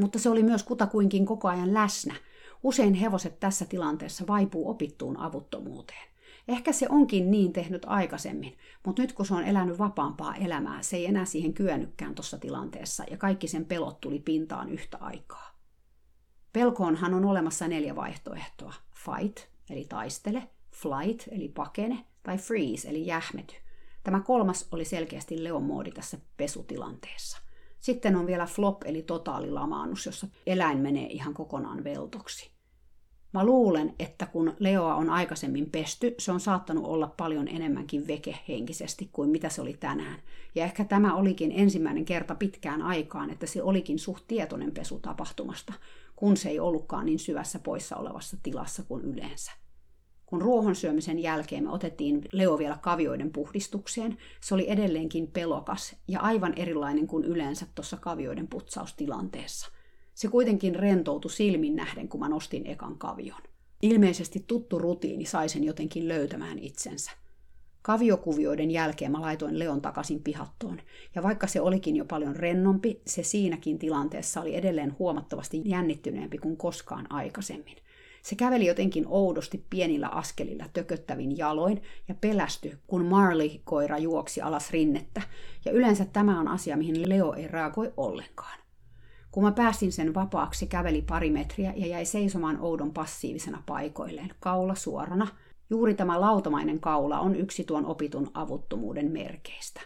Mutta 0.00 0.18
se 0.18 0.28
oli 0.28 0.42
myös 0.42 0.62
kutakuinkin 0.62 1.26
koko 1.26 1.48
ajan 1.48 1.74
läsnä. 1.74 2.14
Usein 2.62 2.94
hevoset 2.94 3.40
tässä 3.40 3.64
tilanteessa 3.64 4.24
vaipuu 4.26 4.70
opittuun 4.70 5.16
avuttomuuteen. 5.16 6.11
Ehkä 6.48 6.72
se 6.72 6.86
onkin 6.90 7.30
niin 7.30 7.52
tehnyt 7.52 7.84
aikaisemmin, 7.86 8.58
mutta 8.86 9.02
nyt 9.02 9.12
kun 9.12 9.26
se 9.26 9.34
on 9.34 9.44
elänyt 9.44 9.78
vapaampaa 9.78 10.34
elämää, 10.34 10.82
se 10.82 10.96
ei 10.96 11.06
enää 11.06 11.24
siihen 11.24 11.54
kyönnykkään 11.54 12.14
tuossa 12.14 12.38
tilanteessa 12.38 13.04
ja 13.10 13.16
kaikki 13.16 13.48
sen 13.48 13.64
pelot 13.64 14.00
tuli 14.00 14.18
pintaan 14.18 14.68
yhtä 14.68 14.98
aikaa. 15.00 15.52
Pelkoonhan 16.52 17.14
on 17.14 17.24
olemassa 17.24 17.68
neljä 17.68 17.96
vaihtoehtoa. 17.96 18.74
Fight, 18.94 19.38
eli 19.70 19.84
taistele, 19.88 20.48
flight, 20.70 21.28
eli 21.30 21.48
pakene, 21.48 22.06
tai 22.22 22.38
freeze, 22.38 22.88
eli 22.88 23.06
jähmety. 23.06 23.54
Tämä 24.04 24.20
kolmas 24.20 24.68
oli 24.72 24.84
selkeästi 24.84 25.44
Leon 25.44 25.62
moodi 25.62 25.90
tässä 25.90 26.18
pesutilanteessa. 26.36 27.38
Sitten 27.80 28.16
on 28.16 28.26
vielä 28.26 28.46
flop, 28.46 28.82
eli 28.84 29.02
totaalilamaannus, 29.02 30.06
jossa 30.06 30.26
eläin 30.46 30.78
menee 30.78 31.06
ihan 31.06 31.34
kokonaan 31.34 31.84
veltoksi. 31.84 32.51
Mä 33.32 33.44
luulen, 33.44 33.94
että 33.98 34.26
kun 34.26 34.54
Leoa 34.58 34.94
on 34.94 35.10
aikaisemmin 35.10 35.70
pesty, 35.70 36.14
se 36.18 36.32
on 36.32 36.40
saattanut 36.40 36.84
olla 36.84 37.14
paljon 37.16 37.48
enemmänkin 37.48 38.06
veke 38.06 38.38
henkisesti 38.48 39.08
kuin 39.12 39.30
mitä 39.30 39.48
se 39.48 39.62
oli 39.62 39.76
tänään. 39.80 40.20
Ja 40.54 40.64
ehkä 40.64 40.84
tämä 40.84 41.14
olikin 41.14 41.52
ensimmäinen 41.56 42.04
kerta 42.04 42.34
pitkään 42.34 42.82
aikaan, 42.82 43.30
että 43.30 43.46
se 43.46 43.62
olikin 43.62 43.98
suht 43.98 44.24
tietoinen 44.28 44.72
pesu 44.72 44.98
tapahtumasta, 44.98 45.72
kun 46.16 46.36
se 46.36 46.48
ei 46.48 46.60
ollutkaan 46.60 47.06
niin 47.06 47.18
syvässä 47.18 47.58
poissa 47.58 47.96
olevassa 47.96 48.36
tilassa 48.42 48.82
kuin 48.82 49.04
yleensä. 49.04 49.52
Kun 50.26 50.42
ruohon 50.42 50.76
syömisen 50.76 51.18
jälkeen 51.18 51.64
me 51.64 51.70
otettiin 51.70 52.22
Leo 52.32 52.58
vielä 52.58 52.78
kavioiden 52.82 53.32
puhdistukseen, 53.32 54.18
se 54.40 54.54
oli 54.54 54.70
edelleenkin 54.70 55.26
pelokas 55.26 55.96
ja 56.08 56.20
aivan 56.20 56.52
erilainen 56.56 57.06
kuin 57.06 57.24
yleensä 57.24 57.66
tuossa 57.74 57.96
kavioiden 57.96 58.48
putsaustilanteessa– 58.48 59.68
se 60.14 60.28
kuitenkin 60.28 60.74
rentoutui 60.74 61.30
silmin 61.30 61.76
nähden, 61.76 62.08
kun 62.08 62.20
mä 62.20 62.28
nostin 62.28 62.66
ekan 62.66 62.98
kavion. 62.98 63.42
Ilmeisesti 63.82 64.44
tuttu 64.46 64.78
rutiini 64.78 65.24
sai 65.24 65.48
sen 65.48 65.64
jotenkin 65.64 66.08
löytämään 66.08 66.58
itsensä. 66.58 67.10
Kaviokuvioiden 67.82 68.70
jälkeen 68.70 69.12
mä 69.12 69.20
laitoin 69.20 69.58
Leon 69.58 69.82
takaisin 69.82 70.22
pihattoon, 70.22 70.80
ja 71.14 71.22
vaikka 71.22 71.46
se 71.46 71.60
olikin 71.60 71.96
jo 71.96 72.04
paljon 72.04 72.36
rennompi, 72.36 73.02
se 73.06 73.22
siinäkin 73.22 73.78
tilanteessa 73.78 74.40
oli 74.40 74.54
edelleen 74.54 74.96
huomattavasti 74.98 75.62
jännittyneempi 75.64 76.38
kuin 76.38 76.56
koskaan 76.56 77.12
aikaisemmin. 77.12 77.76
Se 78.22 78.34
käveli 78.34 78.66
jotenkin 78.66 79.04
oudosti 79.08 79.66
pienillä 79.70 80.08
askelilla 80.08 80.64
tököttävin 80.72 81.38
jaloin 81.38 81.82
ja 82.08 82.14
pelästy, 82.14 82.78
kun 82.86 83.04
Marley-koira 83.04 83.98
juoksi 83.98 84.40
alas 84.40 84.70
rinnettä, 84.70 85.22
ja 85.64 85.72
yleensä 85.72 86.04
tämä 86.04 86.40
on 86.40 86.48
asia, 86.48 86.76
mihin 86.76 87.08
Leo 87.08 87.32
ei 87.32 87.48
reagoi 87.48 87.92
ollenkaan. 87.96 88.61
Kun 89.32 89.44
mä 89.44 89.52
päästin 89.52 89.92
sen 89.92 90.14
vapaaksi, 90.14 90.66
käveli 90.66 91.02
pari 91.02 91.30
metriä 91.30 91.72
ja 91.76 91.86
jäi 91.86 92.04
seisomaan 92.04 92.58
oudon 92.60 92.92
passiivisena 92.92 93.62
paikoilleen, 93.66 94.30
kaula 94.40 94.74
suorana. 94.74 95.28
Juuri 95.70 95.94
tämä 95.94 96.20
lautamainen 96.20 96.80
kaula 96.80 97.20
on 97.20 97.36
yksi 97.36 97.64
tuon 97.64 97.86
opitun 97.86 98.30
avuttomuuden 98.34 99.12
merkeistä. 99.12 99.80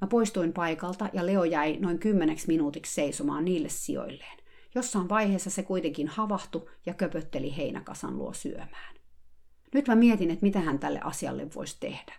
Mä 0.00 0.08
poistuin 0.08 0.52
paikalta 0.52 1.08
ja 1.12 1.26
Leo 1.26 1.44
jäi 1.44 1.76
noin 1.80 1.98
kymmeneksi 1.98 2.46
minuutiksi 2.46 2.94
seisomaan 2.94 3.44
niille 3.44 3.68
sijoilleen. 3.68 4.38
Jossain 4.74 5.08
vaiheessa 5.08 5.50
se 5.50 5.62
kuitenkin 5.62 6.08
havahtui 6.08 6.70
ja 6.86 6.94
köpötteli 6.94 7.56
heinäkasan 7.56 8.18
luo 8.18 8.32
syömään. 8.32 8.94
Nyt 9.74 9.88
mä 9.88 9.94
mietin, 9.94 10.30
että 10.30 10.46
mitä 10.46 10.60
hän 10.60 10.78
tälle 10.78 11.00
asialle 11.04 11.48
voisi 11.54 11.76
tehdä. 11.80 12.14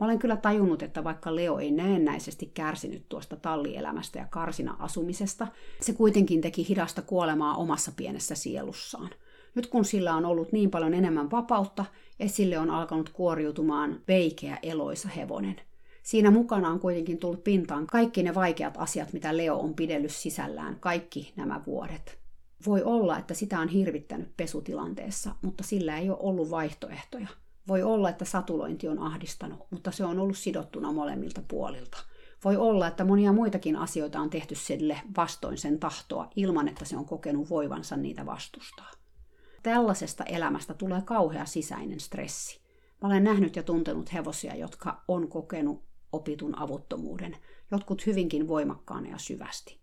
Mä 0.00 0.06
olen 0.06 0.18
kyllä 0.18 0.36
tajunnut, 0.36 0.82
että 0.82 1.04
vaikka 1.04 1.36
Leo 1.36 1.58
ei 1.58 1.70
näennäisesti 1.70 2.50
kärsinyt 2.54 3.08
tuosta 3.08 3.36
tallielämästä 3.36 4.18
ja 4.18 4.26
karsina 4.30 4.76
asumisesta, 4.78 5.46
se 5.80 5.92
kuitenkin 5.92 6.40
teki 6.40 6.68
hidasta 6.68 7.02
kuolemaa 7.02 7.56
omassa 7.56 7.92
pienessä 7.96 8.34
sielussaan. 8.34 9.10
Nyt 9.54 9.66
kun 9.66 9.84
sillä 9.84 10.14
on 10.14 10.24
ollut 10.24 10.52
niin 10.52 10.70
paljon 10.70 10.94
enemmän 10.94 11.30
vapautta, 11.30 11.84
esille 12.20 12.58
on 12.58 12.70
alkanut 12.70 13.08
kuoriutumaan 13.08 14.00
veikeä 14.08 14.58
eloisa 14.62 15.08
hevonen. 15.08 15.56
Siinä 16.02 16.30
mukana 16.30 16.68
on 16.68 16.80
kuitenkin 16.80 17.18
tullut 17.18 17.44
pintaan 17.44 17.86
kaikki 17.86 18.22
ne 18.22 18.34
vaikeat 18.34 18.74
asiat, 18.78 19.12
mitä 19.12 19.36
Leo 19.36 19.56
on 19.56 19.74
pidellyt 19.74 20.12
sisällään 20.12 20.76
kaikki 20.80 21.32
nämä 21.36 21.60
vuodet. 21.66 22.18
Voi 22.66 22.82
olla, 22.82 23.18
että 23.18 23.34
sitä 23.34 23.60
on 23.60 23.68
hirvittänyt 23.68 24.36
pesutilanteessa, 24.36 25.34
mutta 25.42 25.64
sillä 25.64 25.98
ei 25.98 26.10
ole 26.10 26.18
ollut 26.20 26.50
vaihtoehtoja– 26.50 27.28
voi 27.68 27.82
olla, 27.82 28.08
että 28.08 28.24
satulointi 28.24 28.88
on 28.88 28.98
ahdistanut, 28.98 29.66
mutta 29.70 29.90
se 29.90 30.04
on 30.04 30.18
ollut 30.18 30.36
sidottuna 30.36 30.92
molemmilta 30.92 31.42
puolilta. 31.48 31.98
Voi 32.44 32.56
olla, 32.56 32.86
että 32.86 33.04
monia 33.04 33.32
muitakin 33.32 33.76
asioita 33.76 34.20
on 34.20 34.30
tehty 34.30 34.54
sille 34.54 35.00
vastoin 35.16 35.58
sen 35.58 35.78
tahtoa, 35.78 36.30
ilman 36.36 36.68
että 36.68 36.84
se 36.84 36.96
on 36.96 37.04
kokenut 37.04 37.50
voivansa 37.50 37.96
niitä 37.96 38.26
vastustaa. 38.26 38.90
Tällaisesta 39.62 40.24
elämästä 40.24 40.74
tulee 40.74 41.02
kauhea 41.02 41.44
sisäinen 41.44 42.00
stressi. 42.00 42.60
Mä 43.02 43.08
olen 43.08 43.24
nähnyt 43.24 43.56
ja 43.56 43.62
tuntenut 43.62 44.12
hevosia, 44.12 44.54
jotka 44.54 45.02
on 45.08 45.28
kokenut 45.28 45.82
opitun 46.12 46.58
avuttomuuden, 46.58 47.36
jotkut 47.70 48.06
hyvinkin 48.06 48.48
voimakkaana 48.48 49.08
ja 49.08 49.18
syvästi. 49.18 49.78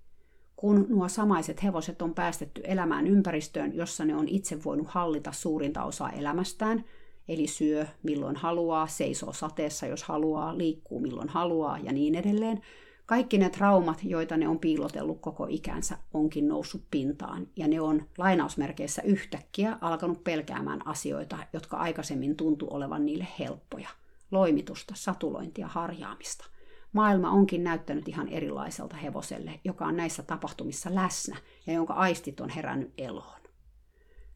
Kun 0.55 0.85
nuo 0.89 1.09
samaiset 1.09 1.63
hevoset 1.63 2.01
on 2.01 2.13
päästetty 2.13 2.61
elämään 2.65 3.07
ympäristöön, 3.07 3.75
jossa 3.75 4.05
ne 4.05 4.15
on 4.15 4.27
itse 4.27 4.63
voinut 4.63 4.87
hallita 4.87 5.31
suurinta 5.31 5.83
osaa 5.83 6.09
elämästään– 6.09 6.83
eli 7.27 7.47
syö 7.47 7.85
milloin 8.03 8.35
haluaa, 8.35 8.87
seisoo 8.87 9.33
sateessa 9.33 9.85
jos 9.85 10.03
haluaa, 10.03 10.57
liikkuu 10.57 10.99
milloin 10.99 11.29
haluaa 11.29 11.77
ja 11.77 11.93
niin 11.93 12.15
edelleen. 12.15 12.61
Kaikki 13.05 13.37
ne 13.37 13.49
traumat, 13.49 13.99
joita 14.03 14.37
ne 14.37 14.47
on 14.47 14.59
piilotellut 14.59 15.21
koko 15.21 15.47
ikänsä, 15.49 15.97
onkin 16.13 16.47
noussut 16.47 16.83
pintaan 16.91 17.47
ja 17.55 17.67
ne 17.67 17.81
on 17.81 18.05
lainausmerkeissä 18.17 19.01
yhtäkkiä 19.01 19.77
alkanut 19.81 20.23
pelkäämään 20.23 20.87
asioita, 20.87 21.37
jotka 21.53 21.77
aikaisemmin 21.77 22.35
tuntu 22.35 22.67
olevan 22.69 23.05
niille 23.05 23.27
helppoja. 23.39 23.89
Loimitusta, 24.31 24.93
satulointia, 24.97 25.67
harjaamista. 25.67 26.45
Maailma 26.93 27.31
onkin 27.31 27.63
näyttänyt 27.63 28.07
ihan 28.07 28.27
erilaiselta 28.27 28.95
hevoselle, 28.95 29.59
joka 29.63 29.85
on 29.85 29.97
näissä 29.97 30.23
tapahtumissa 30.23 30.95
läsnä 30.95 31.37
ja 31.67 31.73
jonka 31.73 31.93
aistit 31.93 32.39
on 32.39 32.49
herännyt 32.49 32.93
eloon. 32.97 33.40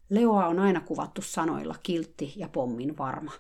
Leoa 0.10 0.48
on 0.48 0.60
aina 0.60 0.82
kuvattu 0.82 1.22
sanoilla 1.22 1.76
kiltti 1.84 2.34
ja 2.36 2.48
pommin 2.50 2.98
varma. 2.98 3.32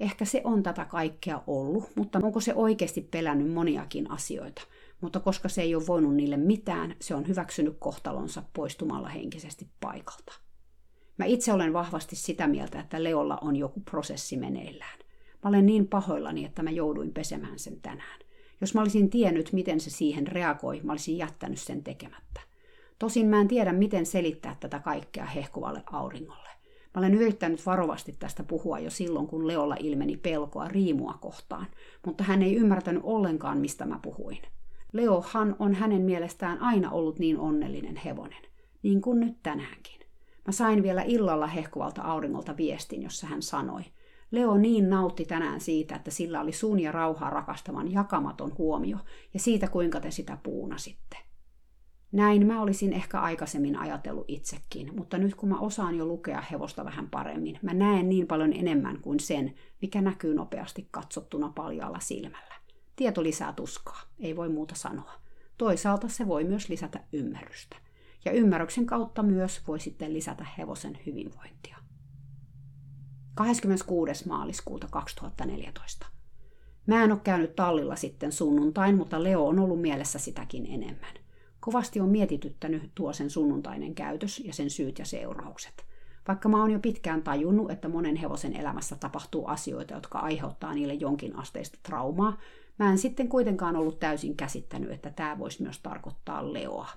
Ehkä 0.00 0.24
se 0.24 0.40
on 0.44 0.62
tätä 0.62 0.84
kaikkea 0.84 1.42
ollut, 1.46 1.84
mutta 1.96 2.20
onko 2.22 2.40
se 2.40 2.54
oikeasti 2.54 3.00
pelännyt 3.00 3.52
moniakin 3.52 4.10
asioita? 4.10 4.62
Mutta 5.00 5.20
koska 5.20 5.48
se 5.48 5.62
ei 5.62 5.74
ole 5.74 5.86
voinut 5.86 6.14
niille 6.14 6.36
mitään, 6.36 6.96
se 7.00 7.14
on 7.14 7.28
hyväksynyt 7.28 7.76
kohtalonsa 7.78 8.42
poistumalla 8.52 9.08
henkisesti 9.08 9.68
paikalta. 9.80 10.32
Mä 11.18 11.24
itse 11.24 11.52
olen 11.52 11.72
vahvasti 11.72 12.16
sitä 12.16 12.46
mieltä, 12.46 12.80
että 12.80 13.04
Leolla 13.04 13.38
on 13.40 13.56
joku 13.56 13.80
prosessi 13.80 14.36
meneillään. 14.36 14.98
Mä 15.44 15.48
olen 15.48 15.66
niin 15.66 15.88
pahoillani, 15.88 16.44
että 16.44 16.62
mä 16.62 16.70
jouduin 16.70 17.14
pesemään 17.14 17.58
sen 17.58 17.80
tänään. 17.80 18.20
Jos 18.60 18.74
mä 18.74 18.80
olisin 18.80 19.10
tiennyt, 19.10 19.52
miten 19.52 19.80
se 19.80 19.90
siihen 19.90 20.26
reagoi, 20.26 20.80
mä 20.82 20.92
olisin 20.92 21.18
jättänyt 21.18 21.60
sen 21.60 21.84
tekemättä. 21.84 22.40
Tosin 22.98 23.26
mä 23.26 23.40
en 23.40 23.48
tiedä, 23.48 23.72
miten 23.72 24.06
selittää 24.06 24.56
tätä 24.60 24.78
kaikkea 24.78 25.24
hehkuvalle 25.24 25.82
auringolle. 25.92 26.48
Mä 26.94 26.98
olen 26.98 27.14
yrittänyt 27.14 27.66
varovasti 27.66 28.12
tästä 28.18 28.42
puhua 28.42 28.78
jo 28.78 28.90
silloin, 28.90 29.26
kun 29.26 29.46
Leolla 29.46 29.76
ilmeni 29.80 30.16
pelkoa 30.16 30.68
riimua 30.68 31.18
kohtaan, 31.20 31.66
mutta 32.06 32.24
hän 32.24 32.42
ei 32.42 32.54
ymmärtänyt 32.54 33.02
ollenkaan, 33.04 33.58
mistä 33.58 33.86
mä 33.86 33.98
puhuin. 34.02 34.38
Leohan 34.92 35.56
on 35.58 35.74
hänen 35.74 36.02
mielestään 36.02 36.58
aina 36.58 36.90
ollut 36.90 37.18
niin 37.18 37.38
onnellinen 37.38 37.96
hevonen, 37.96 38.42
niin 38.82 39.00
kuin 39.00 39.20
nyt 39.20 39.36
tänäänkin. 39.42 40.00
Mä 40.46 40.52
sain 40.52 40.82
vielä 40.82 41.02
illalla 41.02 41.46
hehkuvalta 41.46 42.02
auringolta 42.02 42.56
viestin, 42.56 43.02
jossa 43.02 43.26
hän 43.26 43.42
sanoi, 43.42 43.82
Leo 44.30 44.56
niin 44.56 44.90
nautti 44.90 45.24
tänään 45.24 45.60
siitä, 45.60 45.96
että 45.96 46.10
sillä 46.10 46.40
oli 46.40 46.52
sun 46.52 46.80
ja 46.80 46.92
rauhaa 46.92 47.30
rakastavan 47.30 47.92
jakamaton 47.92 48.58
huomio 48.58 48.98
ja 49.34 49.40
siitä, 49.40 49.68
kuinka 49.68 50.00
te 50.00 50.10
sitä 50.10 50.38
puunasitte. 50.42 51.27
Näin 52.12 52.46
mä 52.46 52.62
olisin 52.62 52.92
ehkä 52.92 53.20
aikaisemmin 53.20 53.76
ajatellut 53.76 54.24
itsekin, 54.28 54.96
mutta 54.96 55.18
nyt 55.18 55.34
kun 55.34 55.48
mä 55.48 55.58
osaan 55.60 55.94
jo 55.94 56.06
lukea 56.06 56.40
hevosta 56.40 56.84
vähän 56.84 57.10
paremmin, 57.10 57.58
mä 57.62 57.74
näen 57.74 58.08
niin 58.08 58.26
paljon 58.26 58.52
enemmän 58.52 59.00
kuin 59.00 59.20
sen, 59.20 59.54
mikä 59.82 60.00
näkyy 60.00 60.34
nopeasti 60.34 60.88
katsottuna 60.90 61.52
paljaalla 61.54 62.00
silmällä. 62.00 62.54
Tieto 62.96 63.22
lisää 63.22 63.52
tuskaa, 63.52 64.00
ei 64.18 64.36
voi 64.36 64.48
muuta 64.48 64.74
sanoa. 64.74 65.12
Toisaalta 65.58 66.08
se 66.08 66.26
voi 66.26 66.44
myös 66.44 66.68
lisätä 66.68 67.00
ymmärrystä. 67.12 67.76
Ja 68.24 68.32
ymmärryksen 68.32 68.86
kautta 68.86 69.22
myös 69.22 69.68
voi 69.68 69.80
sitten 69.80 70.14
lisätä 70.14 70.46
hevosen 70.58 70.98
hyvinvointia. 71.06 71.76
26. 73.34 74.28
maaliskuuta 74.28 74.88
2014. 74.90 76.06
Mä 76.86 77.04
en 77.04 77.12
ole 77.12 77.20
käynyt 77.24 77.56
tallilla 77.56 77.96
sitten 77.96 78.32
sunnuntain, 78.32 78.96
mutta 78.96 79.22
Leo 79.22 79.46
on 79.46 79.58
ollut 79.58 79.80
mielessä 79.80 80.18
sitäkin 80.18 80.66
enemmän. 80.66 81.27
Kovasti 81.68 82.00
on 82.00 82.08
mietityttänyt 82.08 82.90
tuo 82.94 83.12
sen 83.12 83.30
sunnuntainen 83.30 83.94
käytös 83.94 84.40
ja 84.40 84.52
sen 84.52 84.70
syyt 84.70 84.98
ja 84.98 85.04
seuraukset. 85.04 85.86
Vaikka 86.28 86.48
mä 86.48 86.60
oon 86.60 86.70
jo 86.70 86.78
pitkään 86.78 87.22
tajunnut, 87.22 87.70
että 87.70 87.88
monen 87.88 88.16
hevosen 88.16 88.56
elämässä 88.56 88.96
tapahtuu 88.96 89.46
asioita, 89.46 89.94
jotka 89.94 90.18
aiheuttaa 90.18 90.74
niille 90.74 90.94
jonkin 90.94 91.36
asteista 91.36 91.78
traumaa, 91.82 92.38
mä 92.78 92.90
en 92.90 92.98
sitten 92.98 93.28
kuitenkaan 93.28 93.76
ollut 93.76 94.00
täysin 94.00 94.36
käsittänyt, 94.36 94.90
että 94.90 95.10
tämä 95.10 95.38
voisi 95.38 95.62
myös 95.62 95.78
tarkoittaa 95.78 96.52
Leoa. 96.52 96.88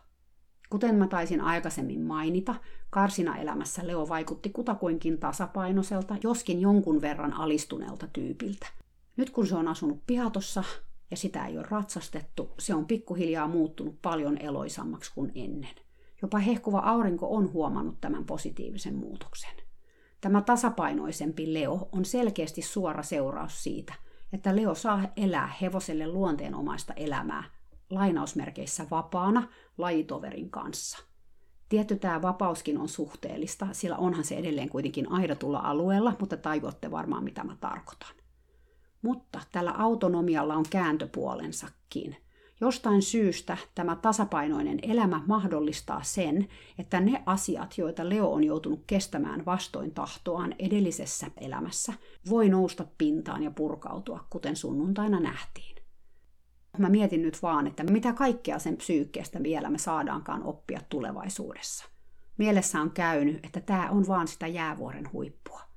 Kuten 0.70 0.96
mä 0.96 1.08
taisin 1.08 1.42
aikaisemmin 1.42 2.02
mainita, 2.02 2.56
karsina-elämässä 2.90 3.88
Leo 3.88 4.10
vaikutti 4.10 4.50
kutakuinkin 4.50 5.18
tasapainoiselta, 5.18 6.16
joskin 6.24 6.62
jonkun 6.62 7.02
verran 7.02 7.34
alistuneelta 7.34 8.08
tyypiltä. 8.08 8.68
Nyt 9.18 9.30
kun 9.30 9.48
se 9.48 9.56
on 9.56 9.68
asunut 9.68 10.02
pihatossa 10.08 10.64
ja 11.12 11.18
sitä 11.18 11.46
ei 11.46 11.58
ole 11.58 11.68
ratsastettu, 11.70 12.52
se 12.60 12.76
on 12.76 12.86
pikkuhiljaa 12.86 13.48
muuttunut 13.48 14.02
paljon 14.02 14.38
eloisammaksi 14.38 15.12
kuin 15.16 15.32
ennen. 15.36 15.76
Jopa 16.22 16.38
hehkuva 16.38 16.80
aurinko 16.80 17.36
on 17.36 17.54
huomannut 17.54 18.02
tämän 18.02 18.26
positiivisen 18.26 18.96
muutoksen. 18.96 19.52
Tämä 20.22 20.42
tasapainoisempi 20.42 21.54
Leo 21.54 21.90
on 21.92 22.06
selkeästi 22.06 22.62
suora 22.62 23.04
seuraus 23.04 23.64
siitä, 23.64 23.94
että 24.34 24.56
Leo 24.56 24.76
saa 24.76 25.02
elää 25.18 25.54
hevoselle 25.62 26.08
luonteenomaista 26.08 26.94
elämää 26.94 27.44
lainausmerkeissä 27.90 28.86
vapaana 28.92 29.48
lajitoverin 29.78 30.50
kanssa. 30.50 30.98
Tietty 31.70 31.96
tämä 31.96 32.22
vapauskin 32.22 32.78
on 32.78 32.90
suhteellista, 32.90 33.68
sillä 33.72 33.98
onhan 33.98 34.24
se 34.24 34.36
edelleen 34.36 34.70
kuitenkin 34.70 35.12
aidatulla 35.12 35.60
alueella, 35.60 36.16
mutta 36.20 36.38
tajuatte 36.38 36.92
varmaan 36.92 37.24
mitä 37.24 37.44
mä 37.44 37.58
tarkoitan. 37.60 38.21
Mutta 39.02 39.42
tällä 39.52 39.72
autonomialla 39.72 40.56
on 40.56 40.66
kääntöpuolensakin. 40.70 42.18
Jostain 42.62 43.02
syystä 43.02 43.58
tämä 43.76 43.96
tasapainoinen 43.96 44.80
elämä 44.82 45.22
mahdollistaa 45.28 46.04
sen, 46.04 46.48
että 46.78 47.00
ne 47.00 47.24
asiat, 47.26 47.78
joita 47.78 48.10
Leo 48.10 48.34
on 48.34 48.44
joutunut 48.44 48.84
kestämään 48.88 49.46
vastoin 49.46 49.92
tahtoaan 49.92 50.56
edellisessä 50.60 51.28
elämässä, 51.38 51.94
voi 52.30 52.50
nousta 52.50 52.86
pintaan 52.98 53.44
ja 53.44 53.52
purkautua, 53.52 54.26
kuten 54.30 54.56
sunnuntaina 54.56 55.20
nähtiin. 55.20 55.76
Mä 56.78 56.90
mietin 56.90 57.22
nyt 57.22 57.42
vaan, 57.42 57.68
että 57.68 57.84
mitä 57.84 58.14
kaikkea 58.14 58.60
sen 58.60 58.78
psyykkeestä 58.78 59.44
vielä 59.44 59.70
me 59.70 59.78
saadaankaan 59.78 60.44
oppia 60.44 60.80
tulevaisuudessa. 60.90 61.86
Mielessä 62.38 62.82
on 62.82 62.92
käynyt, 62.92 63.46
että 63.46 63.62
tämä 63.62 63.90
on 63.90 64.08
vaan 64.08 64.28
sitä 64.28 64.48
jäävuoren 64.48 65.12
huippua. 65.14 65.71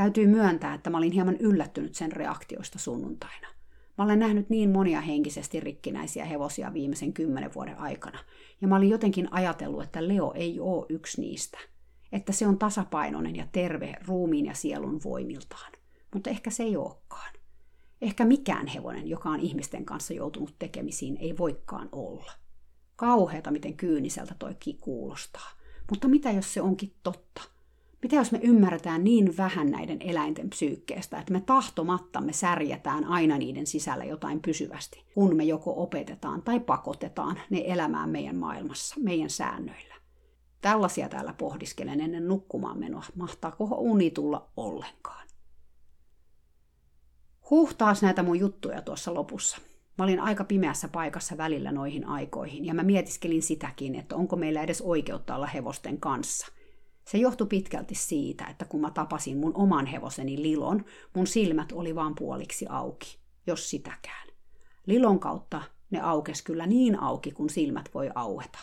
Täytyy 0.00 0.26
myöntää, 0.26 0.74
että 0.74 0.90
mä 0.90 0.98
olin 0.98 1.12
hieman 1.12 1.36
yllättynyt 1.36 1.94
sen 1.94 2.12
reaktioista 2.12 2.78
sunnuntaina. 2.78 3.48
Mä 3.98 4.04
olen 4.04 4.18
nähnyt 4.18 4.50
niin 4.50 4.70
monia 4.70 5.00
henkisesti 5.00 5.60
rikkinäisiä 5.60 6.24
hevosia 6.24 6.72
viimeisen 6.72 7.12
kymmenen 7.12 7.54
vuoden 7.54 7.78
aikana, 7.78 8.18
ja 8.60 8.68
mä 8.68 8.76
olin 8.76 8.88
jotenkin 8.88 9.32
ajatellut, 9.32 9.82
että 9.82 10.08
Leo 10.08 10.32
ei 10.34 10.60
ole 10.60 10.86
yksi 10.88 11.20
niistä. 11.20 11.58
Että 12.12 12.32
se 12.32 12.46
on 12.46 12.58
tasapainoinen 12.58 13.36
ja 13.36 13.46
terve 13.52 13.94
ruumiin 14.06 14.46
ja 14.46 14.54
sielun 14.54 15.00
voimiltaan. 15.04 15.72
Mutta 16.14 16.30
ehkä 16.30 16.50
se 16.50 16.62
ei 16.62 16.76
olekaan. 16.76 17.32
Ehkä 18.02 18.24
mikään 18.24 18.66
hevonen, 18.66 19.08
joka 19.08 19.28
on 19.28 19.40
ihmisten 19.40 19.84
kanssa 19.84 20.14
joutunut 20.14 20.54
tekemisiin, 20.58 21.16
ei 21.16 21.38
voikaan 21.38 21.88
olla. 21.92 22.32
Kauheata, 22.96 23.50
miten 23.50 23.76
kyyniseltä 23.76 24.34
toi 24.38 24.56
kuulostaa. 24.80 25.50
Mutta 25.90 26.08
mitä 26.08 26.30
jos 26.30 26.54
se 26.54 26.60
onkin 26.60 26.94
totta? 27.02 27.59
Mitä 28.02 28.16
jos 28.16 28.32
me 28.32 28.40
ymmärretään 28.42 29.04
niin 29.04 29.36
vähän 29.36 29.70
näiden 29.70 30.02
eläinten 30.02 30.50
psyykkeestä, 30.50 31.18
että 31.18 31.32
me 31.32 31.40
tahtomattamme 31.40 32.32
särjätään 32.32 33.04
aina 33.04 33.38
niiden 33.38 33.66
sisällä 33.66 34.04
jotain 34.04 34.42
pysyvästi, 34.42 35.04
kun 35.14 35.36
me 35.36 35.44
joko 35.44 35.82
opetetaan 35.82 36.42
tai 36.42 36.60
pakotetaan 36.60 37.40
ne 37.50 37.62
elämään 37.66 38.10
meidän 38.10 38.36
maailmassa, 38.36 38.96
meidän 39.00 39.30
säännöillä. 39.30 39.94
Tällaisia 40.60 41.08
täällä 41.08 41.32
pohdiskelen 41.32 42.00
ennen 42.00 42.28
nukkumaan 42.28 42.78
menoa. 42.78 43.04
Mahtaako 43.14 43.64
uni 43.64 44.10
tulla 44.10 44.50
ollenkaan? 44.56 45.28
Huh, 47.50 47.74
taas 47.74 48.02
näitä 48.02 48.22
mun 48.22 48.38
juttuja 48.38 48.82
tuossa 48.82 49.14
lopussa. 49.14 49.58
Mä 49.98 50.04
olin 50.04 50.20
aika 50.20 50.44
pimeässä 50.44 50.88
paikassa 50.88 51.36
välillä 51.36 51.72
noihin 51.72 52.06
aikoihin, 52.06 52.64
ja 52.64 52.74
mä 52.74 52.82
mietiskelin 52.82 53.42
sitäkin, 53.42 53.94
että 53.94 54.16
onko 54.16 54.36
meillä 54.36 54.62
edes 54.62 54.82
oikeutta 54.82 55.34
olla 55.36 55.46
hevosten 55.46 56.00
kanssa. 56.00 56.59
Se 57.04 57.18
johtui 57.18 57.46
pitkälti 57.46 57.94
siitä, 57.94 58.44
että 58.44 58.64
kun 58.64 58.80
mä 58.80 58.90
tapasin 58.90 59.38
mun 59.38 59.52
oman 59.54 59.86
hevoseni 59.86 60.42
Lilon, 60.42 60.84
mun 61.14 61.26
silmät 61.26 61.72
oli 61.72 61.94
vaan 61.94 62.14
puoliksi 62.14 62.66
auki, 62.68 63.18
jos 63.46 63.70
sitäkään. 63.70 64.28
Lilon 64.86 65.20
kautta 65.20 65.62
ne 65.90 66.00
aukes 66.00 66.42
kyllä 66.42 66.66
niin 66.66 67.00
auki, 67.00 67.32
kun 67.32 67.50
silmät 67.50 67.90
voi 67.94 68.10
aueta. 68.14 68.58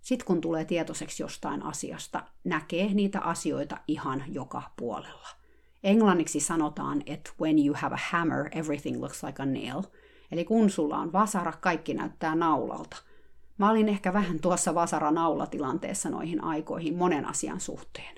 Sitten 0.00 0.26
kun 0.26 0.40
tulee 0.40 0.64
tietoiseksi 0.64 1.22
jostain 1.22 1.62
asiasta, 1.62 2.22
näkee 2.44 2.94
niitä 2.94 3.20
asioita 3.20 3.76
ihan 3.88 4.24
joka 4.28 4.62
puolella. 4.76 5.28
Englanniksi 5.82 6.40
sanotaan, 6.40 7.02
että 7.06 7.30
when 7.40 7.66
you 7.66 7.76
have 7.78 7.94
a 7.94 7.98
hammer, 8.10 8.48
everything 8.52 9.00
looks 9.00 9.22
like 9.22 9.42
a 9.42 9.46
nail. 9.46 9.82
Eli 10.32 10.44
kun 10.44 10.70
sulla 10.70 10.98
on 10.98 11.12
vasara, 11.12 11.52
kaikki 11.52 11.94
näyttää 11.94 12.34
naulalta. 12.34 12.96
Mä 13.60 13.70
olin 13.70 13.88
ehkä 13.88 14.12
vähän 14.12 14.40
tuossa 14.40 14.74
vasara-naulatilanteessa 14.74 16.10
noihin 16.10 16.44
aikoihin 16.44 16.96
monen 16.96 17.26
asian 17.26 17.60
suhteen. 17.60 18.14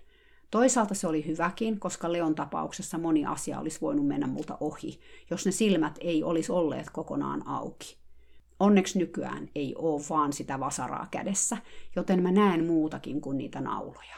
Toisaalta 0.50 0.94
se 0.94 1.06
oli 1.06 1.26
hyväkin, 1.26 1.80
koska 1.80 2.12
Leon 2.12 2.34
tapauksessa 2.34 2.98
moni 2.98 3.26
asia 3.26 3.60
olisi 3.60 3.80
voinut 3.80 4.06
mennä 4.06 4.26
multa 4.26 4.56
ohi, 4.60 5.00
jos 5.30 5.46
ne 5.46 5.52
silmät 5.52 5.98
ei 6.00 6.24
olisi 6.24 6.52
olleet 6.52 6.90
kokonaan 6.90 7.48
auki. 7.48 7.96
Onneksi 8.60 8.98
nykyään 8.98 9.48
ei 9.54 9.74
ole 9.78 10.02
vaan 10.10 10.32
sitä 10.32 10.60
vasaraa 10.60 11.06
kädessä, 11.10 11.56
joten 11.96 12.22
mä 12.22 12.32
näen 12.32 12.66
muutakin 12.66 13.20
kuin 13.20 13.38
niitä 13.38 13.60
nauloja. 13.60 14.16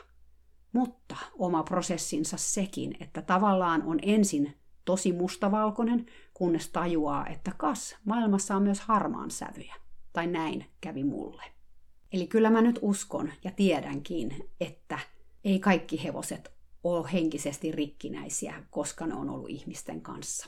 Mutta 0.72 1.16
oma 1.38 1.62
prosessinsa 1.62 2.36
sekin, 2.36 2.96
että 3.00 3.22
tavallaan 3.22 3.82
on 3.82 3.98
ensin 4.02 4.54
tosi 4.84 5.12
mustavalkoinen, 5.12 6.06
kunnes 6.34 6.68
tajuaa, 6.68 7.26
että 7.26 7.52
kas, 7.56 7.96
maailmassa 8.04 8.56
on 8.56 8.62
myös 8.62 8.80
harmaan 8.80 9.30
sävyjä. 9.30 9.83
Tai 10.14 10.26
näin 10.26 10.66
kävi 10.80 11.04
mulle. 11.04 11.42
Eli 12.12 12.26
kyllä 12.26 12.50
mä 12.50 12.60
nyt 12.60 12.78
uskon 12.82 13.32
ja 13.44 13.50
tiedänkin, 13.50 14.50
että 14.60 14.98
ei 15.44 15.58
kaikki 15.58 16.04
hevoset 16.04 16.52
ole 16.84 17.12
henkisesti 17.12 17.72
rikkinäisiä, 17.72 18.62
koska 18.70 19.06
ne 19.06 19.14
on 19.14 19.30
ollut 19.30 19.50
ihmisten 19.50 20.00
kanssa. 20.00 20.46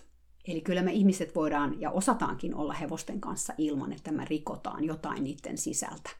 Eli 0.49 0.61
kyllä 0.61 0.83
me 0.83 0.93
ihmiset 0.93 1.35
voidaan 1.35 1.81
ja 1.81 1.91
osataankin 1.91 2.55
olla 2.55 2.73
hevosten 2.73 3.21
kanssa 3.21 3.55
ilman, 3.59 3.93
että 3.93 4.12
me 4.12 4.25
rikotaan 4.25 4.85
jotain 4.85 5.25
niiden 5.25 5.59
sisältä 5.59 6.11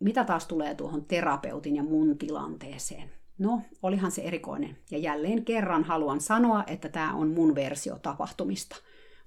mitä 0.00 0.24
taas 0.24 0.46
tulee 0.46 0.74
tuohon 0.74 1.04
terapeutin 1.04 1.76
ja 1.76 1.82
mun 1.82 2.18
tilanteeseen? 2.18 3.10
No, 3.38 3.62
olihan 3.82 4.10
se 4.10 4.22
erikoinen. 4.22 4.76
Ja 4.90 4.98
jälleen 4.98 5.44
kerran 5.44 5.84
haluan 5.84 6.20
sanoa, 6.20 6.64
että 6.66 6.88
tämä 6.88 7.14
on 7.14 7.28
mun 7.28 7.54
versio 7.54 7.98
tapahtumista. 7.98 8.76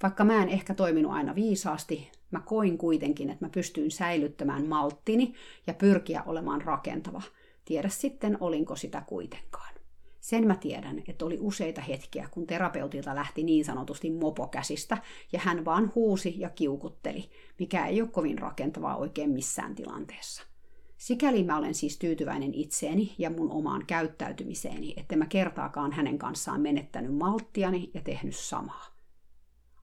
Vaikka 0.03 0.23
mä 0.23 0.43
en 0.43 0.49
ehkä 0.49 0.73
toiminut 0.73 1.11
aina 1.11 1.35
viisaasti, 1.35 2.11
mä 2.31 2.39
koin 2.39 2.77
kuitenkin, 2.77 3.29
että 3.29 3.45
mä 3.45 3.49
pystyin 3.49 3.91
säilyttämään 3.91 4.67
malttini 4.67 5.33
ja 5.67 5.73
pyrkiä 5.73 6.23
olemaan 6.25 6.61
rakentava. 6.61 7.21
Tiedä 7.65 7.89
sitten, 7.89 8.37
olinko 8.39 8.75
sitä 8.75 9.03
kuitenkaan. 9.07 9.73
Sen 10.19 10.47
mä 10.47 10.55
tiedän, 10.55 11.03
että 11.07 11.25
oli 11.25 11.37
useita 11.39 11.81
hetkiä, 11.81 12.27
kun 12.31 12.47
terapeutilta 12.47 13.15
lähti 13.15 13.43
niin 13.43 13.65
sanotusti 13.65 14.11
mopo 14.11 14.47
käsistä, 14.47 14.97
ja 15.33 15.39
hän 15.39 15.65
vaan 15.65 15.91
huusi 15.95 16.35
ja 16.37 16.49
kiukutteli, 16.49 17.29
mikä 17.59 17.85
ei 17.85 18.01
ole 18.01 18.09
kovin 18.09 18.37
rakentavaa 18.37 18.97
oikein 18.97 19.29
missään 19.29 19.75
tilanteessa. 19.75 20.43
Sikäli 20.97 21.43
mä 21.43 21.57
olen 21.57 21.73
siis 21.73 21.97
tyytyväinen 21.97 22.53
itseeni 22.53 23.15
ja 23.17 23.29
mun 23.29 23.51
omaan 23.51 23.85
käyttäytymiseeni, 23.85 24.93
että 24.97 25.15
mä 25.15 25.25
kertaakaan 25.25 25.91
hänen 25.91 26.17
kanssaan 26.17 26.61
menettänyt 26.61 27.15
malttiani 27.15 27.91
ja 27.93 28.01
tehnyt 28.01 28.35
samaa. 28.35 28.92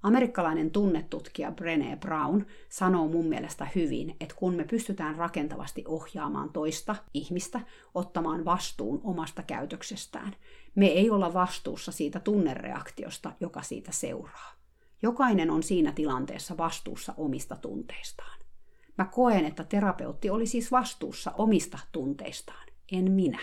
Amerikkalainen 0.02 0.70
tunnetutkija 0.70 1.50
Brené 1.50 1.96
Brown 1.96 2.42
sanoo 2.68 3.08
mun 3.08 3.26
mielestä 3.26 3.68
hyvin, 3.74 4.16
että 4.20 4.34
kun 4.34 4.54
me 4.54 4.64
pystytään 4.64 5.16
rakentavasti 5.16 5.84
ohjaamaan 5.86 6.52
toista 6.52 6.96
ihmistä 7.14 7.60
ottamaan 7.94 8.44
vastuun 8.44 9.00
omasta 9.04 9.42
käytöksestään, 9.42 10.36
me 10.74 10.86
ei 10.86 11.10
olla 11.10 11.34
vastuussa 11.34 11.92
siitä 11.92 12.20
tunnereaktiosta, 12.20 13.32
joka 13.40 13.62
siitä 13.62 13.92
seuraa. 13.92 14.52
Jokainen 15.02 15.50
on 15.50 15.62
siinä 15.62 15.92
tilanteessa 15.92 16.56
vastuussa 16.56 17.14
omista 17.16 17.56
tunteistaan. 17.56 18.40
Mä 18.98 19.04
koen, 19.04 19.44
että 19.44 19.64
terapeutti 19.64 20.30
oli 20.30 20.46
siis 20.46 20.72
vastuussa 20.72 21.32
omista 21.38 21.78
tunteistaan, 21.92 22.66
en 22.92 23.12
minä. 23.12 23.40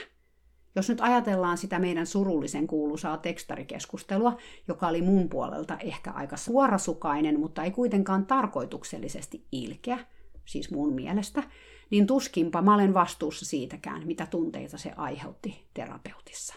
Jos 0.78 0.90
nyt 0.90 1.02
ajatellaan 1.02 1.58
sitä 1.58 1.80
meidän 1.80 2.06
surullisen 2.06 2.68
kuuluisaa 2.68 3.18
tekstarikeskustelua, 3.18 4.38
joka 4.68 4.88
oli 4.88 5.02
mun 5.02 5.30
puolelta 5.30 5.78
ehkä 5.78 6.12
aika 6.12 6.38
suorasukainen, 6.38 7.40
mutta 7.40 7.64
ei 7.64 7.72
kuitenkaan 7.72 8.26
tarkoituksellisesti 8.26 9.46
ilkeä, 9.52 10.00
siis 10.46 10.72
mun 10.72 10.94
mielestä, 10.94 11.44
niin 11.90 12.08
tuskinpa 12.08 12.62
mä 12.62 12.74
olen 12.74 12.94
vastuussa 12.94 13.46
siitäkään, 13.46 14.08
mitä 14.08 14.26
tunteita 14.26 14.78
se 14.78 14.94
aiheutti 14.98 15.68
terapeutissa. 15.74 16.56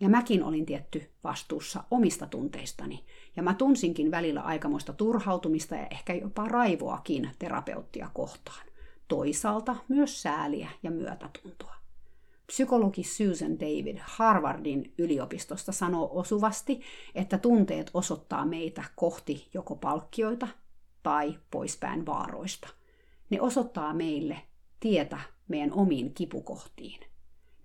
Ja 0.00 0.08
mäkin 0.08 0.44
olin 0.44 0.66
tietty 0.66 1.10
vastuussa 1.24 1.84
omista 1.90 2.26
tunteistani, 2.26 3.04
ja 3.36 3.42
mä 3.42 3.54
tunsinkin 3.54 4.10
välillä 4.10 4.40
aikamoista 4.40 4.92
turhautumista 4.92 5.74
ja 5.74 5.86
ehkä 5.90 6.14
jopa 6.14 6.48
raivoakin 6.48 7.30
terapeuttia 7.38 8.10
kohtaan. 8.14 8.66
Toisaalta 9.08 9.76
myös 9.88 10.22
sääliä 10.22 10.70
ja 10.82 10.90
myötätuntoa. 10.90 11.75
Psykologi 12.46 13.04
Susan 13.04 13.60
David 13.60 13.98
Harvardin 14.00 14.94
yliopistosta 14.98 15.72
sanoo 15.72 16.10
osuvasti, 16.12 16.80
että 17.14 17.38
tunteet 17.38 17.90
osoittaa 17.94 18.44
meitä 18.44 18.84
kohti 18.96 19.48
joko 19.54 19.76
palkkioita 19.76 20.48
tai 21.02 21.38
poispäin 21.50 22.06
vaaroista. 22.06 22.68
Ne 23.30 23.40
osoittaa 23.40 23.94
meille 23.94 24.38
tietä 24.80 25.18
meidän 25.48 25.72
omiin 25.72 26.14
kipukohtiin. 26.14 27.00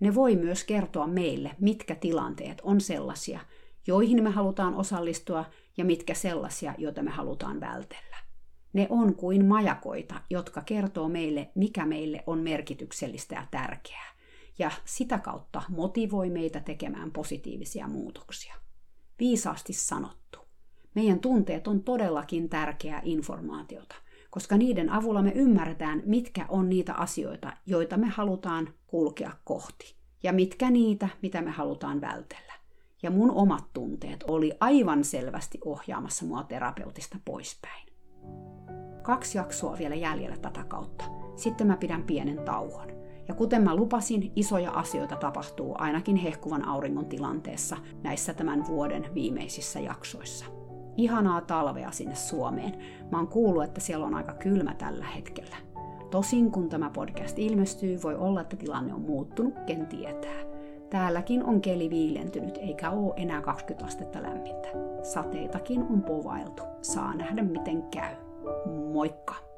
Ne 0.00 0.14
voi 0.14 0.36
myös 0.36 0.64
kertoa 0.64 1.06
meille, 1.06 1.50
mitkä 1.60 1.94
tilanteet 1.94 2.60
on 2.62 2.80
sellaisia, 2.80 3.40
joihin 3.86 4.22
me 4.22 4.30
halutaan 4.30 4.74
osallistua 4.74 5.44
ja 5.76 5.84
mitkä 5.84 6.14
sellaisia, 6.14 6.74
joita 6.78 7.02
me 7.02 7.10
halutaan 7.10 7.60
vältellä. 7.60 8.16
Ne 8.72 8.86
on 8.90 9.14
kuin 9.14 9.44
majakoita, 9.44 10.14
jotka 10.30 10.60
kertoo 10.60 11.08
meille, 11.08 11.50
mikä 11.54 11.86
meille 11.86 12.24
on 12.26 12.38
merkityksellistä 12.38 13.34
ja 13.34 13.46
tärkeää 13.50 14.11
ja 14.58 14.70
sitä 14.84 15.18
kautta 15.18 15.62
motivoi 15.68 16.30
meitä 16.30 16.60
tekemään 16.60 17.10
positiivisia 17.10 17.88
muutoksia. 17.88 18.54
Viisaasti 19.18 19.72
sanottu. 19.72 20.38
Meidän 20.94 21.20
tunteet 21.20 21.68
on 21.68 21.82
todellakin 21.82 22.48
tärkeää 22.48 23.00
informaatiota, 23.04 23.94
koska 24.30 24.56
niiden 24.56 24.90
avulla 24.90 25.22
me 25.22 25.32
ymmärretään, 25.34 26.02
mitkä 26.06 26.46
on 26.48 26.68
niitä 26.68 26.94
asioita, 26.94 27.52
joita 27.66 27.96
me 27.96 28.06
halutaan 28.08 28.74
kulkea 28.86 29.32
kohti, 29.44 29.96
ja 30.22 30.32
mitkä 30.32 30.70
niitä, 30.70 31.08
mitä 31.22 31.42
me 31.42 31.50
halutaan 31.50 32.00
vältellä. 32.00 32.52
Ja 33.02 33.10
mun 33.10 33.30
omat 33.30 33.72
tunteet 33.72 34.24
oli 34.28 34.52
aivan 34.60 35.04
selvästi 35.04 35.58
ohjaamassa 35.64 36.24
mua 36.24 36.42
terapeutista 36.42 37.18
poispäin. 37.24 37.88
Kaksi 39.02 39.38
jaksoa 39.38 39.78
vielä 39.78 39.94
jäljellä 39.94 40.36
tätä 40.36 40.64
kautta. 40.64 41.04
Sitten 41.36 41.66
mä 41.66 41.76
pidän 41.76 42.02
pienen 42.02 42.44
tauon. 42.44 43.01
Ja 43.28 43.34
kuten 43.34 43.62
mä 43.62 43.76
lupasin, 43.76 44.32
isoja 44.36 44.70
asioita 44.70 45.16
tapahtuu 45.16 45.74
ainakin 45.78 46.16
hehkuvan 46.16 46.68
auringon 46.68 47.06
tilanteessa 47.06 47.76
näissä 48.02 48.34
tämän 48.34 48.66
vuoden 48.66 49.06
viimeisissä 49.14 49.80
jaksoissa. 49.80 50.44
Ihanaa 50.96 51.40
talvea 51.40 51.90
sinne 51.90 52.14
Suomeen. 52.14 52.74
Mä 53.10 53.18
oon 53.18 53.28
kuullut, 53.28 53.64
että 53.64 53.80
siellä 53.80 54.06
on 54.06 54.14
aika 54.14 54.32
kylmä 54.32 54.74
tällä 54.74 55.04
hetkellä. 55.04 55.56
Tosin 56.10 56.50
kun 56.50 56.68
tämä 56.68 56.90
podcast 56.90 57.38
ilmestyy, 57.38 58.02
voi 58.02 58.14
olla, 58.14 58.40
että 58.40 58.56
tilanne 58.56 58.94
on 58.94 59.00
muuttunut, 59.00 59.54
ken 59.66 59.86
tietää. 59.86 60.42
Täälläkin 60.90 61.44
on 61.44 61.60
keli 61.60 61.90
viilentynyt 61.90 62.56
eikä 62.56 62.90
oo 62.90 63.14
enää 63.16 63.40
20 63.40 63.86
astetta 63.86 64.22
lämmintä. 64.22 64.68
Sateitakin 65.02 65.82
on 65.82 66.02
povailtu. 66.02 66.62
Saa 66.82 67.14
nähdä 67.14 67.42
miten 67.42 67.82
käy. 67.82 68.14
Moikka! 68.92 69.51